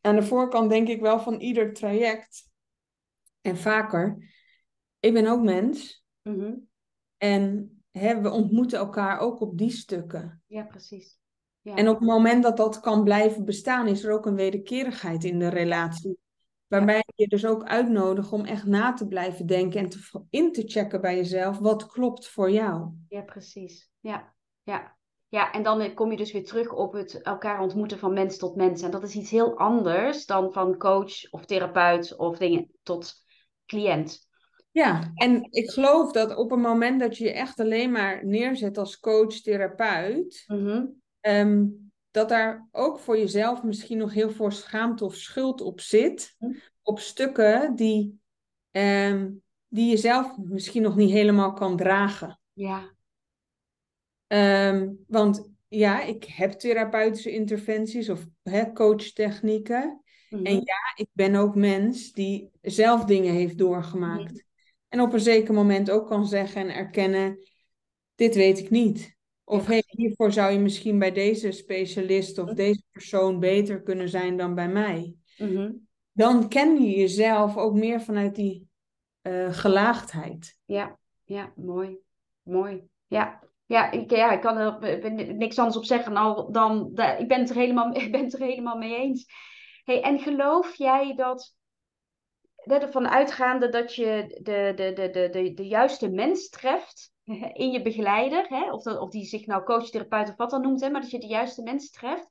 aan 0.00 0.16
de 0.16 0.22
voorkant 0.22 0.70
denk 0.70 0.88
ik 0.88 1.00
wel 1.00 1.20
van 1.20 1.40
ieder 1.40 1.72
traject, 1.72 2.50
en 3.40 3.56
vaker, 3.56 4.30
ik 5.00 5.12
ben 5.12 5.26
ook 5.26 5.42
mens. 5.42 6.04
Mm 6.22 6.68
En 7.16 7.74
hè, 7.90 8.20
we 8.20 8.30
ontmoeten 8.30 8.78
elkaar 8.78 9.18
ook 9.18 9.40
op 9.40 9.58
die 9.58 9.70
stukken. 9.70 10.42
Ja, 10.46 10.62
precies. 10.62 11.18
Ja. 11.60 11.74
En 11.74 11.88
op 11.88 11.98
het 11.98 12.08
moment 12.08 12.42
dat 12.42 12.56
dat 12.56 12.80
kan 12.80 13.04
blijven 13.04 13.44
bestaan, 13.44 13.86
is 13.86 14.04
er 14.04 14.12
ook 14.12 14.26
een 14.26 14.34
wederkerigheid 14.34 15.24
in 15.24 15.38
de 15.38 15.48
relatie. 15.48 16.18
Waarbij 16.66 16.94
ja. 16.94 17.12
je 17.14 17.28
dus 17.28 17.46
ook 17.46 17.64
uitnodigt 17.64 18.32
om 18.32 18.44
echt 18.44 18.66
na 18.66 18.92
te 18.92 19.06
blijven 19.06 19.46
denken 19.46 19.80
en 19.80 19.88
te, 19.88 20.24
in 20.30 20.52
te 20.52 20.62
checken 20.66 21.00
bij 21.00 21.16
jezelf 21.16 21.58
wat 21.58 21.86
klopt 21.86 22.28
voor 22.28 22.50
jou. 22.50 22.90
Ja, 23.08 23.22
precies. 23.22 23.90
Ja, 24.00 24.34
ja. 24.62 24.98
Ja, 25.28 25.52
en 25.52 25.62
dan 25.62 25.94
kom 25.94 26.10
je 26.10 26.16
dus 26.16 26.32
weer 26.32 26.44
terug 26.44 26.72
op 26.72 26.92
het 26.92 27.22
elkaar 27.22 27.60
ontmoeten 27.60 27.98
van 27.98 28.12
mens 28.12 28.38
tot 28.38 28.56
mens. 28.56 28.82
En 28.82 28.90
dat 28.90 29.02
is 29.02 29.14
iets 29.14 29.30
heel 29.30 29.58
anders 29.58 30.26
dan 30.26 30.52
van 30.52 30.76
coach 30.76 31.30
of 31.30 31.44
therapeut 31.44 32.16
of 32.16 32.38
dingen 32.38 32.70
tot 32.82 33.14
cliënt. 33.66 34.28
Ja, 34.70 35.10
en 35.14 35.46
ik 35.50 35.70
geloof 35.70 36.12
dat 36.12 36.36
op 36.36 36.50
het 36.50 36.60
moment 36.60 37.00
dat 37.00 37.16
je 37.16 37.24
je 37.24 37.32
echt 37.32 37.60
alleen 37.60 37.90
maar 37.90 38.26
neerzet 38.26 38.78
als 38.78 39.00
coach, 39.00 39.34
therapeut, 39.34 40.44
mhm. 40.46 40.86
ehm, 41.20 41.66
dat 42.10 42.28
daar 42.28 42.68
ook 42.72 42.98
voor 42.98 43.18
jezelf 43.18 43.62
misschien 43.62 43.98
nog 43.98 44.12
heel 44.12 44.30
veel 44.30 44.50
schaamte 44.50 45.04
of 45.04 45.14
schuld 45.14 45.60
op 45.60 45.80
zit. 45.80 46.34
Mhm. 46.38 46.52
Op 46.82 46.98
stukken 46.98 47.74
die, 47.74 48.20
um, 48.70 49.42
die 49.68 49.90
je 49.90 49.96
zelf 49.96 50.36
misschien 50.36 50.82
nog 50.82 50.96
niet 50.96 51.10
helemaal 51.10 51.52
kan 51.52 51.76
dragen. 51.76 52.40
Ja. 52.52 52.94
Ehm, 54.26 54.92
want 55.06 55.50
ja, 55.68 56.02
ik 56.02 56.24
heb 56.24 56.50
therapeutische 56.52 57.30
interventies 57.30 58.08
of 58.08 58.26
coachtechnieken. 58.74 60.02
En 60.30 60.40
Mhm. 60.40 60.52
ja, 60.52 60.92
ik 60.94 61.08
ben 61.12 61.34
ook 61.34 61.54
mens 61.54 62.12
die 62.12 62.50
zelf 62.62 63.04
dingen 63.04 63.34
heeft 63.34 63.58
doorgemaakt. 63.58 64.48
En 64.90 65.00
op 65.00 65.12
een 65.12 65.20
zeker 65.20 65.54
moment 65.54 65.90
ook 65.90 66.06
kan 66.06 66.26
zeggen 66.26 66.60
en 66.62 66.74
erkennen, 66.74 67.38
dit 68.14 68.34
weet 68.34 68.58
ik 68.58 68.70
niet. 68.70 69.18
Of 69.44 69.66
hey, 69.66 69.82
hiervoor 69.86 70.32
zou 70.32 70.52
je 70.52 70.58
misschien 70.58 70.98
bij 70.98 71.12
deze 71.12 71.52
specialist 71.52 72.38
of 72.38 72.46
Mhm. 72.46 72.54
deze 72.54 72.82
persoon 72.90 73.38
beter 73.40 73.82
kunnen 73.82 74.08
zijn 74.08 74.36
dan 74.36 74.54
bij 74.54 74.68
mij. 74.68 75.14
Mhm. 75.36 75.72
Dan 76.12 76.48
ken 76.48 76.82
je 76.82 76.98
jezelf 76.98 77.56
ook 77.56 77.74
meer 77.74 78.00
vanuit 78.00 78.34
die 78.34 78.68
eh, 79.20 79.52
gelaagdheid. 79.52 80.58
Ja, 80.64 80.98
ja, 81.24 81.52
mooi. 81.56 81.98
Mooi. 82.42 82.82
Ja, 83.06 83.40
ja, 83.66 83.90
ik, 83.90 84.10
ja, 84.10 84.32
ik 84.32 84.40
kan 84.40 84.56
er 84.56 85.12
niks 85.34 85.58
anders 85.58 85.76
op 85.76 85.84
zeggen 85.84 86.14
dan, 86.14 86.48
dan 86.50 86.90
da- 86.94 87.16
ik 87.16 87.28
ben 87.28 87.40
het 87.40 87.50
er 87.50 87.56
helemaal, 87.56 87.94
ik 87.96 88.12
ben 88.12 88.24
het 88.24 88.32
er 88.34 88.40
helemaal 88.40 88.76
mee 88.78 88.96
eens. 88.96 89.26
Hey, 89.84 90.02
en 90.02 90.18
geloof 90.18 90.74
jij 90.76 91.14
dat 91.16 91.54
ervan 92.64 93.08
uitgaande 93.08 93.68
dat 93.68 93.94
je 93.94 94.38
de, 94.42 94.72
de, 94.76 94.92
de, 94.92 95.10
de, 95.10 95.28
de, 95.28 95.52
de 95.54 95.66
juiste 95.66 96.08
mens 96.10 96.48
treft 96.48 97.12
in 97.52 97.70
je 97.70 97.82
begeleider, 97.82 98.46
hè? 98.48 98.72
Of, 98.72 98.82
dat, 98.82 98.98
of 98.98 99.10
die 99.10 99.24
zich 99.24 99.46
nou 99.46 99.64
coach, 99.64 99.90
therapeut 99.90 100.28
of 100.28 100.36
wat 100.36 100.50
dan 100.50 100.62
noemt, 100.62 100.80
hè? 100.80 100.90
maar 100.90 101.00
dat 101.00 101.10
je 101.10 101.18
de 101.18 101.26
juiste 101.26 101.62
mens 101.62 101.90
treft, 101.90 102.28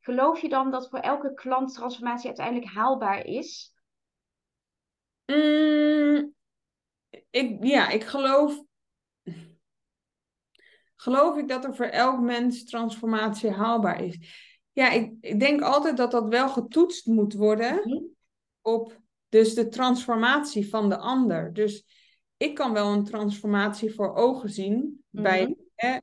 geloof 0.00 0.40
je 0.40 0.48
dan 0.48 0.70
dat 0.70 0.88
voor 0.88 0.98
elke 0.98 1.34
klant 1.34 1.74
transformatie 1.74 2.26
uiteindelijk 2.26 2.72
haalbaar 2.72 3.24
is? 3.24 3.74
Mm, 5.26 6.34
ik, 7.30 7.64
ja, 7.64 7.88
ik 7.88 8.04
geloof, 8.04 8.62
geloof 10.96 11.36
ik 11.36 11.48
dat 11.48 11.64
er 11.64 11.74
voor 11.76 11.86
elk 11.86 12.20
mens 12.20 12.64
transformatie 12.64 13.50
haalbaar 13.50 14.02
is. 14.02 14.18
Ja, 14.72 14.90
ik, 14.90 15.12
ik 15.20 15.40
denk 15.40 15.60
altijd 15.60 15.96
dat 15.96 16.10
dat 16.10 16.28
wel 16.28 16.48
getoetst 16.48 17.06
moet 17.06 17.34
worden 17.34 17.74
Mhm. 17.74 18.02
op 18.60 19.01
dus 19.32 19.54
de 19.54 19.68
transformatie 19.68 20.68
van 20.68 20.88
de 20.88 20.96
ander. 20.96 21.52
Dus 21.52 21.84
ik 22.36 22.54
kan 22.54 22.72
wel 22.72 22.92
een 22.92 23.04
transformatie 23.04 23.94
voor 23.94 24.14
ogen 24.14 24.48
zien 24.48 25.04
bij, 25.10 25.42
Mhm. 25.42 25.52
hè, 25.74 25.96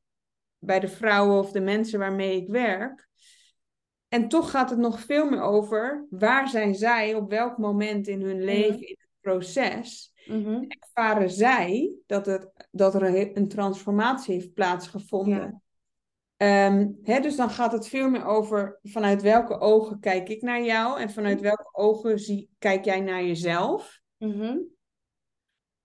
bij 0.60 0.80
de 0.80 0.88
vrouwen 0.88 1.40
of 1.40 1.52
de 1.52 1.60
mensen 1.60 2.00
waarmee 2.00 2.42
ik 2.42 2.48
werk. 2.48 3.08
En 4.08 4.28
toch 4.28 4.52
gaat 4.52 4.70
het 4.70 4.80
nog 4.80 5.00
veel 5.00 5.30
meer 5.30 5.42
over 5.42 6.06
waar 6.10 6.48
zijn 6.50 6.76
zij 6.76 7.16
op 7.16 7.30
welk 7.30 7.58
moment 7.58 8.08
in 8.08 8.22
hun 8.22 8.44
leven, 8.44 8.88
in 8.88 8.96
het 9.00 9.10
proces, 9.22 10.14
Mhm. 10.26 10.64
ervaren 10.68 11.30
zij 11.30 11.94
dat, 12.06 12.26
het, 12.26 12.68
dat 12.72 12.96
er 12.96 13.04
een, 13.04 13.38
een 13.38 13.48
transformatie 13.48 14.34
heeft 14.34 14.54
plaatsgevonden. 14.54 15.62
Ehm, 16.40 16.88
hè, 17.04 17.20
dus 17.20 17.36
dan 17.36 17.50
gaat 17.50 17.72
het 17.72 17.88
veel 17.88 18.10
meer 18.10 18.26
over 18.26 18.80
vanuit 18.84 19.22
welke 19.22 19.60
ogen 19.60 20.00
kijk 20.00 20.30
ik 20.30 20.42
naar 20.42 20.64
jou 20.64 21.00
en 21.00 21.10
vanuit 21.12 21.42
welke 21.42 21.70
ogen 21.72 22.20
zie, 22.20 22.50
kijk 22.58 22.86
jij 22.86 23.00
naar 23.00 23.24
jezelf. 23.24 24.02
Mhm. 24.18 24.58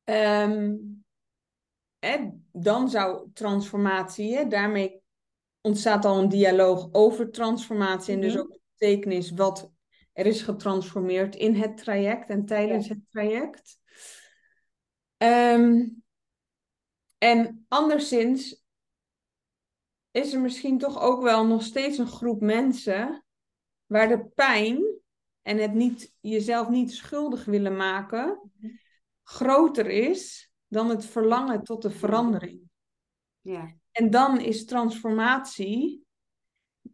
Ehm, 0.04 0.74
hè, 1.98 2.30
dan 2.52 2.90
zou 2.90 3.28
transformatie, 3.32 4.36
hè, 4.36 4.46
daarmee 4.46 5.02
ontstaat 5.60 6.04
al 6.04 6.18
een 6.18 6.28
dialoog 6.28 6.88
over 6.92 7.30
transformatie 7.30 8.14
en 8.14 8.20
dus 8.20 8.32
Mhm. 8.32 8.42
ook 8.42 8.52
de 8.52 8.60
betekenis 8.78 9.30
wat 9.30 9.72
er 10.12 10.26
is 10.26 10.42
getransformeerd 10.42 11.36
in 11.36 11.54
het 11.54 11.76
traject 11.76 12.28
en 12.28 12.44
tijdens 12.44 12.88
het 12.88 13.00
traject. 13.10 13.78
Ehm, 15.16 15.86
en 17.18 17.64
anderszins 17.68 18.63
is 20.14 20.32
er 20.32 20.40
misschien 20.40 20.78
toch 20.78 21.00
ook 21.00 21.22
wel 21.22 21.46
nog 21.46 21.62
steeds 21.62 21.98
een 21.98 22.06
groep 22.06 22.40
mensen 22.40 23.24
waar 23.86 24.08
de 24.08 24.24
pijn 24.34 24.84
en 25.42 25.58
het 25.58 25.74
niet, 25.74 26.14
jezelf 26.20 26.68
niet 26.68 26.92
schuldig 26.92 27.44
willen 27.44 27.76
maken 27.76 28.52
groter 29.22 29.86
is 29.86 30.52
dan 30.68 30.88
het 30.88 31.04
verlangen 31.04 31.62
tot 31.62 31.82
de 31.82 31.90
verandering. 31.90 32.60
Ja. 33.40 33.74
En 33.90 34.10
dan 34.10 34.40
is 34.40 34.64
transformatie 34.64 36.04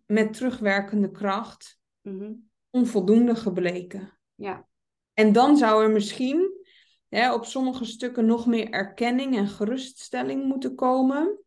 met 0.06 0.32
terugwerkende 0.32 1.10
kracht 1.10 1.78
Mhm. 2.00 2.32
onvoldoende 2.70 3.34
gebleken. 3.34 4.18
Ja. 4.34 4.68
En 5.14 5.32
dan 5.32 5.56
zou 5.56 5.82
er 5.82 5.90
misschien 5.90 6.64
hè, 7.08 7.34
op 7.34 7.44
sommige 7.44 7.84
stukken 7.84 8.26
nog 8.26 8.46
meer 8.46 8.70
erkenning 8.70 9.36
en 9.36 9.48
geruststelling 9.48 10.44
moeten 10.44 10.74
komen. 10.74 11.38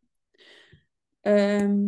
Ehm, 1.24 1.84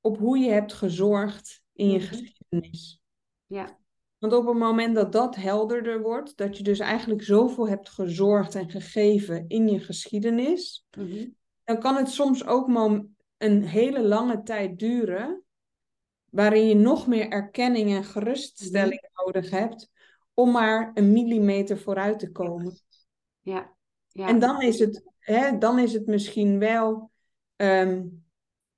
op 0.00 0.18
hoe 0.18 0.38
je 0.38 0.50
hebt 0.50 0.72
gezorgd 0.72 1.62
in 1.72 1.90
je 1.90 1.98
Mhm. 1.98 2.06
geschiedenis. 2.06 3.02
Ja. 3.46 3.78
Want 4.18 4.32
op 4.32 4.46
het 4.46 4.56
moment 4.56 4.94
dat 4.94 5.12
dat 5.12 5.36
helderder 5.36 6.02
wordt, 6.02 6.36
dat 6.36 6.56
je 6.56 6.62
dus 6.62 6.78
eigenlijk 6.78 7.22
zoveel 7.22 7.68
hebt 7.68 7.88
gezorgd 7.88 8.54
en 8.54 8.70
gegeven 8.70 9.44
in 9.48 9.68
je 9.68 9.78
geschiedenis, 9.78 10.86
Mhm. 10.98 11.28
dan 11.64 11.78
kan 11.78 11.96
het 11.96 12.08
soms 12.08 12.46
ook 12.46 12.68
een 13.38 13.62
hele 13.62 14.02
lange 14.02 14.42
tijd 14.42 14.78
duren, 14.78 15.42
waarin 16.30 16.66
je 16.68 16.74
nog 16.74 17.06
meer 17.06 17.28
erkenning 17.28 17.90
en 17.90 18.04
geruststelling 18.04 19.08
nodig 19.12 19.50
hebt 19.50 19.90
om 20.34 20.50
maar 20.50 20.90
een 20.94 21.12
millimeter 21.12 21.78
vooruit 21.78 22.18
te 22.18 22.30
komen. 22.32 22.80
Ja. 23.40 23.74
Ja. 24.08 24.26
En 24.28 24.38
dan 24.38 24.62
is 24.62 24.78
het, 24.78 25.02
hè, 25.18 25.58
dan 25.58 25.78
is 25.78 25.92
het 25.92 26.06
misschien 26.06 26.58
wel 26.58 27.09
ehm, 27.60 28.02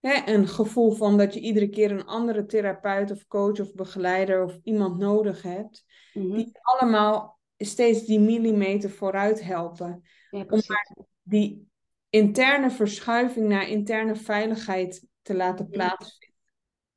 hè, 0.00 0.32
een 0.32 0.48
gevoel 0.48 0.92
van 0.92 1.18
dat 1.18 1.34
je 1.34 1.40
iedere 1.40 1.68
keer 1.68 1.90
een 1.90 2.06
andere 2.06 2.46
therapeut 2.46 3.10
of 3.10 3.26
coach 3.26 3.60
of 3.60 3.74
begeleider 3.74 4.44
of 4.44 4.58
iemand 4.62 4.98
nodig 4.98 5.42
hebt, 5.42 5.84
Mhm. 6.12 6.36
die 6.36 6.50
allemaal 6.60 7.40
steeds 7.56 8.04
die 8.04 8.20
millimeter 8.20 8.90
vooruit 8.90 9.42
helpen. 9.42 10.02
Ja, 10.30 10.44
precies. 10.44 10.92
Die 11.22 11.68
interne 12.10 12.70
verschuiving 12.70 13.48
naar 13.48 13.68
interne 13.68 14.16
veiligheid 14.16 15.06
te 15.22 15.34
laten 15.34 15.68
plaatsvinden. 15.68 16.36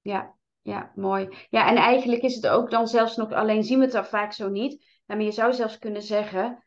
Ja. 0.02 0.34
Ja, 0.62 0.92
mooi. 0.96 1.30
Ja, 1.50 1.70
en 1.70 1.76
eigenlijk 1.76 2.22
is 2.22 2.36
het 2.36 2.48
ook 2.48 2.72
dan 2.72 2.88
zelfs 2.88 3.16
nog, 3.16 3.32
alleen 3.32 3.64
zien 3.64 3.78
we 3.78 3.84
het 3.84 3.94
dan 3.94 4.06
vaak 4.06 4.34
zo 4.34 4.50
niet. 4.50 4.72
Nou, 5.06 5.20
maar 5.20 5.30
je 5.30 5.36
zou 5.36 5.54
zelfs 5.54 5.78
kunnen 5.78 6.02
zeggen, 6.02 6.64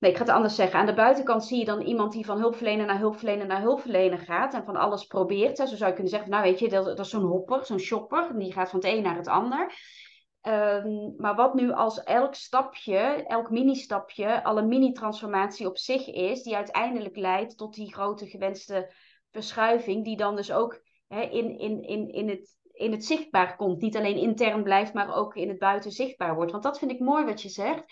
nee, 0.00 0.10
ik 0.10 0.16
ga 0.16 0.24
het 0.24 0.34
anders 0.34 0.54
zeggen. 0.54 0.78
Aan 0.78 0.86
de 0.86 0.94
buitenkant 0.94 1.44
zie 1.44 1.58
je 1.58 1.64
dan 1.64 1.80
iemand 1.80 2.12
die 2.12 2.24
van 2.24 2.38
hulpverlener 2.38 2.86
naar 2.86 2.98
hulpverlener 2.98 3.46
naar 3.46 3.60
hulpverlener 3.60 4.18
gaat 4.18 4.54
en 4.54 4.64
van 4.64 4.76
alles 4.76 5.04
probeert. 5.04 5.56
Zo 5.56 5.66
zou 5.66 5.84
je 5.84 5.92
kunnen 5.92 6.12
zeggen, 6.12 6.30
nou 6.30 6.42
weet 6.42 6.58
je, 6.58 6.68
dat, 6.68 6.84
dat 6.84 6.98
is 6.98 7.10
zo'n 7.10 7.22
hopper, 7.22 7.64
zo'n 7.64 7.78
shopper, 7.78 8.38
die 8.38 8.52
gaat 8.52 8.70
van 8.70 8.80
het 8.80 8.88
een 8.88 9.02
naar 9.02 9.16
het 9.16 9.28
ander. 9.28 9.72
Ehm, 10.40 11.16
maar 11.16 11.34
wat 11.34 11.54
nu 11.54 11.72
als 11.72 12.02
elk 12.02 12.34
stapje, 12.34 12.96
elk 13.26 13.50
mini-stapje, 13.50 14.44
al 14.44 14.58
een 14.58 14.68
mini-transformatie 14.68 15.66
op 15.66 15.78
zich 15.78 16.06
is, 16.06 16.42
die 16.42 16.56
uiteindelijk 16.56 17.16
leidt 17.16 17.56
tot 17.56 17.74
die 17.74 17.92
grote 17.92 18.26
gewenste 18.26 18.92
verschuiving, 19.30 20.04
die 20.04 20.16
dan 20.16 20.36
dus 20.36 20.52
ook 20.52 20.82
hè, 21.08 21.20
in, 21.20 21.58
in, 21.58 21.82
in, 21.82 22.08
in, 22.08 22.28
het, 22.28 22.56
in 22.72 22.92
het 22.92 23.04
zichtbaar 23.04 23.56
komt. 23.56 23.80
Niet 23.80 23.96
alleen 23.96 24.16
intern 24.16 24.62
blijft, 24.62 24.94
maar 24.94 25.14
ook 25.14 25.34
in 25.34 25.48
het 25.48 25.58
buiten 25.58 25.90
zichtbaar 25.90 26.34
wordt. 26.34 26.50
Want 26.50 26.62
dat 26.62 26.78
vind 26.78 26.90
ik 26.90 27.00
mooi 27.00 27.24
wat 27.24 27.42
je 27.42 27.48
zegt. 27.48 27.84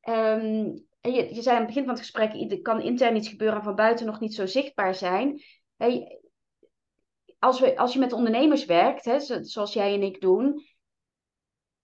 Ehm, 0.00 0.76
je, 1.00 1.42
zei 1.42 1.48
aan 1.56 1.62
het 1.62 1.66
begin 1.66 1.84
van 1.84 1.92
het 1.92 2.02
gesprek, 2.02 2.50
er 2.50 2.60
kan 2.60 2.80
intern 2.80 3.16
iets 3.16 3.28
gebeuren 3.28 3.58
en 3.58 3.64
van 3.64 3.74
buiten 3.74 4.06
nog 4.06 4.20
niet 4.20 4.34
zo 4.34 4.46
zichtbaar 4.46 4.94
zijn. 4.94 5.42
Hey, 5.76 6.20
als, 7.38 7.60
we, 7.60 7.76
als 7.76 7.92
je 7.92 7.98
met 7.98 8.12
ondernemers 8.12 8.64
werkt, 8.64 9.04
hè, 9.04 9.18
zo- 9.20 9.42
zoals 9.42 9.72
jij 9.72 9.94
en 9.94 10.02
ik 10.02 10.20
doen, 10.20 10.64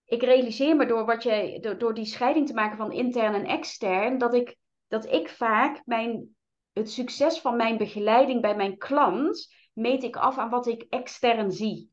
ik 0.05 0.23
realiseer 0.23 0.77
me 0.77 0.87
door, 0.87 1.05
wat 1.05 1.23
jij, 1.23 1.59
door, 1.61 1.79
door 1.79 1.95
die 1.95 2.05
scheiding 2.05 2.47
te 2.47 2.55
maken 2.55 2.77
van 2.77 2.93
intern 2.93 3.35
en 3.35 3.45
extern, 3.45 4.19
dat 4.19 4.35
ik, 4.35 4.57
dat 4.89 5.13
ik 5.13 5.29
vaak 5.29 5.83
mijn, 5.85 6.37
het 6.73 6.91
succes 6.91 7.39
van 7.39 7.57
mijn 7.57 7.77
begeleiding 7.77 8.41
bij 8.41 8.57
mijn 8.57 8.79
klant 8.79 9.55
meet 9.73 10.03
ik 10.03 10.17
af 10.17 10.39
aan 10.39 10.51
wat 10.51 10.67
ik 10.67 10.87
extern 10.89 11.53
zie. 11.53 11.91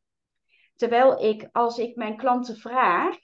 Terwijl 0.75 1.23
ik, 1.23 1.49
als 1.51 1.77
ik 1.77 1.95
mijn 1.95 2.17
klanten 2.17 2.57
vraag, 2.57 3.17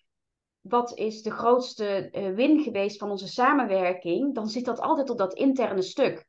wat 0.70 0.98
is 0.98 1.22
de 1.22 1.32
grootste 1.32 2.10
eh, 2.10 2.34
win 2.34 2.60
geweest 2.64 2.98
van 2.98 3.10
onze 3.10 3.28
samenwerking, 3.28 4.36
dan 4.36 4.48
zit 4.48 4.66
dat 4.66 4.80
altijd 4.80 5.10
op 5.10 5.18
dat 5.18 5.34
interne 5.34 5.82
stuk. 5.82 6.28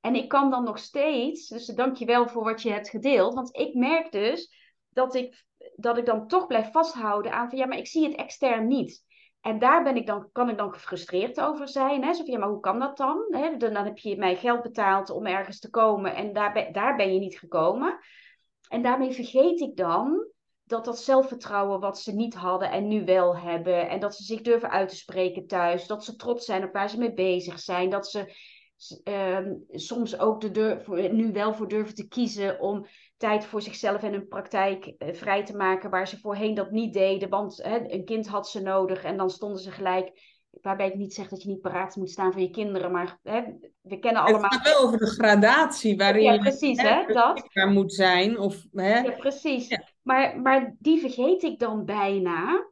En 0.00 0.14
ik 0.14 0.28
kan 0.28 0.50
dan 0.50 0.64
nog 0.64 0.78
steeds, 0.78 1.48
dus 1.48 1.66
dank 1.66 1.96
je 1.96 2.04
wel 2.04 2.28
voor 2.28 2.44
wat 2.44 2.62
je 2.62 2.70
hebt 2.70 2.88
gedeeld, 2.88 3.34
want 3.34 3.56
ik 3.56 3.74
merk 3.74 4.12
dus 4.12 4.50
dat 4.88 5.14
ik, 5.14 5.44
dat 5.76 5.98
ik 5.98 6.06
dan 6.06 6.26
toch 6.26 6.46
blijf 6.46 6.70
vasthouden 6.70 7.32
aan 7.32 7.48
van 7.48 7.58
ja, 7.58 7.66
maar 7.66 7.78
ik 7.78 7.86
zie 7.86 8.04
het 8.04 8.14
extern 8.14 8.66
niet. 8.66 9.04
En 9.40 9.58
daar 9.58 9.82
ben 9.82 9.96
ik 9.96 10.06
dan, 10.06 10.28
kan 10.32 10.48
ik 10.48 10.58
dan 10.58 10.72
gefrustreerd 10.72 11.40
over 11.40 11.68
zijn. 11.68 12.04
Hè? 12.04 12.12
Zo 12.12 12.24
van, 12.24 12.32
ja, 12.32 12.38
maar 12.38 12.48
hoe 12.48 12.60
kan 12.60 12.78
dat 12.78 12.96
dan? 12.96 13.26
Hè? 13.30 13.56
Dan, 13.56 13.74
heb 13.74 13.98
je 13.98 14.16
mij 14.16 14.36
geld 14.36 14.62
betaald 14.62 15.10
om 15.10 15.26
ergens 15.26 15.58
te 15.58 15.70
komen 15.70 16.14
en 16.14 16.32
daar 16.32 16.72
daar 16.72 16.96
ben 16.96 17.14
je 17.14 17.20
niet 17.20 17.38
gekomen. 17.38 17.98
En 18.68 18.82
daarmee 18.82 19.12
vergeet 19.12 19.60
ik 19.60 19.76
dan 19.76 20.31
dat 20.72 20.84
dat 20.84 20.98
zelfvertrouwen 20.98 21.80
wat 21.80 21.98
ze 21.98 22.12
niet 22.12 22.34
hadden 22.34 22.70
en 22.70 22.88
nu 22.88 23.04
wel 23.04 23.36
hebben. 23.36 23.88
En 23.88 24.00
dat 24.00 24.14
ze 24.14 24.22
zich 24.22 24.40
durven 24.40 24.70
uit 24.70 24.88
te 24.88 24.96
spreken 24.96 25.46
thuis. 25.46 25.86
Dat 25.86 26.04
ze 26.04 26.16
trots 26.16 26.44
zijn 26.44 26.64
op 26.64 26.72
waar 26.72 26.90
ze 26.90 26.98
mee 26.98 27.12
bezig 27.12 27.60
zijn. 27.60 27.90
Dat 27.90 28.08
ze 28.08 28.34
ehm, 29.02 29.54
soms 29.70 30.18
ook 30.18 30.40
de 30.40 30.50
durf, 30.50 30.86
nu 30.88 31.32
wel 31.32 31.54
voor 31.54 31.68
durven 31.68 31.94
te 31.94 32.08
kiezen 32.08 32.60
om 32.60 32.86
tijd 33.16 33.44
voor 33.44 33.62
zichzelf 33.62 34.02
en 34.02 34.12
hun 34.12 34.28
praktijk 34.28 34.84
eh, 34.84 35.14
vrij 35.14 35.44
te 35.44 35.56
maken, 35.56 35.90
waar 35.90 36.08
ze 36.08 36.18
voorheen 36.18 36.54
dat 36.54 36.70
niet 36.70 36.92
deden, 36.92 37.28
want 37.28 37.56
hè, 37.62 37.92
een 37.92 38.04
kind 38.04 38.26
had 38.28 38.48
ze 38.48 38.60
nodig 38.60 39.04
en 39.04 39.16
dan 39.16 39.30
stonden 39.30 39.62
ze 39.62 39.70
gelijk. 39.70 40.30
Waarbij 40.60 40.88
ik 40.88 40.94
niet 40.94 41.14
zeg 41.14 41.28
dat 41.28 41.42
je 41.42 41.48
niet 41.48 41.60
paraat 41.60 41.96
moet 41.96 42.10
staan 42.10 42.32
voor 42.32 42.40
je 42.40 42.50
kinderen, 42.50 42.92
maar 42.92 43.18
hè, 43.22 43.42
we 43.80 43.98
kennen 43.98 44.22
allemaal. 44.22 44.42
Het 44.42 44.54
gaat 44.54 44.72
wel 44.72 44.86
over 44.86 44.98
de 44.98 45.06
gradatie 45.06 45.96
waarin 45.96 46.22
ja, 46.22 46.38
precies, 46.38 46.80
je 46.80 46.86
hè, 46.86 47.12
dat. 47.12 47.70
moet 47.70 47.94
zijn. 47.94 48.38
Of, 48.38 48.64
hè? 48.72 48.98
Ja, 48.98 49.10
precies. 49.10 49.68
Maar, 50.02 50.40
maar 50.40 50.76
die 50.78 51.00
vergeet 51.00 51.42
ik 51.42 51.58
dan 51.58 51.84
bijna. 51.84 52.70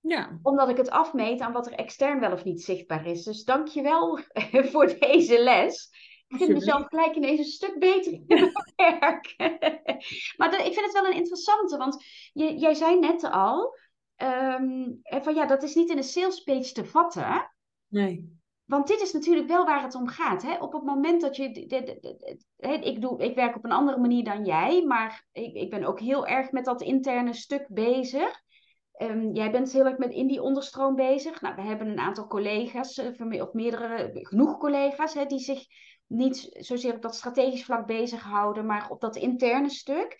Ja. 0.00 0.38
Omdat 0.42 0.68
ik 0.68 0.76
het 0.76 0.90
afmeet 0.90 1.40
aan 1.40 1.52
wat 1.52 1.66
er 1.66 1.72
extern 1.72 2.20
wel 2.20 2.32
of 2.32 2.44
niet 2.44 2.62
zichtbaar 2.62 3.06
is. 3.06 3.24
Dus 3.24 3.44
dank 3.44 3.68
je 3.68 3.82
wel 3.82 4.18
voor 4.72 4.98
deze 4.98 5.42
les. 5.42 5.90
Ik 6.28 6.38
vind 6.38 6.52
mezelf 6.52 6.86
gelijk 6.86 7.14
ineens 7.14 7.38
een 7.38 7.44
stuk 7.44 7.78
beter 7.78 8.12
in 8.12 8.24
mijn 8.26 8.52
werk. 9.00 9.34
maar 10.36 10.66
ik 10.66 10.74
vind 10.74 10.84
het 10.84 10.92
wel 10.92 11.06
een 11.06 11.16
interessante, 11.16 11.76
want 11.76 12.04
je, 12.32 12.58
jij 12.58 12.74
zei 12.74 12.98
net 12.98 13.24
al, 13.24 13.76
ehm, 14.16 14.90
van 15.02 15.34
ja, 15.34 15.46
dat 15.46 15.62
is 15.62 15.74
niet 15.74 15.90
in 15.90 15.96
een 15.96 16.04
sales 16.04 16.40
page 16.40 16.72
te 16.72 16.84
vatten. 16.84 17.52
Nee. 17.88 18.40
Want 18.72 18.86
dit 18.86 19.00
is 19.00 19.12
natuurlijk 19.12 19.48
wel 19.48 19.64
waar 19.64 19.82
het 19.82 19.94
om 19.94 20.08
gaat. 20.08 20.42
Hè? 20.42 20.56
Op 20.56 20.72
het 20.72 20.82
moment 20.82 21.20
dat 21.20 21.36
je. 21.36 21.44
ik, 22.80 23.00
doe, 23.00 23.22
ik 23.22 23.34
werk 23.34 23.56
op 23.56 23.64
een 23.64 23.72
andere 23.72 23.98
manier 23.98 24.24
dan 24.24 24.44
jij, 24.44 24.84
maar 24.84 25.26
ik, 25.32 25.54
ik 25.54 25.70
ben 25.70 25.84
ook 25.84 26.00
heel 26.00 26.26
erg 26.26 26.50
met 26.50 26.64
dat 26.64 26.82
interne 26.82 27.32
stuk 27.32 27.66
bezig. 27.68 28.40
Um, 28.98 29.32
jij 29.34 29.50
bent 29.50 29.72
heel 29.72 29.84
erg 29.84 29.98
met 29.98 30.12
in 30.12 30.26
die 30.26 30.42
onderstroom 30.42 30.94
bezig. 30.94 31.40
Nou, 31.40 31.54
we 31.54 31.62
hebben 31.62 31.88
een 31.88 31.98
aantal 31.98 32.26
collega's, 32.26 32.98
eh, 32.98 33.42
of 33.42 33.52
meerdere, 33.52 34.10
genoeg 34.12 34.58
collega's, 34.58 35.14
die 35.26 35.38
zich 35.38 35.64
niet 36.06 36.48
zozeer 36.52 36.94
op 36.94 37.02
dat 37.02 37.14
strategisch 37.14 37.64
vlak 37.64 37.86
bezighouden, 37.86 38.66
maar 38.66 38.90
op 38.90 39.00
dat 39.00 39.16
interne 39.16 39.70
stuk. 39.70 40.16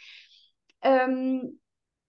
Um, 0.80 1.60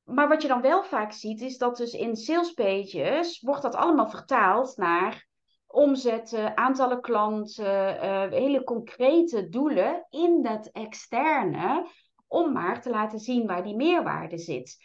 maar 0.04 0.28
wat 0.28 0.42
je 0.42 0.48
dan 0.48 0.62
wel 0.62 0.84
vaak 0.84 1.12
ziet, 1.12 1.42
is 1.42 1.58
dat 1.58 1.78
dus 1.78 1.94
in 1.94 2.16
sales 2.16 2.52
pages 2.52 3.40
wordt 3.40 3.62
dat 3.62 3.76
allemaal 3.76 4.10
vertaald 4.10 4.78
naar 4.78 5.32
omzetten, 5.74 6.58
aantallen 6.58 7.02
klanten, 7.02 7.96
uh, 7.96 8.30
hele 8.30 8.64
concrete 8.64 9.50
doelen 9.50 10.06
in 10.10 10.42
dat 10.44 10.70
externe, 10.72 11.88
om 12.28 12.52
maar 12.52 12.82
te 12.82 12.90
laten 12.90 13.20
zien 13.20 13.48
waar 13.48 13.64
die 13.64 13.76
meerwaarde 13.76 14.38
zit. 14.38 14.78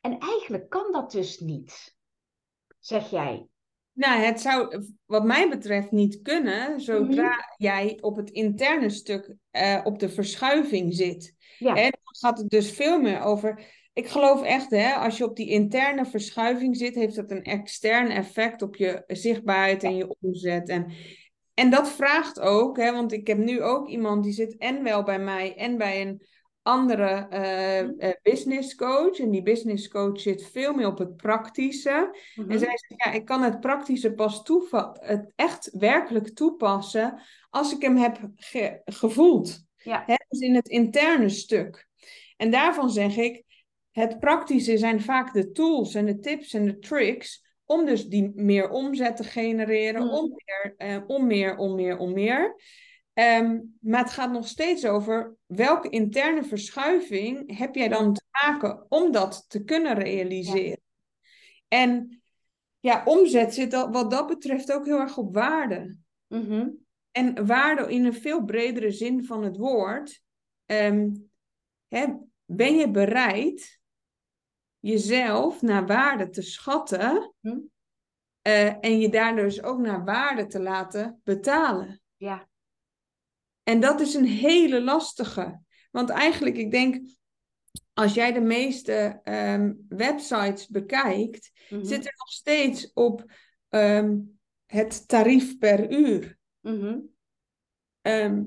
En 0.00 0.18
eigenlijk 0.18 0.68
kan 0.68 0.92
dat 0.92 1.10
dus 1.10 1.38
niet, 1.38 1.96
zeg 2.78 3.10
jij. 3.10 3.46
Nou, 3.92 4.20
het 4.20 4.40
zou 4.40 4.84
wat 5.06 5.24
mij 5.24 5.48
betreft 5.48 5.90
niet 5.90 6.22
kunnen 6.22 6.80
zodra 6.80 7.30
mhm. 7.30 7.40
jij 7.56 7.98
op 8.00 8.16
het 8.16 8.30
interne 8.30 8.90
stuk 8.90 9.34
uh, 9.52 9.80
op 9.84 9.98
de 9.98 10.08
verschuiving 10.08 10.94
zit. 10.94 11.34
Ja. 11.58 11.74
En 11.74 11.90
dan 11.90 12.16
gaat 12.18 12.38
het 12.38 12.48
dus 12.48 12.70
veel 12.70 13.00
meer 13.00 13.20
over. 13.20 13.80
Ik 13.92 14.08
geloof 14.08 14.42
echt, 14.42 14.70
hè, 14.70 14.92
als 14.94 15.18
je 15.18 15.24
op 15.24 15.36
die 15.36 15.48
interne 15.48 16.06
verschuiving 16.06 16.76
zit, 16.76 16.94
heeft 16.94 17.16
dat 17.16 17.30
een 17.30 17.42
extern 17.42 18.10
effect 18.10 18.62
op 18.62 18.76
je 18.76 19.04
zichtbaarheid 19.06 19.82
en 19.82 19.96
je 19.96 20.14
omzet. 20.20 20.68
En, 20.68 20.92
en 21.54 21.70
dat 21.70 21.88
vraagt 21.88 22.40
ook, 22.40 22.76
hè, 22.76 22.92
want 22.92 23.12
ik 23.12 23.26
heb 23.26 23.38
nu 23.38 23.62
ook 23.62 23.88
iemand 23.88 24.24
die 24.24 24.32
zit 24.32 24.56
en 24.56 24.82
wel 24.82 25.02
bij 25.02 25.18
mij 25.18 25.56
en 25.56 25.78
bij 25.78 26.00
een 26.00 26.22
andere 26.62 27.26
uh, 27.30 28.08
uh, 28.08 28.14
business 28.22 28.74
coach. 28.74 29.18
En 29.18 29.30
die 29.30 29.42
business 29.42 29.88
coach 29.88 30.20
zit 30.20 30.50
veel 30.50 30.74
meer 30.74 30.86
op 30.86 30.98
het 30.98 31.16
praktische. 31.16 32.18
En 32.34 32.44
mhm. 32.46 32.58
zij 32.58 32.78
zegt, 32.78 33.04
ja, 33.04 33.12
ik 33.12 33.24
kan 33.24 33.42
het 33.42 33.60
praktische 33.60 34.12
pas 34.12 34.42
het 34.92 35.32
echt 35.36 35.70
werkelijk 35.72 36.28
toepassen 36.28 37.22
als 37.50 37.74
ik 37.74 37.82
hem 37.82 37.96
heb 37.96 38.20
gevoeld. 38.84 39.64
Ja. 39.76 40.02
Hè, 40.06 40.14
dus 40.28 40.40
in 40.40 40.54
het 40.54 40.68
interne 40.68 41.28
stuk. 41.28 41.88
En 42.36 42.50
daarvan 42.50 42.90
zeg 42.90 43.16
ik, 43.16 43.44
het 43.92 44.18
praktische 44.18 44.78
zijn 44.78 45.00
vaak 45.00 45.32
de 45.32 45.50
tools 45.50 45.94
en 45.94 46.06
de 46.06 46.18
tips 46.18 46.54
en 46.54 46.64
de 46.64 46.78
tricks 46.78 47.44
om 47.64 47.84
dus 47.86 48.06
die 48.06 48.32
meer 48.34 48.70
omzet 48.70 49.16
te 49.16 49.24
genereren, 49.24 50.04
mhm. 50.06 50.14
om, 50.14 50.34
meer, 50.34 50.74
uh, 50.78 51.02
om 51.06 51.26
meer, 51.26 51.56
om 51.56 51.74
meer, 51.74 51.98
om 51.98 52.12
meer. 52.12 52.56
Ehm, 53.12 53.60
maar 53.80 54.02
het 54.02 54.12
gaat 54.12 54.32
nog 54.32 54.48
steeds 54.48 54.86
over 54.86 55.36
welke 55.46 55.88
interne 55.88 56.44
verschuiving 56.44 57.58
heb 57.58 57.74
jij 57.74 57.88
dan 57.88 58.14
te 58.14 58.24
maken 58.42 58.86
om 58.88 59.12
dat 59.12 59.44
te 59.48 59.64
kunnen 59.64 59.94
realiseren. 59.94 60.80
En 61.68 62.22
ja, 62.80 63.02
omzet 63.04 63.54
zit 63.54 63.72
wat 63.72 64.10
dat 64.10 64.26
betreft 64.26 64.72
ook 64.72 64.84
heel 64.84 65.00
erg 65.00 65.16
op 65.16 65.34
waarde. 65.34 65.96
Mhm. 66.28 66.68
En 67.10 67.46
waarde 67.46 67.92
in 67.92 68.04
een 68.04 68.14
veel 68.14 68.44
bredere 68.44 68.90
zin 68.90 69.24
van 69.24 69.44
het 69.44 69.56
woord. 69.56 70.22
Ehm, 70.66 71.10
hè, 71.88 72.06
ben 72.44 72.76
je 72.76 72.90
bereid 72.90 73.80
jezelf 74.82 75.62
naar 75.62 75.86
waarde 75.86 76.28
te 76.28 76.42
schatten 76.42 77.34
mhm. 77.40 77.58
eh, 78.40 78.84
en 78.84 78.98
je 78.98 79.08
daar 79.08 79.36
dus 79.36 79.62
ook 79.62 79.78
naar 79.78 80.04
waarde 80.04 80.46
te 80.46 80.60
laten 80.60 81.20
betalen? 81.24 82.02
Ja. 82.16 82.48
En 83.62 83.80
dat 83.80 84.00
is 84.00 84.14
een 84.14 84.26
hele 84.26 84.82
lastige. 84.82 85.60
Want 85.90 86.08
eigenlijk, 86.10 86.56
ik 86.56 86.70
denk, 86.70 87.06
als 87.92 88.14
jij 88.14 88.32
de 88.32 88.40
meeste 88.40 89.20
ehm, 89.22 89.72
websites 89.88 90.68
bekijkt, 90.68 91.50
mhm. 91.68 91.84
zit 91.84 92.06
er 92.06 92.14
nog 92.16 92.28
steeds 92.28 92.92
op 92.92 93.24
ehm, 93.68 94.18
het 94.66 95.08
tarief 95.08 95.58
per 95.58 95.92
uur. 95.92 96.38
Mhm. 96.60 96.98
Ehm, 98.00 98.44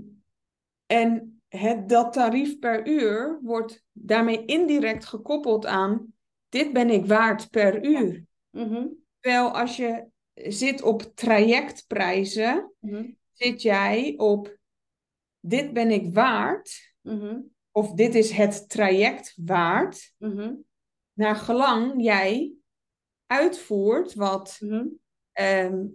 en 0.85 1.41
het, 1.47 1.89
dat 1.89 2.13
tarief 2.13 2.59
per 2.59 2.87
uur 2.87 3.39
wordt 3.41 3.83
daarmee 3.91 4.45
indirect 4.45 5.05
gekoppeld 5.05 5.65
aan: 5.65 6.13
dit 6.55 6.73
ben 6.73 6.89
ik 6.89 7.05
waard 7.05 7.49
per 7.49 7.85
uur. 7.85 8.25
Mhm. 8.49 8.87
Terwijl 9.19 9.57
als 9.57 9.75
je 9.75 10.05
zit 10.33 10.81
op 10.81 11.01
trajectprijzen, 11.01 12.73
zit 13.31 13.61
jij 13.61 14.13
op 14.17 14.57
dit 15.39 15.73
ben 15.73 15.91
ik 15.91 16.13
waard, 16.13 16.93
mhm. 17.01 17.39
of 17.71 17.91
dit 17.91 18.15
is 18.15 18.31
het 18.31 18.69
traject 18.69 19.33
waard, 19.45 20.13
mhm. 20.17 20.53
naar 21.13 21.35
gelang 21.35 22.03
jij 22.03 22.53
uitvoert 23.25 24.13
wat, 24.13 24.57
mhm. 24.59 24.85
ehm, 25.31 25.85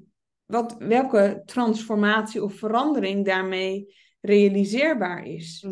wat, 0.45 0.77
welke 0.79 1.43
transformatie 1.45 2.43
of 2.43 2.55
verandering 2.55 3.25
daarmee 3.25 3.95
realiseerbaar 4.21 5.27
is. 5.27 5.67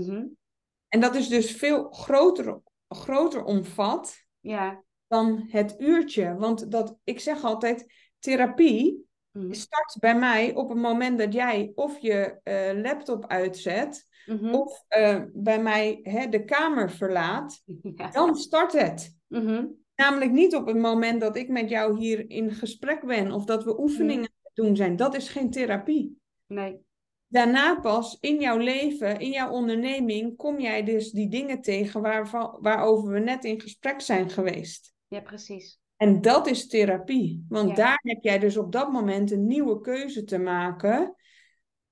En 0.88 1.00
dat 1.00 1.14
is 1.14 1.28
dus 1.28 1.52
veel 1.52 1.90
groter, 1.90 2.60
groter 2.88 3.44
omvat 3.44 4.26
ja. 4.40 4.82
dan 5.06 5.46
het 5.48 5.74
uurtje. 5.78 6.34
Want 6.34 6.70
dat, 6.70 6.96
ik 7.04 7.20
zeg 7.20 7.44
altijd, 7.44 7.92
therapie 8.18 9.08
Mhm. 9.38 9.52
start 9.52 9.96
bij 10.00 10.18
mij 10.18 10.54
op 10.54 10.68
het 10.68 10.78
moment 10.78 11.18
dat 11.18 11.32
jij 11.32 11.72
of 11.74 11.98
je 11.98 12.40
uh, 12.44 12.82
laptop 12.82 13.26
uitzet, 13.26 14.06
mhm. 14.26 14.54
of 14.54 14.84
uh, 14.98 15.22
bij 15.32 15.62
mij 15.62 16.00
hè, 16.02 16.28
de 16.28 16.44
kamer 16.44 16.90
verlaat, 16.90 17.62
ja. 17.96 18.10
dan 18.10 18.36
start 18.36 18.72
het. 18.72 19.16
Mhm. 19.26 19.66
Namelijk 19.94 20.30
niet 20.30 20.54
op 20.54 20.66
het 20.66 20.76
moment 20.76 21.20
dat 21.20 21.36
ik 21.36 21.48
met 21.48 21.68
jou 21.68 21.98
hier 21.98 22.30
in 22.30 22.50
gesprek 22.50 23.06
ben 23.06 23.32
of 23.32 23.44
dat 23.44 23.64
we 23.64 23.80
oefeningen 23.80 24.30
doen 24.54 24.76
zijn. 24.76 24.96
Dat 24.96 25.14
is 25.14 25.28
geen 25.28 25.50
therapie. 25.50 26.18
Nee. 26.46 26.86
Daarna 27.28 27.80
pas 27.80 28.16
in 28.20 28.40
jouw 28.40 28.56
leven, 28.56 29.20
in 29.20 29.30
jouw 29.30 29.50
onderneming, 29.50 30.36
kom 30.36 30.60
jij 30.60 30.84
dus 30.84 31.10
die 31.10 31.28
dingen 31.28 31.60
tegen 31.60 32.00
waarvan, 32.00 32.58
waarover 32.60 33.12
we 33.12 33.18
net 33.18 33.44
in 33.44 33.60
gesprek 33.60 34.00
zijn 34.00 34.30
geweest. 34.30 34.94
Ja, 35.08 35.20
precies. 35.20 35.78
En 35.96 36.20
dat 36.20 36.46
is 36.46 36.66
therapie. 36.66 37.44
Want 37.48 37.76
daar 37.76 38.00
heb 38.02 38.22
jij 38.22 38.38
dus 38.38 38.56
op 38.56 38.72
dat 38.72 38.92
moment 38.92 39.30
een 39.30 39.46
nieuwe 39.46 39.80
keuze 39.80 40.24
te 40.24 40.38
maken. 40.38 41.14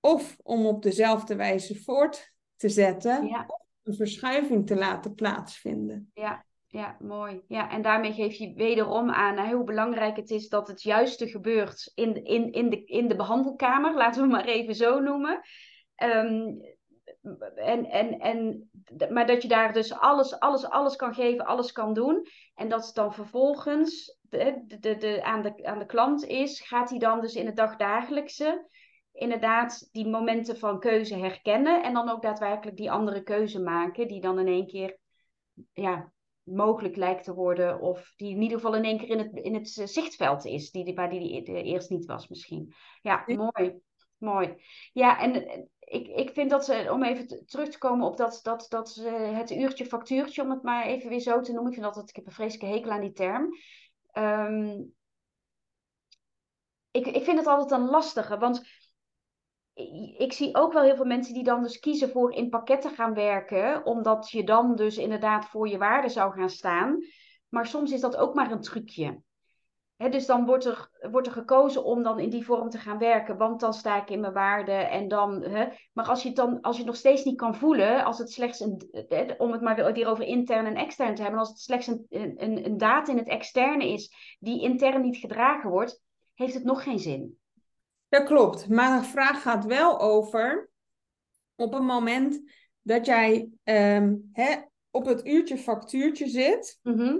Of 0.01 0.37
om 0.43 0.67
op 0.67 0.83
dezelfde 0.83 1.37
wijze 1.37 1.83
voort 1.83 2.33
te 2.57 2.69
zetten. 2.69 3.27
Ja. 3.27 3.45
Of 3.47 3.67
een 3.83 3.95
verschuiving 3.95 4.67
te 4.67 4.75
laten 4.75 5.15
plaatsvinden. 5.15 6.11
Ja, 6.15 6.45
ja, 6.77 6.97
mooi. 6.99 7.43
Ja, 7.49 7.71
en 7.71 7.83
daarmee 7.83 8.13
geef 8.13 8.35
je 8.35 8.53
wederom 8.55 9.11
aan 9.11 9.51
hoe 9.51 9.65
belangrijk 9.65 10.17
het 10.17 10.31
is 10.31 10.49
dat 10.49 10.69
het 10.69 10.83
juiste 10.83 11.29
gebeurt 11.29 11.93
in, 11.95 12.25
in, 12.25 12.53
in, 12.53 12.71
de, 12.71 12.85
in 12.85 13.09
de 13.09 13.17
behandelkamer. 13.17 13.95
Laten 13.95 14.23
we 14.23 14.29
maar 14.29 14.45
even 14.45 14.75
zo 14.75 15.01
noemen. 15.01 15.41
Ehm, 15.95 16.55
en, 17.55 17.85
en, 17.85 18.19
en, 18.19 18.71
maar 19.11 19.27
dat 19.27 19.43
je 19.43 19.49
daar 19.49 19.73
dus 19.73 19.93
alles, 19.93 20.39
alles, 20.39 20.69
alles 20.69 20.97
kan 20.97 21.15
geven, 21.15 21.47
alles 21.47 21.73
kan 21.73 21.95
doen. 21.95 22.27
En 22.55 22.69
dat 22.69 22.87
het 22.87 22.95
dan 22.95 23.15
vervolgens 23.15 24.19
de, 24.21 24.65
de, 24.81 24.97
de, 24.97 25.25
aan, 25.25 25.43
de, 25.43 25.65
aan 25.65 25.79
de 25.79 25.87
klant 25.87 26.25
is, 26.25 26.61
gaat 26.61 26.91
hij 26.91 26.99
dan 26.99 27.21
dus 27.21 27.35
in 27.35 27.47
het 27.47 27.57
dagdagelijkse 27.57 28.69
inderdaad 29.13 29.89
die 29.93 30.09
momenten 30.09 30.59
van 30.59 30.81
keuze 30.81 31.17
herkennen. 31.17 31.83
En 31.83 31.95
dan 31.95 32.09
ook 32.09 32.23
daadwerkelijk 32.23 32.77
die 32.77 32.91
andere 32.91 33.23
keuze 33.23 33.61
maken, 33.63 34.09
die 34.09 34.21
dan 34.21 34.39
in 34.39 34.47
één 34.47 34.67
keer 34.67 34.99
ja, 35.73 36.15
mogelijk 36.47 36.97
lijkt 36.97 37.25
te 37.25 37.35
worden. 37.35 37.81
Of 37.81 38.13
die 38.17 38.31
in 38.31 38.43
ieder 38.43 38.59
geval 38.59 38.77
in 38.77 38.85
één 38.85 38.99
keer 38.99 39.09
in 39.09 39.19
het, 39.19 39.33
in 39.33 39.55
het 39.55 39.69
zichtveld 39.69 40.45
is, 40.45 40.71
die, 40.71 40.95
waar 40.95 41.11
die, 41.11 41.43
die 41.43 41.63
eerst 41.63 41.91
niet 41.91 42.07
was 42.07 42.29
misschien. 42.29 42.75
Ja, 43.03 43.25
mooi. 43.27 43.81
Mooi. 44.19 44.55
Ja, 44.93 45.21
en 45.21 45.35
ik, 45.79 46.07
ik 46.07 46.31
vind 46.31 46.51
dat 46.51 46.65
ze, 46.65 46.89
om 46.93 47.03
even 47.03 47.47
terug 47.47 47.69
te 47.69 47.79
komen 47.79 48.07
op 48.07 48.17
dat, 48.17 48.41
dat, 48.43 48.67
dat 48.69 48.95
het 49.11 49.51
uurtje 49.51 49.87
factuurtje, 49.87 50.43
om 50.43 50.51
het 50.51 50.63
maar 50.63 50.87
even 50.87 51.09
weer 51.09 51.21
zo 51.21 51.41
te 51.41 51.53
noemen. 51.53 51.73
Ik 51.73 51.79
vind 51.79 51.95
dat, 51.95 52.09
ik 52.09 52.17
heb 52.17 52.27
een 52.27 52.33
vreselijke 52.33 52.75
hekel 52.75 52.91
aan 52.91 53.01
die 53.01 53.13
term. 53.13 53.49
Ehm, 54.13 54.83
ik, 56.91 57.07
ik 57.07 57.25
vind 57.25 57.39
het 57.39 57.47
altijd 57.47 57.81
een 57.81 57.89
lastige, 57.89 58.39
want 58.39 58.63
ik 60.19 60.33
zie 60.33 60.55
ook 60.55 60.73
wel 60.73 60.83
heel 60.83 60.97
veel 60.97 61.05
mensen 61.05 61.35
die 61.35 61.45
dan 61.45 61.63
dus 61.63 61.79
kiezen 61.79 62.11
voor 62.11 62.33
in 62.33 62.49
pakketten 62.49 62.91
gaan 62.91 63.15
werken, 63.15 63.87
omdat 63.87 64.31
je 64.31 64.45
dan 64.45 64.77
dus 64.77 64.99
inderdaad 64.99 65.47
voor 65.47 65.69
je 65.69 65.79
waarde 65.79 66.09
zou 66.09 66.33
gaan 66.33 66.51
staan. 66.51 66.99
Maar 67.49 67.67
soms 67.67 67.93
is 67.93 68.01
dat 68.01 68.17
ook 68.17 68.35
maar 68.35 68.51
een 68.51 68.61
trucje 68.61 69.21
dus 69.97 70.27
dan 70.27 70.47
wordt 70.47 70.65
er, 70.65 70.91
wordt 71.11 71.27
er 71.27 71.33
gekozen 71.33 71.85
om 71.85 72.03
dan 72.03 72.19
in 72.19 72.31
die 72.31 72.45
vorm 72.45 72.71
te 72.71 72.79
gaan 72.79 72.99
werken, 72.99 73.37
want 73.37 73.61
dan 73.61 73.75
sta 73.75 74.03
ik 74.03 74.11
in 74.11 74.21
mijn 74.21 74.33
waarde 74.33 74.73
en 74.73 75.09
dan. 75.09 75.47
maar 75.93 76.09
als 76.09 76.23
je 76.23 76.29
het 76.29 76.37
dan, 76.37 76.61
als 76.61 76.77
je 76.77 76.85
nog 76.85 76.97
steeds 76.97 77.25
niet 77.25 77.37
kan 77.37 77.55
voelen, 77.55 78.05
als 78.05 78.19
het 78.19 78.31
slechts 78.31 78.61
een, 78.61 78.81
om 79.39 79.53
het 79.53 79.61
maar 79.61 79.93
weer 79.93 80.07
over 80.07 80.25
intern 80.25 80.67
en 80.67 80.75
extern 80.75 81.15
te 81.15 81.23
hebben, 81.23 81.41
als 81.41 81.49
het 81.49 81.59
slechts 81.59 81.87
een, 81.87 82.07
een, 82.09 82.65
een 82.67 82.79
daad 82.79 83.09
in 83.09 83.17
het 83.17 83.29
externe 83.29 83.93
is 83.93 84.37
die 84.39 84.63
intern 84.63 85.03
niet 85.03 85.17
gedragen 85.17 85.71
wordt, 85.71 86.03
heeft 86.35 86.55
het 86.55 86.65
nog 86.65 86.83
geen 86.83 86.99
zin. 86.99 87.39
Dat 88.09 88.25
klopt, 88.25 88.69
maar 88.69 89.01
de 89.01 89.07
vraag 89.07 89.43
gaat 89.43 89.65
wel 89.65 90.01
over 90.01 90.71
op 91.55 91.75
een 91.75 91.85
moment 91.85 92.41
dat 92.83 93.07
jij 93.07 93.49
um, 93.65 94.33
op 94.91 95.07
het 95.07 95.27
uurtje 95.27 95.59
factuurtje 95.59 96.29
zit. 96.29 96.79
Mhm. 96.83 97.17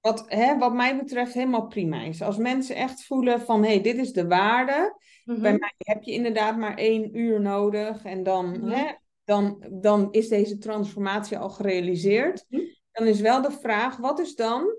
Wat, 0.00 0.24
hè, 0.26 0.58
wat 0.58 0.72
mij 0.72 0.96
betreft 0.96 1.32
helemaal 1.32 1.66
prima 1.66 2.02
is. 2.02 2.22
Als 2.22 2.36
mensen 2.36 2.76
echt 2.76 3.04
voelen 3.04 3.40
van, 3.40 3.62
hé, 3.62 3.68
hey, 3.68 3.80
dit 3.80 3.96
is 3.96 4.12
de 4.12 4.26
waarde. 4.26 4.96
Mhm. 5.24 5.40
Bij 5.40 5.56
mij 5.58 5.74
heb 5.76 6.02
je 6.02 6.12
inderdaad 6.12 6.56
maar 6.56 6.76
één 6.76 7.18
uur 7.18 7.40
nodig. 7.40 8.04
En 8.04 8.22
dan, 8.22 8.50
mhm. 8.50 8.68
hè, 8.68 8.92
dan, 9.24 9.66
dan 9.70 10.08
is 10.10 10.28
deze 10.28 10.58
transformatie 10.58 11.38
al 11.38 11.50
gerealiseerd. 11.50 12.44
Dan 12.92 13.06
is 13.06 13.20
wel 13.20 13.42
de 13.42 13.50
vraag, 13.50 13.96
wat 13.96 14.18
is 14.18 14.34
dan 14.34 14.78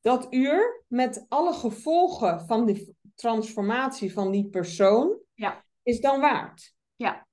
dat 0.00 0.26
uur 0.30 0.84
met 0.86 1.24
alle 1.28 1.52
gevolgen 1.52 2.40
van 2.40 2.66
die 2.66 2.96
transformatie 3.14 4.12
van 4.12 4.30
die 4.30 4.48
persoon, 4.48 5.18
ja. 5.34 5.64
is 5.82 6.00
dan 6.00 6.20
waard? 6.20 6.74
Ja. 6.96 7.26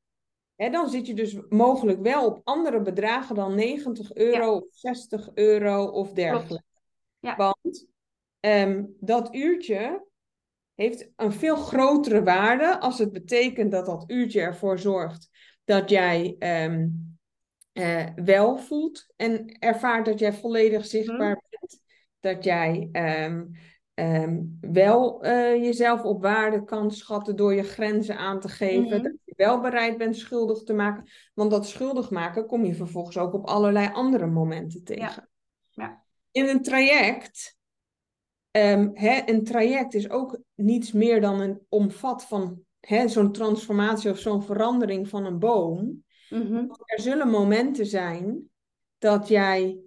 Hè, 0.55 0.69
dan 0.69 0.89
zit 0.89 1.07
je 1.07 1.13
dus 1.13 1.37
mogelijk 1.49 2.01
wel 2.01 2.25
op 2.25 2.41
andere 2.43 2.81
bedragen 2.81 3.35
dan 3.35 3.55
90 3.55 4.13
euro 4.13 4.55
of 4.55 4.65
60 4.71 5.29
euro 5.33 5.85
of 5.85 6.13
dergelijke. 6.13 6.67
Ja. 7.19 7.35
Want 7.35 7.87
ehm, 8.39 8.85
dat 8.99 9.35
uurtje 9.35 10.07
heeft 10.75 11.09
een 11.15 11.31
veel 11.31 11.55
grotere 11.55 12.23
waarde 12.23 12.79
als 12.79 12.99
het 12.99 13.11
betekent 13.11 13.71
dat 13.71 13.85
dat 13.85 14.03
uurtje 14.07 14.41
ervoor 14.41 14.79
zorgt 14.79 15.29
dat 15.63 15.89
jij 15.89 16.35
um, 16.65 17.17
uh, 17.73 18.05
wel 18.15 18.57
voelt 18.57 19.13
en 19.15 19.57
ervaart 19.59 20.05
dat 20.05 20.19
jij 20.19 20.33
volledig 20.33 20.85
zichtbaar 20.85 21.35
mhm. 21.35 21.45
bent. 21.49 21.81
Dat 22.19 22.43
jij 22.43 22.89
um, 23.25 23.51
wel 24.61 25.25
uh, 25.25 25.55
jezelf 25.55 26.03
op 26.03 26.21
waarde 26.21 26.63
kan 26.63 26.91
schatten 26.91 27.35
door 27.35 27.53
je 27.53 27.63
grenzen 27.63 28.17
aan 28.17 28.39
te 28.39 28.49
geven. 28.49 28.83
Mhm. 28.83 29.03
Dat 29.03 29.13
je 29.25 29.33
wel 29.35 29.61
bereid 29.61 29.97
bent 29.97 30.15
schuldig 30.17 30.63
te 30.63 30.73
maken. 30.73 31.09
Want 31.33 31.51
dat 31.51 31.67
schuldig 31.67 32.09
maken 32.09 32.45
kom 32.45 32.65
je 32.65 32.75
vervolgens 32.75 33.17
ook 33.17 33.33
op 33.33 33.47
allerlei 33.47 33.89
andere 33.93 34.27
momenten 34.27 34.83
tegen. 34.83 35.29
Ja. 35.69 35.83
ja 35.83 36.07
in 36.31 36.47
een 36.47 36.61
traject, 36.61 37.57
um, 38.51 38.91
hè, 38.93 39.21
een 39.25 39.43
traject 39.43 39.93
is 39.93 40.09
ook 40.09 40.39
niets 40.55 40.91
meer 40.91 41.21
dan 41.21 41.39
een 41.39 41.59
omvat 41.69 42.25
van 42.25 42.61
zo'n 43.05 43.31
transformatie 43.31 44.11
of 44.11 44.19
zo'n 44.19 44.43
verandering 44.43 45.07
van 45.07 45.25
een 45.25 45.39
boom. 45.39 46.03
Mhm. 46.29 46.65
Er 46.85 47.01
zullen 47.01 47.29
momenten 47.29 47.85
zijn 47.85 48.49
dat 48.97 49.27
jij 49.27 49.79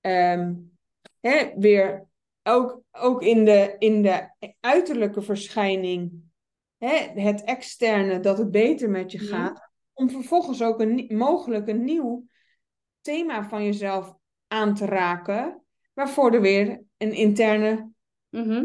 um, 0.00 0.78
hè, 1.20 1.52
weer 1.56 2.06
ook, 2.44 2.82
ook 2.92 3.22
in, 3.22 3.44
de, 3.44 3.76
in 3.78 4.02
de 4.02 4.28
uiterlijke 4.60 5.22
verschijning, 5.22 6.22
hè, 6.78 7.20
het 7.20 7.44
externe, 7.44 8.20
dat 8.20 8.38
het 8.38 8.50
beter 8.50 8.90
met 8.90 9.12
je 9.12 9.18
gaat, 9.18 9.70
om 9.92 10.10
vervolgens 10.10 10.62
ook 10.62 10.80
een, 10.80 11.04
mogelijk 11.08 11.68
een 11.68 11.84
nieuw 11.84 12.26
thema 13.00 13.48
van 13.48 13.64
jezelf 13.64 14.14
aan 14.46 14.74
te 14.74 14.84
raken, 14.84 15.62
waarvoor 15.92 16.34
er 16.34 16.40
weer 16.40 16.82
een 16.96 17.12
interne 17.12 17.90
mhm. 18.28 18.64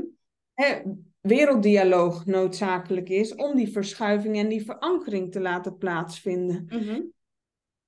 hè, 0.54 0.82
werelddialoog 1.20 2.26
noodzakelijk 2.26 3.10
is 3.10 3.36
om 3.36 3.56
die 3.56 3.72
verschuiving 3.72 4.38
en 4.38 4.48
die 4.48 4.66
verankering 4.66 5.32
te 5.32 5.40
laten 5.40 5.78
plaatsvinden. 5.78 6.66
Mhm. 6.68 7.02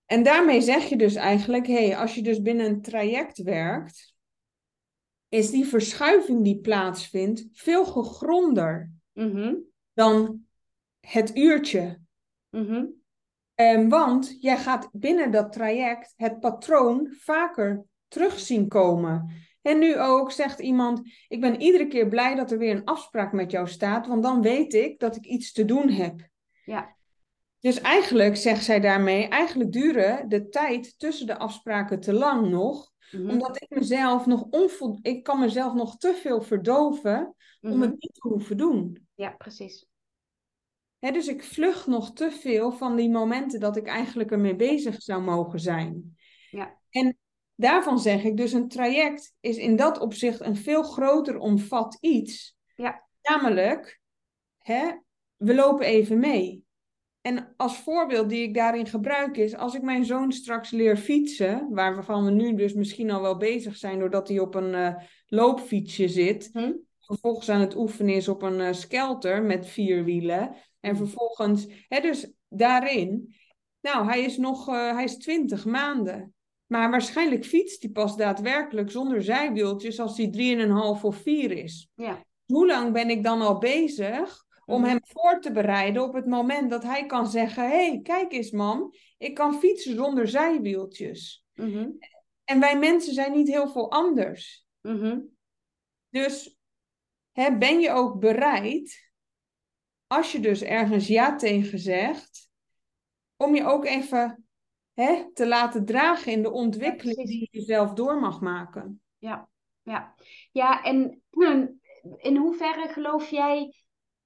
En 0.06 0.24
daarmee 0.24 0.62
zeg 0.62 0.84
je 0.84 0.98
dus 0.98 1.16
eigenlijk, 1.16 1.68
hé, 1.68 1.88
hey, 1.88 1.98
als 1.98 2.16
je 2.16 2.22
dus 2.22 2.42
binnen 2.42 2.66
een 2.66 2.82
traject 2.82 3.38
werkt, 3.38 4.11
is 5.32 5.50
die 5.50 5.66
verschuiving 5.66 6.44
die 6.44 6.60
plaatsvindt 6.60 7.46
veel 7.54 7.86
gegronder 7.86 8.92
mhm. 9.14 9.56
dan 9.94 10.46
het 11.00 11.38
uurtje. 11.38 12.00
Um, 13.56 13.90
want 13.90 14.38
jij 14.40 14.58
gaat 14.58 14.90
binnen 14.92 15.32
dat 15.32 15.52
traject 15.52 16.14
het 16.16 16.40
patroon 16.40 17.14
vaker 17.20 17.84
terug 18.08 18.40
zien 18.40 18.68
komen. 18.68 19.32
En 19.62 19.80
nu 19.80 20.00
ook 20.00 20.32
zegt 20.32 20.60
iemand: 20.60 21.02
Ik 21.28 21.42
ben 21.42 21.62
iedere 21.62 21.88
keer 21.88 22.08
blij 22.08 22.36
dat 22.36 22.52
er 22.52 22.58
weer 22.58 22.76
een 22.76 22.86
afspraak 22.86 23.32
met 23.32 23.52
jou 23.52 23.68
staat, 23.68 24.08
want 24.08 24.24
dan 24.24 24.42
weet 24.42 24.74
ik 24.74 25.00
dat 25.00 25.16
ik 25.16 25.26
iets 25.26 25.52
te 25.52 25.66
doen 25.66 25.90
heb. 25.90 26.28
Ja. 26.66 26.96
Dus 27.60 27.82
eigenlijk, 27.82 28.36
zegt 28.36 28.64
zij 28.64 28.80
daarmee, 28.80 29.28
eigenlijk 29.28 29.72
duren 29.72 30.30
de 30.30 30.50
tijd 30.50 31.00
tussen 31.00 31.28
de 31.28 31.38
afspraken 31.38 32.00
te 32.00 32.14
lang 32.14 32.50
nog, 32.50 32.91
mhm. 33.12 33.30
omdat 33.30 33.62
ik 33.62 33.70
mezelf 33.70 34.26
nog 34.26 34.48
onvol... 34.50 35.00
ik 35.02 35.24
kan 35.24 35.40
mezelf 35.40 35.74
nog 35.74 35.98
te 35.98 36.14
veel 36.14 36.42
verdoven 36.42 37.36
om 37.62 37.82
het 37.82 37.90
mhm. 37.90 37.90
niet 37.90 38.14
te 38.14 38.28
hoeven 38.28 38.58
doen. 38.58 39.08
Ja, 39.16 39.30
precies. 39.30 39.88
dus 41.00 41.28
ik 41.28 41.44
vlug 41.44 41.88
nog 41.88 42.14
te 42.14 42.32
veel 42.32 42.72
van 42.72 42.96
die 42.96 43.10
momenten 43.10 43.60
dat 43.60 43.78
ik 43.78 43.88
eigenlijk 43.88 44.32
ermee 44.32 44.56
bezig 44.56 45.02
zou 45.02 45.22
mogen 45.22 45.60
zijn. 45.60 46.18
Ja. 46.50 46.80
En 46.90 47.18
daarvan 47.56 48.00
zeg 48.00 48.24
ik 48.24 48.38
dus 48.38 48.52
een 48.52 48.68
traject 48.68 49.34
is 49.40 49.58
in 49.58 49.76
dat 49.76 50.00
opzicht 50.00 50.40
een 50.40 50.56
veel 50.56 50.84
groter 50.84 51.38
omvat 51.38 51.98
iets. 52.00 52.58
Ja. 52.76 53.08
Namelijk, 53.22 54.02
hè, 54.58 54.92
we 55.36 55.56
lopen 55.56 55.86
even 55.86 56.20
mee. 56.20 56.66
En 57.22 57.54
als 57.58 57.78
voorbeeld 57.78 58.30
die 58.30 58.44
ik 58.44 58.54
daarin 58.54 58.88
gebruik 58.88 59.38
is, 59.38 59.56
als 59.56 59.76
ik 59.76 59.82
mijn 59.82 60.06
zoon 60.06 60.32
straks 60.32 60.70
leer 60.70 60.98
fietsen, 60.98 61.68
waarvan 61.70 62.26
we 62.26 62.32
nu 62.32 62.56
dus 62.56 62.74
misschien 62.74 63.12
al 63.12 63.22
wel 63.22 63.38
bezig 63.38 63.76
zijn 63.76 64.00
doordat 64.00 64.28
hij 64.28 64.40
op 64.40 64.56
een 64.56 64.74
uh, 64.74 64.96
loopfietsje 65.28 66.08
zit, 66.08 66.50
hm? 66.54 66.72
vervolgens 67.00 67.50
aan 67.50 67.60
het 67.60 67.76
oefenen 67.76 68.16
is 68.16 68.28
op 68.28 68.42
een 68.42 68.60
uh, 68.60 68.74
skelter 68.74 69.44
met 69.44 69.68
vier 69.68 70.04
wielen, 70.04 70.56
en 70.80 70.92
hm. 70.92 70.98
vervolgens, 70.98 71.68
hè, 71.88 72.00
dus 72.00 72.32
daarin, 72.50 73.36
nou, 73.82 74.06
hij 74.06 74.22
is 74.22 74.38
nog, 74.38 74.70
uh, 74.70 74.94
hij 74.94 75.04
is 75.04 75.18
twintig 75.18 75.66
maanden. 75.66 76.34
Maar 76.66 76.90
waarschijnlijk 76.90 77.46
fietst 77.46 77.82
hij 77.82 77.92
pas 77.92 78.18
daadwerkelijk 78.18 78.92
zonder 78.92 79.24
zijwieltjes 79.24 80.00
als 80.00 80.18
hij 80.18 80.58
3,5 80.98 81.02
of 81.02 81.16
4 81.16 81.52
is. 81.52 81.90
Ja. 81.96 82.26
Hoe 82.46 82.68
lang 82.68 82.94
ben 82.94 83.10
ik 83.10 83.24
dan 83.24 83.42
al 83.42 83.58
bezig 83.58 84.46
om 84.72 84.82
mhm. 84.82 84.90
hem 84.90 85.00
voor 85.04 85.42
te 85.42 85.52
bereiden 85.52 86.04
op 86.04 86.14
het 86.14 86.26
moment 86.26 86.70
dat 86.70 86.84
hij 86.84 87.06
kan 87.06 87.28
zeggen: 87.28 87.64
Hé, 87.64 87.88
hey, 87.88 88.00
kijk 88.04 88.32
eens, 88.32 88.52
mam, 88.52 88.94
ik 89.18 89.34
kan 89.34 89.60
fietsen 89.60 89.96
zonder 89.96 90.28
zijwieltjes. 90.28 91.46
Mhm. 91.54 91.90
En 92.44 92.60
wij 92.60 92.80
mensen 92.80 93.14
zijn 93.14 93.32
niet 93.32 93.48
heel 93.48 93.68
veel 93.68 93.92
anders. 93.92 94.66
Mhm. 94.82 95.20
Dus 96.10 96.58
hè, 97.32 97.58
ben 97.58 97.80
je 97.80 97.92
ook 97.92 98.20
bereid, 98.20 99.12
als 100.08 100.32
je 100.32 100.40
dus 100.40 100.62
ergens 100.62 101.08
ja 101.08 101.36
tegen 101.36 101.80
zegt, 101.80 102.50
om 103.38 103.56
je 103.56 103.66
ook 103.66 103.86
even 103.86 104.46
hè, 104.94 105.34
te 105.34 105.48
laten 105.48 105.86
dragen 105.86 106.32
in 106.32 106.42
de 106.42 106.52
ontwikkeling 106.52 107.28
die 107.28 107.48
je 107.52 107.62
zelf 107.62 107.94
door 107.94 108.20
mag 108.20 108.42
maken. 108.42 109.02
Ja, 109.18 109.50
ja. 109.82 110.16
ja 110.52 110.84
en 110.84 111.22
in 112.18 112.36
hoeverre 112.36 112.88
geloof 112.88 113.30
jij 113.30 113.81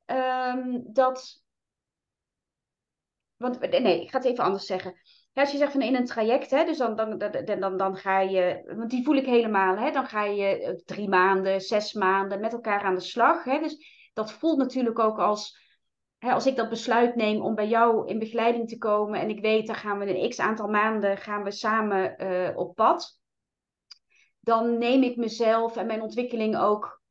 um, 0.06 0.84
dat. 0.94 1.44
Want 3.36 3.60
nee, 3.60 4.02
ik 4.02 4.10
ga 4.10 4.18
het 4.18 4.28
even 4.28 4.44
anders 4.44 4.66
zeggen. 4.66 4.94
als 5.34 5.52
je 5.52 5.58
zegt 5.58 5.72
van 5.72 5.82
in 5.82 5.96
een 5.96 6.06
traject, 6.06 6.52
hè, 6.52 6.66
dus 6.66 6.78
dan, 6.78 6.96
dan, 6.96 7.18
dan, 7.18 7.60
dan, 7.60 7.78
dan 7.78 7.96
ga 7.96 8.20
je, 8.20 8.74
want 8.76 8.90
die 8.90 9.04
voel 9.04 9.16
ik 9.16 9.26
helemaal, 9.26 9.78
hè, 9.78 9.92
dan 9.92 10.06
ga 10.06 10.24
je 10.24 10.62
eh, 10.62 10.76
drie 10.86 11.10
maanden, 11.10 11.62
zes 11.62 11.94
maanden 11.94 12.40
met 12.40 12.54
elkaar 12.54 12.82
aan 12.82 12.96
de 12.96 13.02
slag. 13.02 13.44
Hè, 13.44 13.60
dus 13.60 14.10
dat 14.14 14.34
voelt 14.34 14.58
natuurlijk 14.58 15.00
ook 15.00 15.20
als 15.20 15.64
als 16.32 16.46
ik 16.46 16.56
dat 16.56 16.70
besluit 16.70 17.16
neem 17.16 17.42
om 17.42 17.56
bij 17.56 17.68
jou 17.68 18.08
in 18.08 18.20
begeleiding 18.20 18.70
te 18.70 18.78
komen 18.78 19.20
en 19.20 19.30
ik 19.30 19.40
weet, 19.40 19.68
dan 19.68 19.76
gaan 19.76 20.00
we 20.00 20.18
een 20.18 20.30
x 20.30 20.40
aantal 20.40 20.68
maanden 20.68 21.18
gaan 21.18 21.44
we 21.44 21.52
samen 21.52 22.24
uh, 22.24 22.58
op 22.58 22.76
pad, 22.76 23.20
dan 24.40 24.78
neem 24.78 25.04
ik 25.04 25.16
mezelf 25.16 25.76
en 25.76 25.86
mijn 25.86 26.02
ontwikkeling 26.02 26.58
ook, 26.58 27.02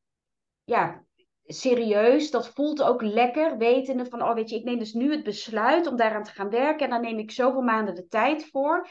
ja, 0.65 1.04
serieus. 1.47 2.31
Dat 2.31 2.49
voelt 2.49 2.83
ook 2.83 3.03
lekker, 3.03 3.59
wetende 3.59 4.07
van, 4.07 4.23
oh 4.23 4.35
weet 4.35 4.51
je, 4.51 4.57
ik 4.57 4.65
neem 4.65 4.79
dus 4.79 4.93
nu 4.93 5.11
het 5.11 5.23
besluit 5.23 5.87
om 5.87 5.97
daaraan 5.97 6.25
te 6.25 6.31
gaan 6.31 6.51
werken. 6.51 6.85
En 6.85 6.91
daar 6.91 7.01
neem 7.01 7.19
ik 7.19 7.31
zoveel 7.31 7.63
maanden 7.63 7.95
de 7.95 8.07
tijd 8.07 8.49
voor. 8.51 8.89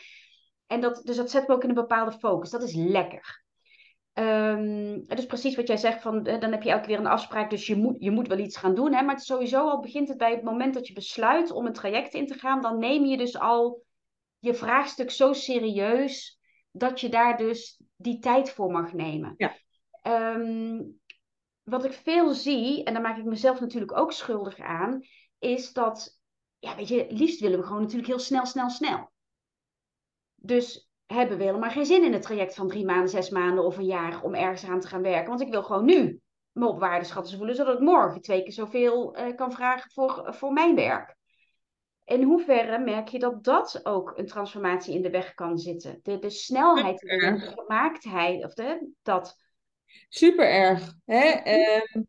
En 0.67 0.81
dat, 0.81 1.01
dus 1.03 1.15
dat 1.15 1.31
zet 1.31 1.47
me 1.47 1.53
ook 1.53 1.63
in 1.63 1.69
een 1.69 1.75
bepaalde 1.75 2.11
focus. 2.11 2.49
Dat 2.49 2.63
is 2.63 2.75
lekker. 2.75 3.41
Um, 4.13 5.05
dus 5.07 5.25
precies 5.25 5.55
wat 5.55 5.67
jij 5.67 5.77
zegt, 5.77 6.01
van, 6.01 6.23
dan 6.23 6.51
heb 6.51 6.63
je 6.63 6.69
elke 6.69 6.87
keer 6.87 6.99
een 6.99 7.05
afspraak, 7.05 7.49
dus 7.49 7.67
je 7.67 7.75
moet, 7.75 7.95
je 7.99 8.11
moet 8.11 8.27
wel 8.27 8.37
iets 8.37 8.57
gaan 8.57 8.75
doen. 8.75 8.93
Hè? 8.93 9.01
Maar 9.01 9.15
het 9.15 9.23
sowieso 9.23 9.69
al 9.69 9.79
begint 9.79 10.07
het 10.07 10.17
bij 10.17 10.31
het 10.31 10.43
moment 10.43 10.73
dat 10.73 10.87
je 10.87 10.93
besluit 10.93 11.51
om 11.51 11.65
een 11.65 11.73
traject 11.73 12.13
in 12.13 12.27
te 12.27 12.33
gaan, 12.33 12.61
dan 12.61 12.79
neem 12.79 13.05
je 13.05 13.17
dus 13.17 13.39
al 13.39 13.83
je 14.39 14.53
vraagstuk 14.53 15.11
zo 15.11 15.33
serieus 15.33 16.39
dat 16.71 16.99
je 16.99 17.09
daar 17.09 17.37
dus 17.37 17.81
die 17.95 18.19
tijd 18.19 18.51
voor 18.51 18.71
mag 18.71 18.93
nemen. 18.93 19.33
Ja. 19.37 19.55
Um, 20.35 21.01
wat 21.63 21.85
ik 21.85 21.93
veel 21.93 22.33
zie, 22.33 22.83
en 22.83 22.93
daar 22.93 23.01
maak 23.01 23.17
ik 23.17 23.23
mezelf 23.23 23.59
natuurlijk 23.59 23.97
ook 23.97 24.11
schuldig 24.11 24.59
aan, 24.59 25.01
is 25.39 25.73
dat, 25.73 26.19
ja, 26.59 26.75
weet 26.75 26.87
je, 26.87 27.05
liefst 27.09 27.39
willen 27.39 27.59
we 27.59 27.65
gewoon 27.65 27.81
natuurlijk 27.81 28.07
heel 28.07 28.19
snel, 28.19 28.45
snel, 28.45 28.69
snel. 28.69 29.11
Dus 30.35 30.89
hebben 31.05 31.37
we 31.37 31.43
helemaal 31.43 31.69
geen 31.69 31.85
zin 31.85 32.03
in 32.03 32.13
het 32.13 32.21
traject 32.21 32.55
van 32.55 32.67
drie 32.67 32.85
maanden, 32.85 33.09
zes 33.09 33.29
maanden 33.29 33.65
of 33.65 33.77
een 33.77 33.85
jaar 33.85 34.23
om 34.23 34.33
ergens 34.33 34.65
aan 34.65 34.79
te 34.79 34.87
gaan 34.87 35.01
werken. 35.01 35.29
Want 35.29 35.41
ik 35.41 35.51
wil 35.51 35.63
gewoon 35.63 35.85
nu 35.85 36.21
me 36.51 36.67
op 36.67 36.79
waardeschatten 36.79 37.37
voelen, 37.37 37.55
zodat 37.55 37.73
ik 37.73 37.79
morgen 37.79 38.21
twee 38.21 38.43
keer 38.43 38.53
zoveel 38.53 39.17
uh, 39.17 39.35
kan 39.35 39.51
vragen 39.51 39.91
voor, 39.91 40.33
voor 40.33 40.53
mijn 40.53 40.75
werk. 40.75 41.15
In 42.05 42.23
hoeverre 42.23 42.79
merk 42.79 43.07
je 43.07 43.19
dat 43.19 43.43
dat 43.43 43.79
ook 43.83 44.17
een 44.17 44.25
transformatie 44.25 44.95
in 44.95 45.01
de 45.01 45.09
weg 45.09 45.33
kan 45.33 45.57
zitten? 45.57 45.99
De, 46.01 46.19
de 46.19 46.29
snelheid, 46.29 46.99
de 46.99 47.53
gemaaktheid, 47.55 48.45
of 48.45 48.53
de, 48.53 48.91
dat. 49.01 49.42
Super 50.09 50.49
erg. 50.49 50.93
Hè? 51.05 51.31
Um, 51.95 52.07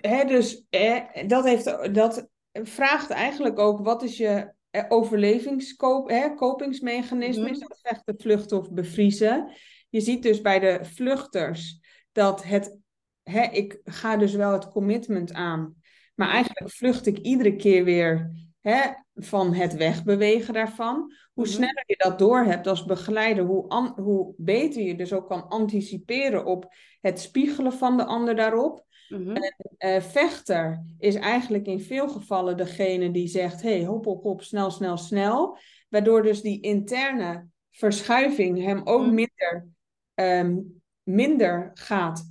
hè, 0.00 0.24
dus 0.24 0.66
hè, 0.70 1.00
dat, 1.26 1.44
heeft, 1.44 1.94
dat 1.94 2.28
vraagt 2.52 3.10
eigenlijk 3.10 3.58
ook, 3.58 3.80
wat 3.80 4.02
is 4.02 4.16
je 4.16 4.52
overlevingskopingsmechanisme? 4.88 7.50
Is 7.50 7.58
mhm. 7.58 7.68
dat 7.68 7.80
vechten, 7.82 8.14
vluchten 8.18 8.58
of 8.58 8.70
bevriezen? 8.70 9.52
Je 9.88 10.00
ziet 10.00 10.22
dus 10.22 10.40
bij 10.40 10.58
de 10.58 10.78
vluchters 10.82 11.80
dat 12.12 12.44
het, 12.44 12.78
hè, 13.22 13.42
ik 13.42 13.80
ga 13.84 14.16
dus 14.16 14.34
wel 14.34 14.52
het 14.52 14.68
commitment 14.68 15.32
aan, 15.32 15.74
maar 16.14 16.28
eigenlijk 16.28 16.70
vlucht 16.70 17.06
ik 17.06 17.18
iedere 17.18 17.56
keer 17.56 17.84
weer 17.84 18.32
hè, 18.64 18.80
van 19.14 19.54
het 19.54 19.74
wegbewegen 19.74 20.54
daarvan. 20.54 21.12
Hoe 21.32 21.44
mhm. 21.44 21.54
sneller 21.54 21.84
je 21.86 21.94
dat 21.98 22.18
door 22.18 22.44
hebt 22.44 22.66
als 22.66 22.84
begeleider, 22.84 23.44
hoe, 23.44 23.92
hoe 23.96 24.34
beter 24.36 24.82
je 24.82 24.96
dus 24.96 25.12
ook 25.12 25.28
kan 25.28 25.48
anticiperen 25.48 26.44
op 26.44 26.74
het 27.00 27.20
spiegelen 27.20 27.72
van 27.72 27.96
de 27.96 28.04
ander 28.04 28.36
daarop. 28.36 28.84
Mm 29.08 29.36
en, 29.78 30.02
vechter 30.02 30.84
is 30.98 31.14
eigenlijk 31.14 31.66
in 31.66 31.80
veel 31.80 32.08
gevallen 32.08 32.56
degene 32.56 33.10
die 33.10 33.28
zegt: 33.28 33.62
hey, 33.62 33.84
hop, 33.84 34.04
hop, 34.04 34.22
hop, 34.22 34.42
snel, 34.42 34.70
snel, 34.70 34.96
snel. 34.96 35.58
Waardoor 35.88 36.22
dus 36.22 36.40
die 36.40 36.60
interne 36.60 37.46
verschuiving 37.70 38.62
hem 38.62 38.80
ook 38.84 39.06
mhm. 39.06 39.14
minder, 39.14 39.68
ehm, 40.14 40.58
minder 41.02 41.70
gaat. 41.74 42.28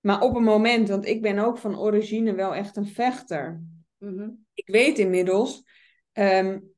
Maar 0.00 0.20
op 0.20 0.36
een 0.36 0.44
moment, 0.44 0.88
want 0.88 1.06
ik 1.06 1.22
ben 1.22 1.38
ook 1.38 1.58
van 1.58 1.78
origine 1.78 2.34
wel 2.34 2.54
echt 2.54 2.76
een 2.76 2.86
vechter. 2.86 3.62
Mhm. 4.04 4.28
Ik 4.54 4.66
weet 4.66 4.98
inmiddels 4.98 5.62
Um, 6.18 6.74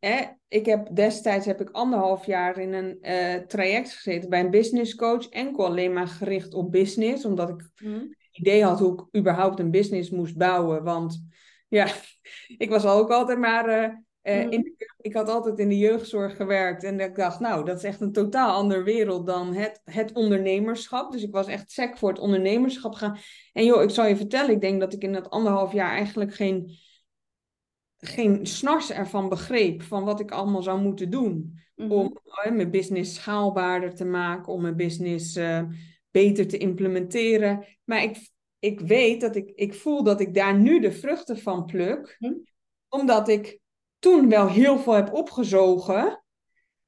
ik 0.49 0.67
heb 0.67 0.89
destijds 0.95 1.47
heb 1.47 1.61
ik 1.61 1.71
anderhalf 1.71 2.27
jaar 2.27 2.59
in 2.59 2.73
een 2.73 2.99
uh, 3.03 3.35
traject 3.47 3.93
gezeten 3.93 4.31
bij 4.31 4.41
een 4.41 4.51
business 4.51 4.95
coach, 4.95 5.29
enkel 5.29 5.67
alleen 5.67 5.93
maar 5.93 6.07
gericht 6.07 6.55
op 6.55 6.73
business, 6.73 7.25
omdat 7.25 7.49
ik 7.49 7.71
mm. 7.83 7.95
een 7.95 8.17
idee 8.33 8.65
had 8.65 8.79
hoe 8.79 8.93
ik 8.93 9.19
überhaupt 9.21 9.59
een 9.59 9.71
business 9.71 10.11
moest 10.11 10.37
bouwen. 10.37 10.85
Want 10.85 11.27
ja, 11.69 11.89
ik 12.59 12.71
was 12.71 12.85
ook 12.85 13.11
altijd 13.11 13.39
maar. 13.39 13.69
Uh, 13.69 13.95
uh, 14.23 14.51
in 14.51 14.77
ik 15.01 15.15
had 15.15 15.29
altijd 15.29 15.59
in 15.59 15.69
de 15.69 15.79
jeugdzorg 15.79 16.37
gewerkt 16.37 16.85
en 16.85 17.01
ik 17.01 17.15
dacht, 17.15 17.41
nou, 17.41 17.65
dat 17.65 17.77
is 17.77 17.85
echt 17.85 18.01
een 18.01 18.13
totaal 18.13 18.55
andere 18.55 18.83
wereld 18.83 19.27
dan 19.27 19.55
het, 19.55 19.81
het 19.85 20.13
ondernemerschap. 20.13 21.13
Dus 21.13 21.23
ik 21.23 21.33
was 21.33 21.47
echt 21.47 21.71
sec 21.71 21.97
voor 21.97 22.09
het 22.09 22.19
ondernemerschap 22.19 22.95
gaan. 22.95 23.19
En 23.53 23.65
joh, 23.65 23.83
ik 23.83 23.91
zal 23.91 24.07
je 24.07 24.17
vertellen, 24.17 24.51
ik 24.51 24.61
denk 24.61 24.81
dat 24.81 24.93
ik 24.93 25.03
in 25.03 25.13
dat 25.13 25.31
anderhalf 25.31 25.73
jaar 25.73 25.91
eigenlijk 25.91 26.35
geen 26.35 26.79
geen 28.09 28.47
snars 28.47 28.91
ervan 28.91 29.29
begreep 29.29 29.83
van 29.83 30.05
wat 30.05 30.21
ik 30.21 30.31
allemaal 30.31 30.63
zou 30.63 30.81
moeten 30.81 31.11
doen. 31.11 31.61
Mhm. 31.75 31.91
Om 31.91 32.19
mijn 32.53 32.71
business 32.71 33.15
schaalbaarder 33.15 33.95
te 33.95 34.05
maken, 34.05 34.53
om 34.53 34.63
mijn 34.63 34.77
business 34.77 35.37
uh, 35.37 35.63
beter 36.11 36.49
te 36.49 36.57
implementeren. 36.57 37.65
Maar 37.85 38.03
ik, 38.03 38.31
ik 38.59 38.81
weet 38.81 39.21
dat 39.21 39.37
ik, 39.37 39.53
ik 39.55 39.75
voel 39.75 40.03
dat 40.03 40.21
ik 40.21 40.35
daar 40.35 40.59
nu 40.59 40.81
de 40.81 40.93
vruchten 40.93 41.39
van 41.39 41.65
pluk. 41.65 42.17
Mhm. 42.19 42.33
Omdat 42.89 43.29
ik 43.29 43.59
toen 43.99 44.29
wel 44.29 44.49
heel 44.49 44.79
veel 44.79 44.93
heb 44.93 45.13
opgezogen 45.13 46.25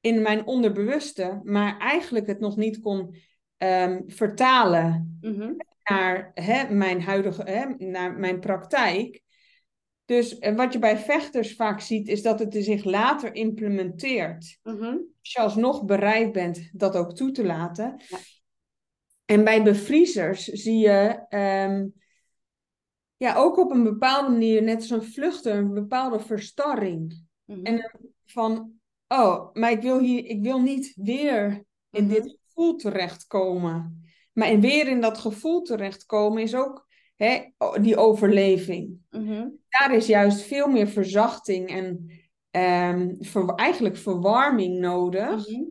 in 0.01 0.21
mijn 0.21 0.45
onderbewuste, 0.45 1.39
maar 1.43 1.77
eigenlijk 1.77 2.27
het 2.27 2.39
nog 2.39 2.55
niet 2.55 2.79
kon 2.79 3.15
um, 3.57 4.03
vertalen 4.07 5.17
mhm. 5.21 5.53
naar 5.83 6.31
hè, 6.33 6.73
mijn 6.73 7.01
huidige, 7.01 7.43
hè, 7.43 7.65
naar 7.77 8.19
mijn 8.19 8.39
praktijk. 8.39 9.21
Dus 10.09 10.37
wat 10.39 10.73
je 10.73 10.79
bij 10.79 10.97
vechters 10.97 11.55
vaak 11.55 11.81
ziet, 11.81 12.07
is 12.07 12.21
dat 12.21 12.39
het 12.39 12.53
zich 12.53 12.83
later 12.83 13.35
implementeert. 13.35 14.59
Mm 14.63 14.83
Als 15.19 15.31
je 15.31 15.39
alsnog 15.39 15.85
bereid 15.85 16.31
bent 16.31 16.69
dat 16.73 16.95
ook 16.95 17.15
toe 17.15 17.31
te 17.31 17.45
laten. 17.45 18.01
Ja. 18.07 18.17
En 19.25 19.43
bij 19.43 19.63
bevriezers 19.63 20.43
zie 20.43 20.77
je 20.77 21.25
ehm, 21.29 21.87
ja, 23.17 23.35
ook 23.35 23.57
op 23.57 23.71
een 23.71 23.83
bepaalde 23.83 24.29
manier, 24.29 24.63
net 24.63 24.77
als 24.77 24.89
een 24.89 25.03
vluchter, 25.03 25.55
een 25.55 25.73
bepaalde 25.73 26.19
verstarring. 26.19 27.25
Mhm. 27.45 27.65
En 27.65 27.91
van, 28.25 28.71
oh, 29.07 29.53
maar 29.53 29.71
ik 29.71 29.81
wil, 29.81 29.99
hier, 29.99 30.25
ik 30.25 30.41
wil 30.41 30.61
niet 30.61 30.93
weer 30.95 31.65
in 31.89 32.03
mhm. 32.03 32.13
dit 32.13 32.37
gevoel 32.45 32.75
terechtkomen. 32.75 34.03
Maar 34.33 34.47
en 34.47 34.59
weer 34.59 34.87
in 34.87 35.01
dat 35.01 35.17
gevoel 35.17 35.61
terechtkomen 35.61 36.41
is 36.41 36.55
ook 36.55 36.87
hè, 37.15 37.51
die 37.81 37.97
overleving. 37.97 38.97
Mhm. 39.09 39.47
Daar 39.69 39.93
is 39.93 40.07
juist 40.07 40.41
veel 40.41 40.67
meer 40.67 40.87
verzachting 40.87 41.69
en 41.69 42.11
um, 42.51 43.17
eigenlijk 43.55 43.97
verwarming 43.97 44.79
nodig. 44.79 45.47
Mhm. 45.47 45.63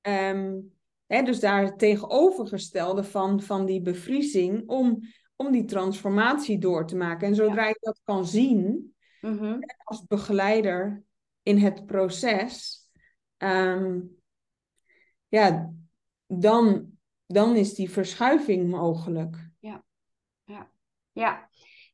Ehm, 0.00 0.58
hè, 1.06 1.22
dus 1.22 1.40
daar 1.40 1.62
het 1.62 1.78
tegenovergestelde 1.78 3.04
van, 3.04 3.42
van 3.42 3.66
die 3.66 3.82
bevriezing 3.82 4.68
om, 4.68 4.98
om 5.36 5.52
die 5.52 5.64
transformatie 5.64 6.58
door 6.58 6.86
te 6.86 6.96
maken. 6.96 7.28
En 7.28 7.34
zodra 7.34 7.66
je 7.66 7.78
dat 7.80 8.00
kan 8.04 8.26
zien 8.26 8.94
mhm. 9.20 9.58
als 9.84 10.06
begeleider 10.06 11.04
in 11.42 11.58
het 11.58 11.86
proces, 11.86 12.84
ehm, 13.36 14.00
ja, 15.28 15.72
dan, 16.26 16.90
dan 17.26 17.56
is 17.56 17.74
die 17.74 17.90
verschuiving 17.90 18.70
mogelijk. 18.70 19.48
Ja. 19.58 19.84
ja, 21.12 21.49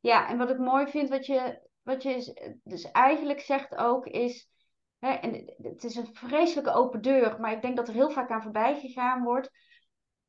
en 0.06 0.38
wat 0.38 0.50
ik 0.50 0.58
mooi 0.58 0.86
vind, 0.86 1.08
wat 1.08 1.26
je, 1.26 1.68
wat 1.82 2.02
je 2.02 2.58
dus 2.64 2.90
eigenlijk 2.90 3.40
zegt 3.40 3.76
ook, 3.76 4.06
is. 4.06 4.50
Hè, 4.98 5.08
en 5.08 5.54
het 5.62 5.84
is 5.84 5.96
een 5.96 6.14
vreselijke 6.14 6.72
open 6.72 7.02
deur, 7.02 7.40
maar 7.40 7.52
ik 7.52 7.62
denk 7.62 7.76
dat 7.76 7.88
er 7.88 7.94
heel 7.94 8.10
vaak 8.10 8.30
aan 8.30 8.42
voorbij 8.42 8.80
gegaan 8.80 9.22
wordt. 9.22 9.50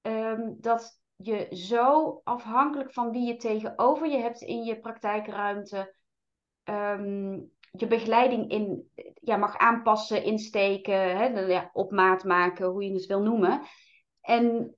Ehm, 0.01 0.53
dat 0.57 1.01
je 1.15 1.47
zo 1.51 2.21
afhankelijk 2.23 2.93
van 2.93 3.11
wie 3.11 3.27
je 3.27 3.35
tegenover 3.35 4.07
je 4.07 4.17
hebt 4.17 4.41
in 4.41 4.63
je 4.63 4.79
praktijkruimte. 4.79 5.95
Um, 6.63 7.51
je 7.71 7.87
begeleiding 7.87 8.51
in, 8.51 8.91
ja, 9.13 9.37
mag 9.37 9.57
aanpassen, 9.57 10.23
insteken, 10.23 11.17
hè, 11.17 11.25
ja, 11.25 11.69
op 11.73 11.91
maat 11.91 12.23
maken, 12.23 12.65
hoe 12.65 12.83
je 12.83 12.93
het 12.93 13.05
wil 13.05 13.21
noemen. 13.21 13.61
En 14.21 14.75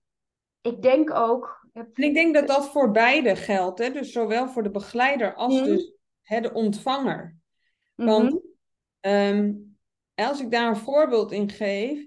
ik 0.62 0.82
denk 0.82 1.14
ook 1.14 1.59
en 1.74 1.92
ik 1.94 2.14
denk 2.14 2.34
dat 2.34 2.48
dat 2.48 2.70
voor 2.70 2.92
beide 2.92 3.36
geldt, 3.36 3.80
hè? 3.80 3.92
dus 3.92 4.12
zowel 4.12 4.50
voor 4.50 4.64
de 4.64 4.72
begeleider 4.72 5.36
als 5.36 5.54
mhm. 5.54 5.66
dus, 5.66 5.94
hè, 6.22 6.42
de 6.42 6.54
ontvanger. 6.54 7.38
Want 7.96 8.30
mhm. 8.30 8.40
ehm, 9.00 9.54
als 10.16 10.42
ik 10.42 10.52
daar 10.52 10.68
een 10.68 10.78
voorbeeld 10.78 11.32
in 11.32 11.50
geef, 11.50 12.06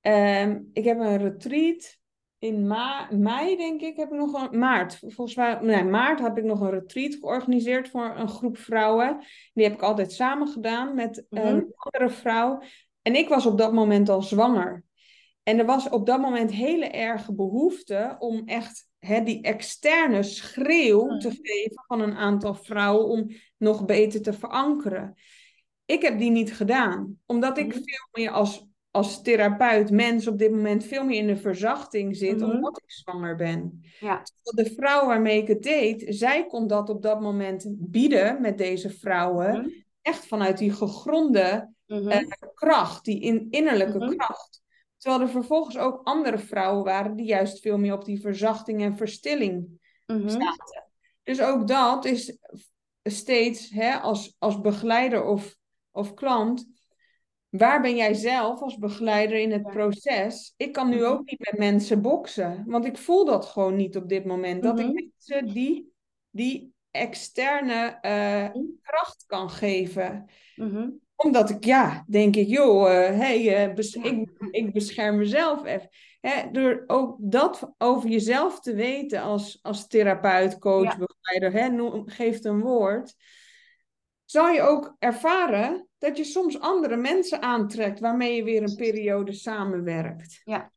ehm, 0.00 0.60
ik 0.72 0.84
heb 0.84 0.98
een 0.98 1.18
retreat 1.18 1.98
in 2.38 2.66
ma 2.66 3.08
mei, 3.10 3.56
denk 3.56 3.80
ik, 3.80 3.96
heb 3.96 4.12
ik 4.12 4.18
nog 4.18 4.50
een 4.50 4.58
maart. 4.58 4.98
Volgens 4.98 5.34
mij, 5.34 5.58
nee, 5.60 5.84
maart 5.84 6.20
heb 6.20 6.38
ik 6.38 6.44
nog 6.44 6.60
een 6.60 6.70
retreat 6.70 7.14
georganiseerd 7.14 7.88
voor 7.88 8.14
een 8.16 8.28
groep 8.28 8.58
vrouwen. 8.58 9.24
Die 9.52 9.64
heb 9.64 9.72
ik 9.72 9.82
altijd 9.82 10.12
samen 10.12 10.48
gedaan 10.48 10.94
met 10.94 11.26
een 11.28 11.56
mhm. 11.56 11.64
andere 11.76 12.10
vrouw. 12.10 12.62
En 13.02 13.14
ik 13.14 13.28
was 13.28 13.46
op 13.46 13.58
dat 13.58 13.72
moment 13.72 14.08
al 14.08 14.22
zwanger. 14.22 14.84
En 15.46 15.58
er 15.58 15.64
was 15.66 15.88
op 15.88 16.06
dat 16.06 16.20
moment 16.20 16.50
hele 16.50 16.86
erge 16.86 17.32
behoefte 17.34 18.16
om 18.18 18.42
echt 18.46 18.86
hè, 18.98 19.22
die 19.22 19.42
externe 19.42 20.22
schreeuw 20.22 21.18
te 21.18 21.30
geven 21.42 21.84
van 21.86 22.00
een 22.00 22.16
aantal 22.16 22.54
vrouwen 22.54 23.06
om 23.06 23.30
nog 23.56 23.84
beter 23.84 24.22
te 24.22 24.32
verankeren. 24.32 25.14
Ik 25.84 26.02
heb 26.02 26.18
die 26.18 26.30
niet 26.30 26.54
gedaan, 26.54 27.18
omdat 27.26 27.58
ik 27.58 27.72
veel 27.72 28.08
meer 28.12 28.30
als, 28.30 28.66
als 28.90 29.22
therapeut, 29.22 29.90
mens 29.90 30.26
op 30.26 30.38
dit 30.38 30.50
moment 30.50 30.84
veel 30.84 31.04
meer 31.04 31.18
in 31.18 31.26
de 31.26 31.36
verzachting 31.36 32.16
zit, 32.16 32.36
Mhm. 32.40 32.50
omdat 32.50 32.76
ik 32.76 32.90
zwanger 32.92 33.36
ben. 33.36 33.80
Ja. 34.00 34.22
De 34.42 34.72
vrouw 34.76 35.06
waarmee 35.06 35.42
ik 35.42 35.48
het 35.48 35.62
deed, 35.62 36.04
zij 36.08 36.46
kon 36.46 36.66
dat 36.66 36.88
op 36.88 37.02
dat 37.02 37.20
moment 37.20 37.66
bieden 37.68 38.40
met 38.40 38.58
deze 38.58 38.90
vrouwen. 38.90 39.58
Mhm. 39.60 39.68
Echt 40.02 40.26
vanuit 40.26 40.58
die 40.58 40.72
gegronde 40.72 41.74
Mhm. 41.86 42.08
eh, 42.08 42.26
kracht, 42.54 43.04
die 43.04 43.20
in, 43.20 43.46
innerlijke 43.50 43.98
Mhm. 43.98 44.16
kracht. 44.16 44.64
Terwijl 44.96 45.22
er 45.22 45.28
vervolgens 45.28 45.76
ook 45.78 46.00
andere 46.04 46.38
vrouwen 46.38 46.84
waren 46.84 47.16
die 47.16 47.26
juist 47.26 47.60
veel 47.60 47.78
meer 47.78 47.92
op 47.94 48.04
die 48.04 48.20
verzachting 48.20 48.82
en 48.82 48.96
verstilling 48.96 49.84
Mhm. 50.06 50.28
zaten. 50.28 50.84
Dus 51.22 51.40
ook 51.40 51.68
dat 51.68 52.04
is 52.04 52.38
steeds 53.02 53.70
hè, 53.70 53.94
als, 53.94 54.36
als 54.38 54.60
begeleider 54.60 55.24
of, 55.24 55.56
of 55.90 56.14
klant. 56.14 56.66
Waar 57.48 57.80
ben 57.82 57.96
jij 57.96 58.14
zelf 58.14 58.60
als 58.60 58.78
begeleider 58.78 59.38
in 59.38 59.52
het 59.52 59.62
proces? 59.62 60.54
Ik 60.56 60.72
kan 60.72 60.88
nu 60.88 60.96
Mhm. 60.96 61.04
ook 61.04 61.30
niet 61.30 61.38
met 61.50 61.58
mensen 61.58 62.02
boksen, 62.02 62.64
want 62.66 62.84
ik 62.84 62.98
voel 62.98 63.24
dat 63.24 63.46
gewoon 63.46 63.76
niet 63.76 63.96
op 63.96 64.08
dit 64.08 64.24
moment. 64.24 64.62
Dat 64.62 64.78
Mhm. 64.78 64.88
ik 64.88 64.94
mensen 65.18 65.46
die, 65.54 65.92
die 66.30 66.74
externe 66.90 67.98
eh, 68.00 68.48
Mhm. 68.54 68.64
kracht 68.82 69.24
kan 69.26 69.50
geven 69.50 70.24
Mhm. 70.56 70.90
Omdat 71.16 71.50
ik, 71.50 71.64
ja, 71.64 72.04
denk 72.08 72.36
ik, 72.36 72.46
joh, 72.48 72.90
eh, 72.90 73.18
hey, 73.18 73.64
eh, 73.68 73.74
bes- 73.74 73.92
Ja. 73.94 74.02
ik, 74.02 74.30
ik 74.50 74.72
bescherm 74.72 75.16
mezelf 75.16 75.64
even. 75.64 75.88
Hè, 76.20 76.50
door 76.50 76.84
ook 76.86 77.16
dat 77.18 77.72
over 77.78 78.08
jezelf 78.08 78.60
te 78.60 78.74
weten 78.74 79.20
als, 79.20 79.58
als 79.62 79.86
therapeut, 79.86 80.58
coach, 80.58 80.96
Ja. 80.96 81.06
begeleider, 81.06 81.60
hè, 81.60 81.68
noem, 81.68 82.08
geeft 82.08 82.44
een 82.44 82.60
woord, 82.60 83.14
zal 84.24 84.48
je 84.48 84.62
ook 84.62 84.96
ervaren 84.98 85.88
dat 85.98 86.16
je 86.16 86.24
soms 86.24 86.60
andere 86.60 86.96
mensen 86.96 87.42
aantrekt 87.42 88.00
waarmee 88.00 88.36
je 88.36 88.44
weer 88.44 88.62
een 88.62 88.76
periode 88.76 89.32
samenwerkt. 89.32 90.40
Ja, 90.44 90.72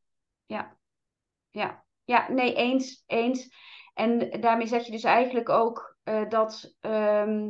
ja, 1.51 1.85
ja, 2.03 2.31
nee, 2.31 2.53
eens, 2.53 3.03
eens. 3.07 3.49
En 3.93 4.41
daarmee 4.41 4.67
zeg 4.67 4.85
je 4.85 4.91
dus 4.91 5.03
eigenlijk 5.03 5.49
ook 5.49 5.97
eh, 6.03 6.29
dat 6.29 6.75
ehm, 6.79 7.49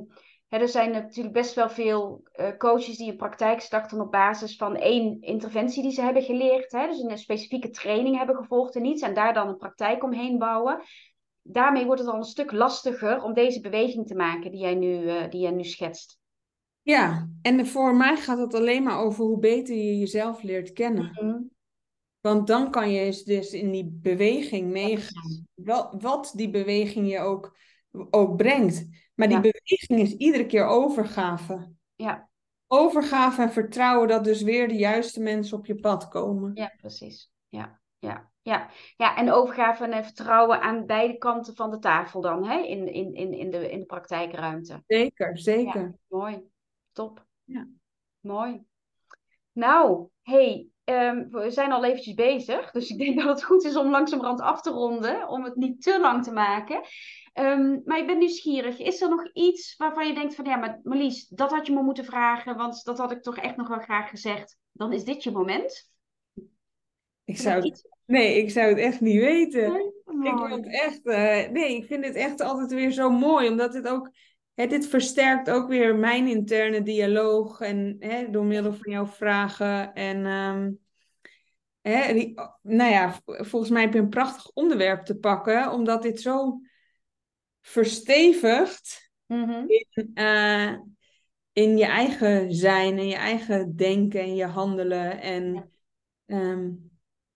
er 0.49 0.67
zijn 0.67 0.91
natuurlijk 0.91 1.33
best 1.33 1.55
wel 1.55 1.69
veel 1.69 2.23
eh, 2.31 2.57
coaches 2.57 2.97
die 2.97 3.11
een 3.11 3.17
praktijk 3.17 3.61
starten 3.61 4.01
op 4.01 4.11
basis 4.11 4.55
van 4.55 4.75
één 4.75 5.21
interventie 5.21 5.83
die 5.83 5.91
ze 5.91 6.01
hebben 6.01 6.23
geleerd. 6.23 6.71
Hè, 6.71 6.87
dus 6.87 6.99
een 6.99 7.17
specifieke 7.17 7.69
training 7.69 8.17
hebben 8.17 8.35
gevolgd 8.35 8.75
en 8.75 8.85
iets 8.85 9.01
en 9.01 9.13
daar 9.13 9.33
dan 9.33 9.47
een 9.47 9.57
praktijk 9.57 10.03
omheen 10.03 10.37
bouwen. 10.37 10.81
Daarmee 11.41 11.85
wordt 11.85 12.01
het 12.01 12.09
al 12.09 12.17
een 12.17 12.23
stuk 12.23 12.51
lastiger 12.51 13.23
om 13.23 13.33
deze 13.33 13.61
beweging 13.61 14.07
te 14.07 14.15
maken 14.15 14.51
die 14.51 14.59
jij 14.59 14.75
nu, 14.75 15.07
eh, 15.07 15.29
die 15.29 15.41
jij 15.41 15.51
nu 15.51 15.63
schetst. 15.63 16.19
Ja, 16.81 17.29
en 17.41 17.67
voor 17.67 17.95
mij 17.95 18.17
gaat 18.17 18.39
het 18.39 18.53
alleen 18.53 18.83
maar 18.83 18.99
over 18.99 19.25
hoe 19.25 19.39
beter 19.39 19.75
je 19.75 19.97
jezelf 19.97 20.43
leert 20.43 20.73
kennen. 20.73 21.11
Mhm. 21.13 21.41
Want 22.19 22.47
dan 22.47 22.71
kan 22.71 22.91
je 22.91 23.21
dus 23.25 23.53
in 23.53 23.71
die 23.71 23.99
beweging 24.01 24.71
meegaan. 24.71 25.47
Wat, 25.53 25.95
wat 25.99 26.31
die 26.35 26.49
beweging 26.49 27.09
je 27.09 27.19
ook, 27.19 27.57
ook 28.09 28.35
brengt. 28.37 28.87
Maar 29.19 29.27
die 29.27 29.37
Ja. 29.37 29.41
beweging 29.41 29.99
is 29.99 30.15
iedere 30.15 30.45
keer 30.45 30.65
overgave. 30.65 31.71
Ja, 31.95 32.27
Overgave 32.71 33.41
en 33.41 33.51
vertrouwen 33.51 34.07
dat 34.07 34.23
dus 34.23 34.41
weer 34.41 34.67
de 34.67 34.75
juiste 34.75 35.19
mensen 35.21 35.57
op 35.57 35.65
je 35.65 35.75
pad 35.75 36.07
komen. 36.07 36.51
ja, 36.53 36.73
precies. 36.77 37.31
Ja, 37.47 37.79
ja, 37.99 38.31
ja. 38.41 38.69
Ja, 38.97 39.15
en 39.15 39.31
overgave 39.31 39.85
en 39.85 40.03
vertrouwen 40.03 40.61
aan 40.61 40.85
beide 40.85 41.17
kanten 41.17 41.55
van 41.55 41.71
de 41.71 41.79
tafel 41.79 42.21
dan, 42.21 42.47
hè? 42.47 42.57
In, 42.59 42.93
in, 42.93 43.13
in, 43.13 43.33
in, 43.33 43.49
de, 43.51 43.71
in 43.71 43.79
de 43.79 43.85
praktijkruimte. 43.85 44.83
Zeker, 44.87 45.37
zeker. 45.37 45.95
Mooi. 46.07 46.43
Top. 46.91 47.25
Ja. 47.43 47.67
Mooi. 48.19 48.63
Nou, 49.51 50.07
hey, 50.21 50.67
ehm, 50.83 51.29
we 51.29 51.51
zijn 51.51 51.71
al 51.71 51.85
eventjes 51.85 52.13
bezig. 52.13 52.71
Dus 52.71 52.89
ik 52.89 52.97
denk 52.97 53.17
dat 53.19 53.27
het 53.27 53.43
goed 53.43 53.63
is 53.63 53.75
om 53.75 53.89
langzamerhand 53.89 54.41
af 54.41 54.61
te 54.61 54.69
ronden. 54.69 55.27
Om 55.27 55.43
het 55.43 55.55
niet 55.55 55.81
te 55.81 55.99
lang 55.99 56.23
te 56.23 56.31
maken. 56.31 56.81
Ehm, 57.39 57.79
maar 57.85 57.99
ik 57.99 58.07
ben 58.07 58.17
nieuwsgierig. 58.17 58.79
Is 58.79 59.01
er 59.01 59.09
nog 59.09 59.29
iets 59.33 59.75
waarvan 59.77 60.07
je 60.07 60.13
denkt 60.13 60.35
van... 60.35 60.45
Ja, 60.45 60.55
maar 60.55 60.79
Marlies, 60.83 61.27
dat 61.27 61.51
had 61.51 61.67
je 61.67 61.73
me 61.73 61.81
moeten 61.81 62.05
vragen. 62.05 62.57
Want 62.57 62.83
dat 62.83 62.97
had 62.97 63.11
ik 63.11 63.21
toch 63.21 63.37
echt 63.37 63.55
nog 63.55 63.67
wel 63.67 63.79
graag 63.79 64.09
gezegd. 64.09 64.57
Dan 64.71 64.93
is 64.93 65.03
dit 65.03 65.23
je 65.23 65.31
moment. 65.31 65.91
Ik 67.25 67.37
zou 67.37 67.55
het, 67.55 67.65
iets? 67.65 67.87
nee, 68.05 68.37
ik 68.37 68.49
zou 68.49 68.67
het 68.67 68.77
echt 68.77 69.01
niet 69.01 69.19
weten. 69.19 69.71
Nee? 69.71 70.31
Ik 70.31 70.37
vind 70.37 70.65
het 70.65 70.73
echt, 70.73 71.05
eh, 71.05 71.51
nee, 71.51 71.75
ik 71.75 71.85
vind 71.85 72.05
het 72.05 72.15
echt 72.15 72.41
altijd 72.41 72.71
weer 72.71 72.91
zo 72.91 73.09
mooi, 73.09 73.49
omdat 73.49 73.73
het 73.73 73.87
ook, 73.87 74.11
hè, 74.53 74.67
dit 74.67 74.87
versterkt 74.87 75.49
ook 75.49 75.67
weer 75.67 75.95
mijn 75.95 76.27
interne 76.27 76.81
dialoog 76.81 77.59
en 77.59 77.95
hè, 77.99 78.29
door 78.29 78.45
middel 78.45 78.73
van 78.73 78.91
jouw 78.91 79.05
vragen 79.05 79.93
en, 79.93 80.25
ehm, 80.25 80.71
hè, 81.81 82.13
die, 82.13 82.33
nou 82.61 82.91
ja, 82.91 83.19
volgens 83.25 83.71
mij 83.71 83.81
heb 83.81 83.93
je 83.93 83.99
een 83.99 84.09
prachtig 84.09 84.51
onderwerp 84.53 85.05
te 85.05 85.17
pakken, 85.17 85.71
omdat 85.71 86.01
dit 86.01 86.21
zo 86.21 86.61
verstevigt 87.61 89.07
Mhm. 89.25 89.63
in, 89.67 90.11
eh, 90.13 90.73
in 91.53 91.77
je 91.77 91.85
eigen 91.85 92.53
zijn 92.53 92.97
en 92.97 93.07
je 93.07 93.15
eigen 93.15 93.75
denken 93.75 94.21
en 94.21 94.35
je 94.35 94.45
handelen 94.45 95.21
en 95.21 95.71
ehm, 96.25 96.71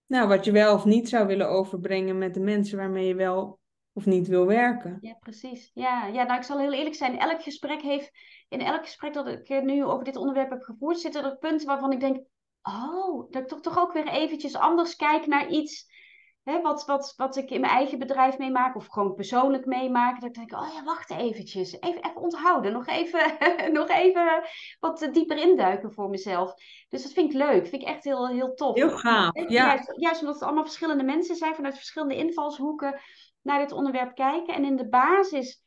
nou, 0.06 0.28
wat 0.28 0.44
je 0.44 0.52
wel 0.52 0.74
of 0.74 0.84
niet 0.84 1.08
zou 1.08 1.26
willen 1.26 1.48
overbrengen 1.48 2.18
met 2.18 2.34
de 2.34 2.40
mensen 2.40 2.78
waarmee 2.78 3.06
je 3.06 3.14
wel 3.14 3.58
of 3.92 4.06
niet 4.06 4.28
wil 4.28 4.46
werken. 4.46 4.98
Ja, 5.00 5.16
precies. 5.20 5.70
Ja, 5.74 6.06
ja, 6.06 6.24
nou, 6.24 6.38
ik 6.38 6.44
zal 6.44 6.58
heel 6.58 6.72
eerlijk 6.72 6.94
zijn. 6.94 7.18
Elk 7.18 7.42
gesprek 7.42 7.82
heeft, 7.82 8.10
in 8.48 8.60
elk 8.60 8.84
gesprek 8.84 9.12
dat 9.12 9.26
ik 9.26 9.48
eh, 9.48 9.62
nu 9.62 9.84
over 9.84 10.04
dit 10.04 10.16
onderwerp 10.16 10.50
heb 10.50 10.62
gevoerd, 10.62 11.00
zitten 11.00 11.24
er 11.24 11.36
punten 11.36 11.66
waarvan 11.66 11.92
ik 11.92 12.00
denk, 12.00 12.16
oh, 12.62 13.30
dat 13.30 13.42
ik 13.42 13.48
toch, 13.48 13.60
toch 13.60 13.78
ook 13.78 13.92
weer 13.92 14.08
eventjes 14.08 14.54
anders 14.54 14.96
kijk 14.96 15.26
naar 15.26 15.48
iets, 15.48 15.86
hè, 16.44 16.60
wat, 16.60 16.84
wat, 16.84 17.14
wat 17.16 17.36
ik 17.36 17.50
in 17.50 17.60
mijn 17.60 17.72
eigen 17.72 17.98
bedrijf 17.98 18.38
meemaak, 18.38 18.76
of 18.76 18.86
gewoon 18.86 19.14
persoonlijk 19.14 19.66
meemaak. 19.66 20.20
Dat 20.20 20.28
ik 20.28 20.34
denk, 20.34 20.52
oh 20.52 20.72
ja, 20.74 20.84
wacht 20.84 21.10
eventjes. 21.10 21.80
Even, 21.80 22.04
even 22.04 22.20
onthouden. 22.20 22.72
Nog 22.72 22.86
even, 22.86 23.36
nog 23.80 23.88
even 23.88 24.42
wat 24.80 25.08
dieper 25.12 25.36
induiken 25.36 25.92
voor 25.92 26.08
mezelf. 26.08 26.54
Dus 26.88 27.02
dat 27.02 27.12
vind 27.12 27.30
ik 27.32 27.36
leuk. 27.36 27.66
Vind 27.66 27.82
ik 27.82 27.88
echt 27.88 28.04
heel, 28.04 28.28
heel 28.28 28.54
tof. 28.54 28.74
Heel 28.74 28.90
gaaf, 28.90 29.34
ja. 29.34 29.46
Juist, 29.48 29.92
juist 29.96 30.20
omdat 30.20 30.34
het 30.34 30.44
allemaal 30.44 30.64
verschillende 30.64 31.04
mensen 31.04 31.36
zijn, 31.36 31.54
vanuit 31.54 31.76
verschillende 31.76 32.16
invalshoeken 32.16 33.00
naar 33.42 33.58
dit 33.58 33.72
onderwerp 33.72 34.14
kijken. 34.14 34.54
En 34.54 34.64
in 34.64 34.76
de 34.76 34.88
basis, 34.88 35.62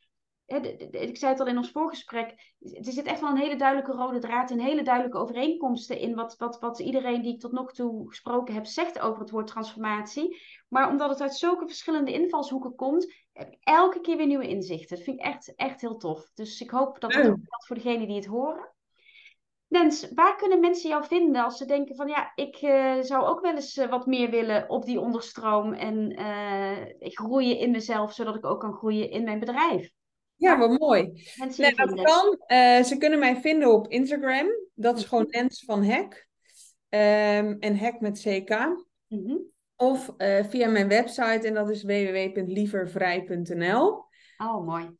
ik 0.90 1.16
zei 1.16 1.32
het 1.32 1.40
al 1.40 1.46
in 1.46 1.56
ons 1.56 1.70
voorgesprek, 1.70 2.54
er 2.60 2.92
zit 2.92 3.06
echt 3.06 3.20
wel 3.20 3.30
een 3.30 3.36
hele 3.36 3.56
duidelijke 3.56 3.92
rode 3.92 4.18
draad 4.18 4.50
en 4.50 4.60
hele 4.60 4.82
duidelijke 4.82 5.18
overeenkomsten 5.18 5.98
in 5.98 6.14
wat, 6.14 6.36
wat, 6.36 6.60
wat 6.60 6.78
iedereen 6.78 7.22
die 7.22 7.34
ik 7.34 7.40
tot 7.40 7.52
nog 7.52 7.72
toe 7.72 8.08
gesproken 8.08 8.54
heb 8.54 8.66
zegt 8.66 8.98
over 8.98 9.20
het 9.20 9.30
woord 9.30 9.46
transformatie. 9.46 10.40
Maar 10.68 10.88
omdat 10.90 11.10
het 11.10 11.20
uit 11.20 11.36
zulke 11.36 11.66
verschillende 11.66 12.12
invalshoeken 12.12 12.74
komt, 12.74 13.14
heb 13.32 13.52
ik 13.52 13.58
elke 13.60 14.00
keer 14.00 14.16
weer 14.16 14.26
nieuwe 14.26 14.48
inzichten. 14.48 14.96
Dat 14.96 15.04
vind 15.04 15.18
ik 15.18 15.26
echt, 15.26 15.54
echt 15.54 15.80
heel 15.80 15.96
tof. 15.96 16.30
Dus 16.34 16.60
ik 16.60 16.70
hoop 16.70 17.00
dat 17.00 17.12
dat 17.12 17.22
Leuk. 17.22 17.32
ook 17.32 17.38
geldt 17.48 17.66
voor 17.66 17.76
degenen 17.76 18.06
die 18.06 18.16
het 18.16 18.26
horen. 18.26 18.72
Nens, 19.68 20.12
waar 20.14 20.36
kunnen 20.36 20.60
mensen 20.60 20.90
jou 20.90 21.04
vinden 21.04 21.44
als 21.44 21.56
ze 21.56 21.64
denken 21.64 21.96
van 21.96 22.08
ja, 22.08 22.32
ik 22.34 22.56
eh, 22.56 23.00
zou 23.00 23.26
ook 23.26 23.40
wel 23.40 23.54
eens 23.54 23.76
eh, 23.76 23.88
wat 23.88 24.06
meer 24.06 24.30
willen 24.30 24.68
op 24.68 24.84
die 24.84 25.00
onderstroom 25.00 25.72
en 25.72 26.10
eh, 26.10 26.76
groeien 26.98 27.58
in 27.58 27.70
mezelf, 27.70 28.12
zodat 28.12 28.34
ik 28.34 28.46
ook 28.46 28.60
kan 28.60 28.72
groeien 28.72 29.10
in 29.10 29.24
mijn 29.24 29.38
bedrijf? 29.38 29.96
Ja, 30.38 30.58
wat 30.58 30.78
mooi. 30.78 31.02
Nee, 31.36 31.52
je 31.56 31.74
dat 31.74 32.02
kan. 32.02 32.38
Eh, 32.46 32.82
ze 32.82 32.96
kunnen 32.98 33.18
mij 33.18 33.36
vinden 33.36 33.72
op 33.72 33.88
Instagram. 33.88 34.46
Dat 34.74 34.98
is 34.98 35.04
gewoon 35.04 35.26
Mhm. 35.28 35.38
Nens 35.38 35.62
van 35.66 35.82
Hek. 35.82 36.28
Ehm, 36.88 37.56
en 37.58 37.76
Hek 37.76 38.00
met 38.00 38.20
CK. 38.20 38.50
Mhm. 39.08 39.36
Of 39.76 40.14
eh, 40.16 40.44
via 40.44 40.68
mijn 40.68 40.88
website 40.88 41.46
en 41.46 41.54
dat 41.54 41.70
is 41.70 41.82
www.lievervrij.nl. 41.82 44.06
Oh, 44.38 44.66
mooi. 44.66 44.90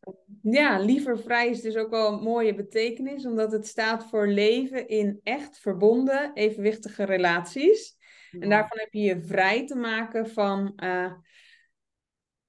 Ja, 0.42 0.78
lievervrij 0.78 1.48
is 1.48 1.60
dus 1.60 1.76
ook 1.76 1.90
wel 1.90 2.12
een 2.12 2.22
mooie 2.22 2.54
betekenis, 2.54 3.26
omdat 3.26 3.52
het 3.52 3.66
staat 3.66 4.04
voor 4.04 4.28
leven 4.28 4.88
in 4.88 5.20
echt 5.22 5.58
verbonden, 5.58 6.30
evenwichtige 6.34 7.04
relaties. 7.04 7.96
En 8.30 8.48
daarvan 8.48 8.78
heb 8.78 8.92
je 8.92 9.00
je 9.00 9.22
vrij 9.22 9.66
te 9.66 9.76
maken 9.76 10.30
van, 10.30 10.72
eh, 10.76 11.12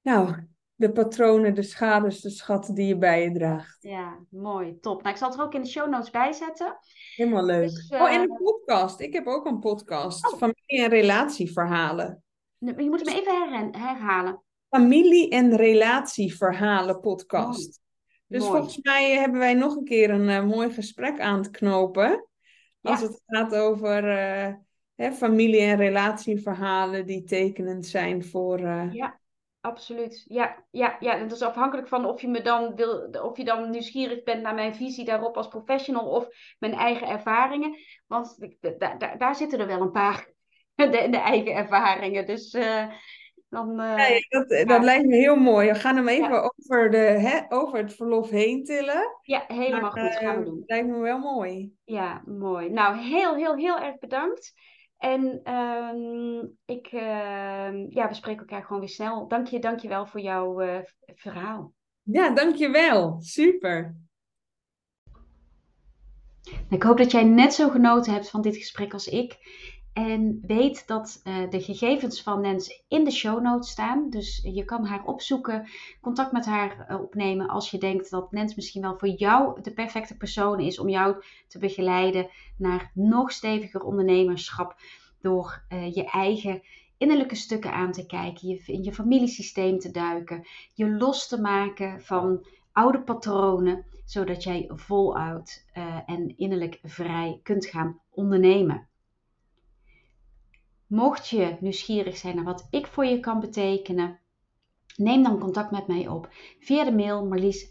nou, 0.01 0.35
de 0.79 0.91
patronen, 0.91 1.55
de 1.55 1.61
schades, 1.61 2.21
de 2.21 2.29
schatten 2.29 2.73
die 2.75 2.87
je 2.87 2.97
bij 2.97 3.23
je 3.23 3.31
draagt. 3.31 3.77
Ja, 3.79 4.19
mooi. 4.29 4.79
Top. 4.79 5.01
Nou, 5.01 5.13
ik 5.13 5.19
zal 5.19 5.29
het 5.29 5.37
er 5.39 5.43
ook 5.45 5.53
in 5.53 5.61
de 5.61 5.67
show 5.67 5.89
notes 5.89 6.09
bij 6.09 6.31
zetten. 6.31 6.77
Helemaal 7.15 7.43
leuk. 7.45 7.69
Dus, 7.69 7.89
eh, 7.89 8.01
Oh, 8.01 8.13
en 8.13 8.21
een 8.21 8.37
podcast. 8.43 8.99
Ik 8.99 9.13
heb 9.13 9.27
ook 9.27 9.45
een 9.45 9.59
podcast. 9.59 10.31
Oh. 10.33 10.37
Familie- 10.37 10.83
en 10.83 10.89
relatieverhalen. 10.89 12.23
Je 12.57 12.89
moet 12.89 13.05
hem 13.09 13.15
even 13.17 13.75
herhalen. 13.81 14.43
Familie- 14.69 15.29
en 15.29 15.55
relatieverhalen 15.55 16.99
podcast. 16.99 17.57
Mooi. 17.57 17.71
Dus 18.27 18.39
Mooi. 18.41 18.51
volgens 18.51 18.79
mij 18.81 19.11
hebben 19.11 19.39
wij 19.39 19.53
nog 19.53 19.75
een 19.75 19.83
keer 19.83 20.09
een 20.09 20.29
eh, 20.29 20.45
mooi 20.45 20.71
gesprek 20.71 21.19
aan 21.19 21.41
te 21.41 21.49
knopen. 21.51 22.27
Als 22.81 22.99
Ja. 22.99 23.05
het 23.07 23.21
gaat 23.25 23.55
over 23.55 24.17
eh, 24.17 24.53
hè, 24.95 25.11
familie- 25.11 25.59
en 25.61 25.77
relatieverhalen 25.77 27.05
die 27.05 27.23
tekenend 27.23 27.85
zijn 27.85 28.25
voor, 28.25 28.59
Ja, 28.91 29.19
absoluut. 29.61 30.25
Ja, 30.27 30.65
ja, 30.71 30.97
ja. 30.99 31.19
Dat 31.19 31.31
is 31.31 31.41
afhankelijk 31.41 31.87
van 31.87 32.05
of 32.05 32.21
je 32.21 32.27
me 32.27 32.41
dan 32.41 32.75
wil, 32.75 33.09
of 33.23 33.37
je 33.37 33.43
dan 33.43 33.69
nieuwsgierig 33.69 34.23
bent 34.23 34.41
naar 34.41 34.55
mijn 34.55 34.75
visie 34.75 35.05
daarop 35.05 35.37
als 35.37 35.47
professional 35.47 36.09
of 36.09 36.27
mijn 36.59 36.73
eigen 36.73 37.07
ervaringen. 37.07 37.77
Want 38.07 38.37
daar, 38.77 39.17
daar 39.17 39.35
zitten 39.35 39.59
er 39.59 39.67
wel 39.67 39.81
een 39.81 39.91
paar, 39.91 40.29
de, 40.75 41.07
de 41.09 41.17
eigen 41.17 41.53
ervaringen. 41.53 42.25
Dus 42.25 42.53
uh, 42.53 42.85
dan. 43.49 43.79
Uh, 43.79 44.09
ja, 44.09 44.19
dat, 44.29 44.67
dat 44.67 44.83
lijkt 44.83 45.05
me 45.05 45.15
heel 45.15 45.35
mooi. 45.35 45.67
We 45.71 45.75
gaan 45.75 45.95
hem 45.95 46.07
even 46.07 46.43
over, 46.43 46.91
de, 46.91 46.97
hè, 46.97 47.39
over 47.49 47.77
het 47.77 47.95
verlof 47.95 48.29
heen 48.29 48.63
tillen. 48.63 49.17
Ja, 49.21 49.43
helemaal 49.47 49.81
maar, 49.81 49.91
goed. 49.91 50.15
Gaan 50.15 50.39
we 50.39 50.45
doen. 50.45 50.63
Lijkt 50.65 50.87
me 50.87 50.97
wel 50.97 51.19
mooi. 51.19 51.73
Ja, 51.85 52.21
mooi. 52.25 52.69
Nou, 52.69 52.97
heel, 52.97 53.35
heel, 53.35 53.55
heel 53.55 53.79
erg 53.79 53.97
bedankt. 53.97 54.53
En 54.99 55.41
uh, 55.43 56.43
ik, 56.65 56.91
uh, 56.91 57.89
ja, 57.89 58.07
we 58.07 58.13
spreken 58.13 58.39
elkaar 58.39 58.63
gewoon 58.63 58.79
weer 58.79 58.89
snel. 58.89 59.27
Dank 59.27 59.47
je, 59.47 59.59
dank 59.59 59.79
je 59.79 59.87
wel 59.87 60.05
voor 60.05 60.19
jouw 60.19 60.61
uh, 60.61 60.79
verhaal. 61.15 61.73
Ja, 62.03 62.29
dank 62.29 62.55
je 62.55 62.69
wel. 62.69 63.21
Super. 63.21 63.95
Ik 66.69 66.83
hoop 66.83 66.97
dat 66.97 67.11
jij 67.11 67.23
net 67.23 67.53
zo 67.53 67.69
genoten 67.69 68.13
hebt 68.13 68.29
van 68.29 68.41
dit 68.41 68.55
gesprek 68.57 68.93
als 68.93 69.07
ik. 69.07 69.37
En 69.99 70.43
weet 70.47 70.87
dat 70.87 71.21
uh, 71.23 71.49
de 71.49 71.61
gegevens 71.61 72.21
van 72.21 72.41
Nens 72.41 72.83
in 72.87 73.03
de 73.03 73.11
show 73.11 73.41
notes 73.41 73.69
staan. 73.69 74.09
Dus 74.09 74.41
je 74.43 74.65
kan 74.65 74.85
haar 74.85 75.05
opzoeken, 75.05 75.69
contact 76.01 76.31
met 76.31 76.45
haar 76.45 76.85
uh, 76.89 77.01
opnemen 77.01 77.47
als 77.47 77.71
je 77.71 77.77
denkt 77.77 78.09
dat 78.09 78.31
Nens 78.31 78.55
misschien 78.55 78.81
wel 78.81 78.97
voor 78.97 79.07
jou 79.07 79.61
de 79.61 79.73
perfecte 79.73 80.17
persoon 80.17 80.59
is 80.59 80.79
om 80.79 80.89
jou 80.89 81.23
te 81.47 81.59
begeleiden 81.59 82.29
naar 82.57 82.91
nog 82.93 83.31
steviger 83.31 83.83
ondernemerschap. 83.83 84.75
Door 85.21 85.63
uh, 85.69 85.93
je 85.93 86.05
eigen 86.05 86.61
innerlijke 86.97 87.35
stukken 87.35 87.73
aan 87.73 87.91
te 87.91 88.05
kijken, 88.05 88.47
je, 88.47 88.63
in 88.65 88.83
je 88.83 88.93
familiesysteem 88.93 89.79
te 89.79 89.91
duiken, 89.91 90.47
je 90.73 90.89
los 90.89 91.27
te 91.27 91.41
maken 91.41 92.01
van 92.01 92.45
oude 92.71 93.01
patronen, 93.01 93.85
zodat 94.05 94.43
jij 94.43 94.71
voluit 94.73 95.65
en 96.05 96.37
innerlijk 96.37 96.79
vrij 96.83 97.39
kunt 97.43 97.65
gaan 97.65 97.99
ondernemen. 98.09 98.87
Mocht 100.89 101.27
je 101.27 101.57
nieuwsgierig 101.59 102.17
zijn 102.17 102.35
naar 102.35 102.45
wat 102.45 102.67
ik 102.69 102.87
voor 102.87 103.05
je 103.05 103.19
kan 103.19 103.39
betekenen, 103.39 104.19
neem 104.95 105.23
dan 105.23 105.39
contact 105.39 105.71
met 105.71 105.87
mij 105.87 106.07
op 106.07 106.29
via 106.59 106.83
de 106.83 106.91
mail 106.91 107.25
marlies 107.25 107.69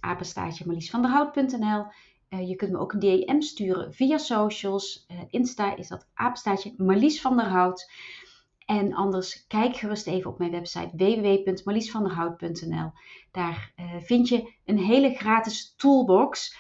marliesvanderhout.nl. 0.65 1.87
Uh, 2.29 2.49
je 2.49 2.57
kunt 2.57 2.73
me 2.73 2.79
ook 2.79 2.93
een 2.93 3.01
DM 3.01 3.41
sturen 3.41 3.95
via 3.95 4.19
socials. 4.19 5.07
Uh, 5.11 5.19
Insta 5.31 5.77
is 5.77 5.89
dat 5.89 6.09
apenstaatje 6.15 6.75
Marlies 6.77 7.21
van 7.21 7.37
der 7.37 7.47
Hout. 7.47 7.91
En 8.65 8.95
anders 8.95 9.47
kijk 9.47 9.77
gerust 9.77 10.07
even 10.07 10.31
op 10.31 10.39
mijn 10.39 10.51
website 10.51 10.91
www.marliesvanderhout.nl. 10.93 12.93
Daar 13.31 13.73
uh, 13.77 13.95
vind 14.01 14.29
je 14.29 14.53
een 14.65 14.79
hele 14.79 15.15
gratis 15.15 15.75
toolbox 15.77 16.57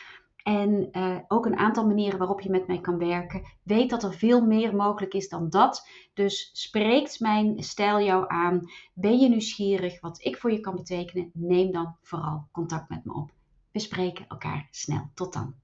en 0.48 0.88
uh, 0.92 1.18
ook 1.28 1.46
een 1.46 1.56
aantal 1.56 1.86
manieren 1.86 2.18
waarop 2.18 2.40
je 2.40 2.50
met 2.50 2.66
mij 2.66 2.80
kan 2.80 2.98
werken. 2.98 3.42
Weet 3.62 3.90
dat 3.90 4.02
er 4.02 4.14
veel 4.14 4.46
meer 4.46 4.76
mogelijk 4.76 5.14
is 5.14 5.28
dan 5.28 5.50
dat. 5.50 5.88
Dus 6.14 6.50
spreekt 6.52 7.20
mijn 7.20 7.62
stijl 7.62 8.00
jou 8.00 8.24
aan. 8.28 8.70
Ben 8.94 9.18
je 9.18 9.28
nieuwsgierig 9.28 10.00
wat 10.00 10.24
ik 10.24 10.36
voor 10.36 10.52
je 10.52 10.60
kan 10.60 10.74
betekenen? 10.74 11.30
Neem 11.34 11.72
dan 11.72 11.96
vooral 12.02 12.48
contact 12.52 12.88
met 12.88 13.04
me 13.04 13.14
op. 13.14 13.30
We 13.72 13.78
spreken 13.78 14.24
elkaar 14.28 14.68
snel. 14.70 15.10
Tot 15.14 15.32
dan. 15.32 15.54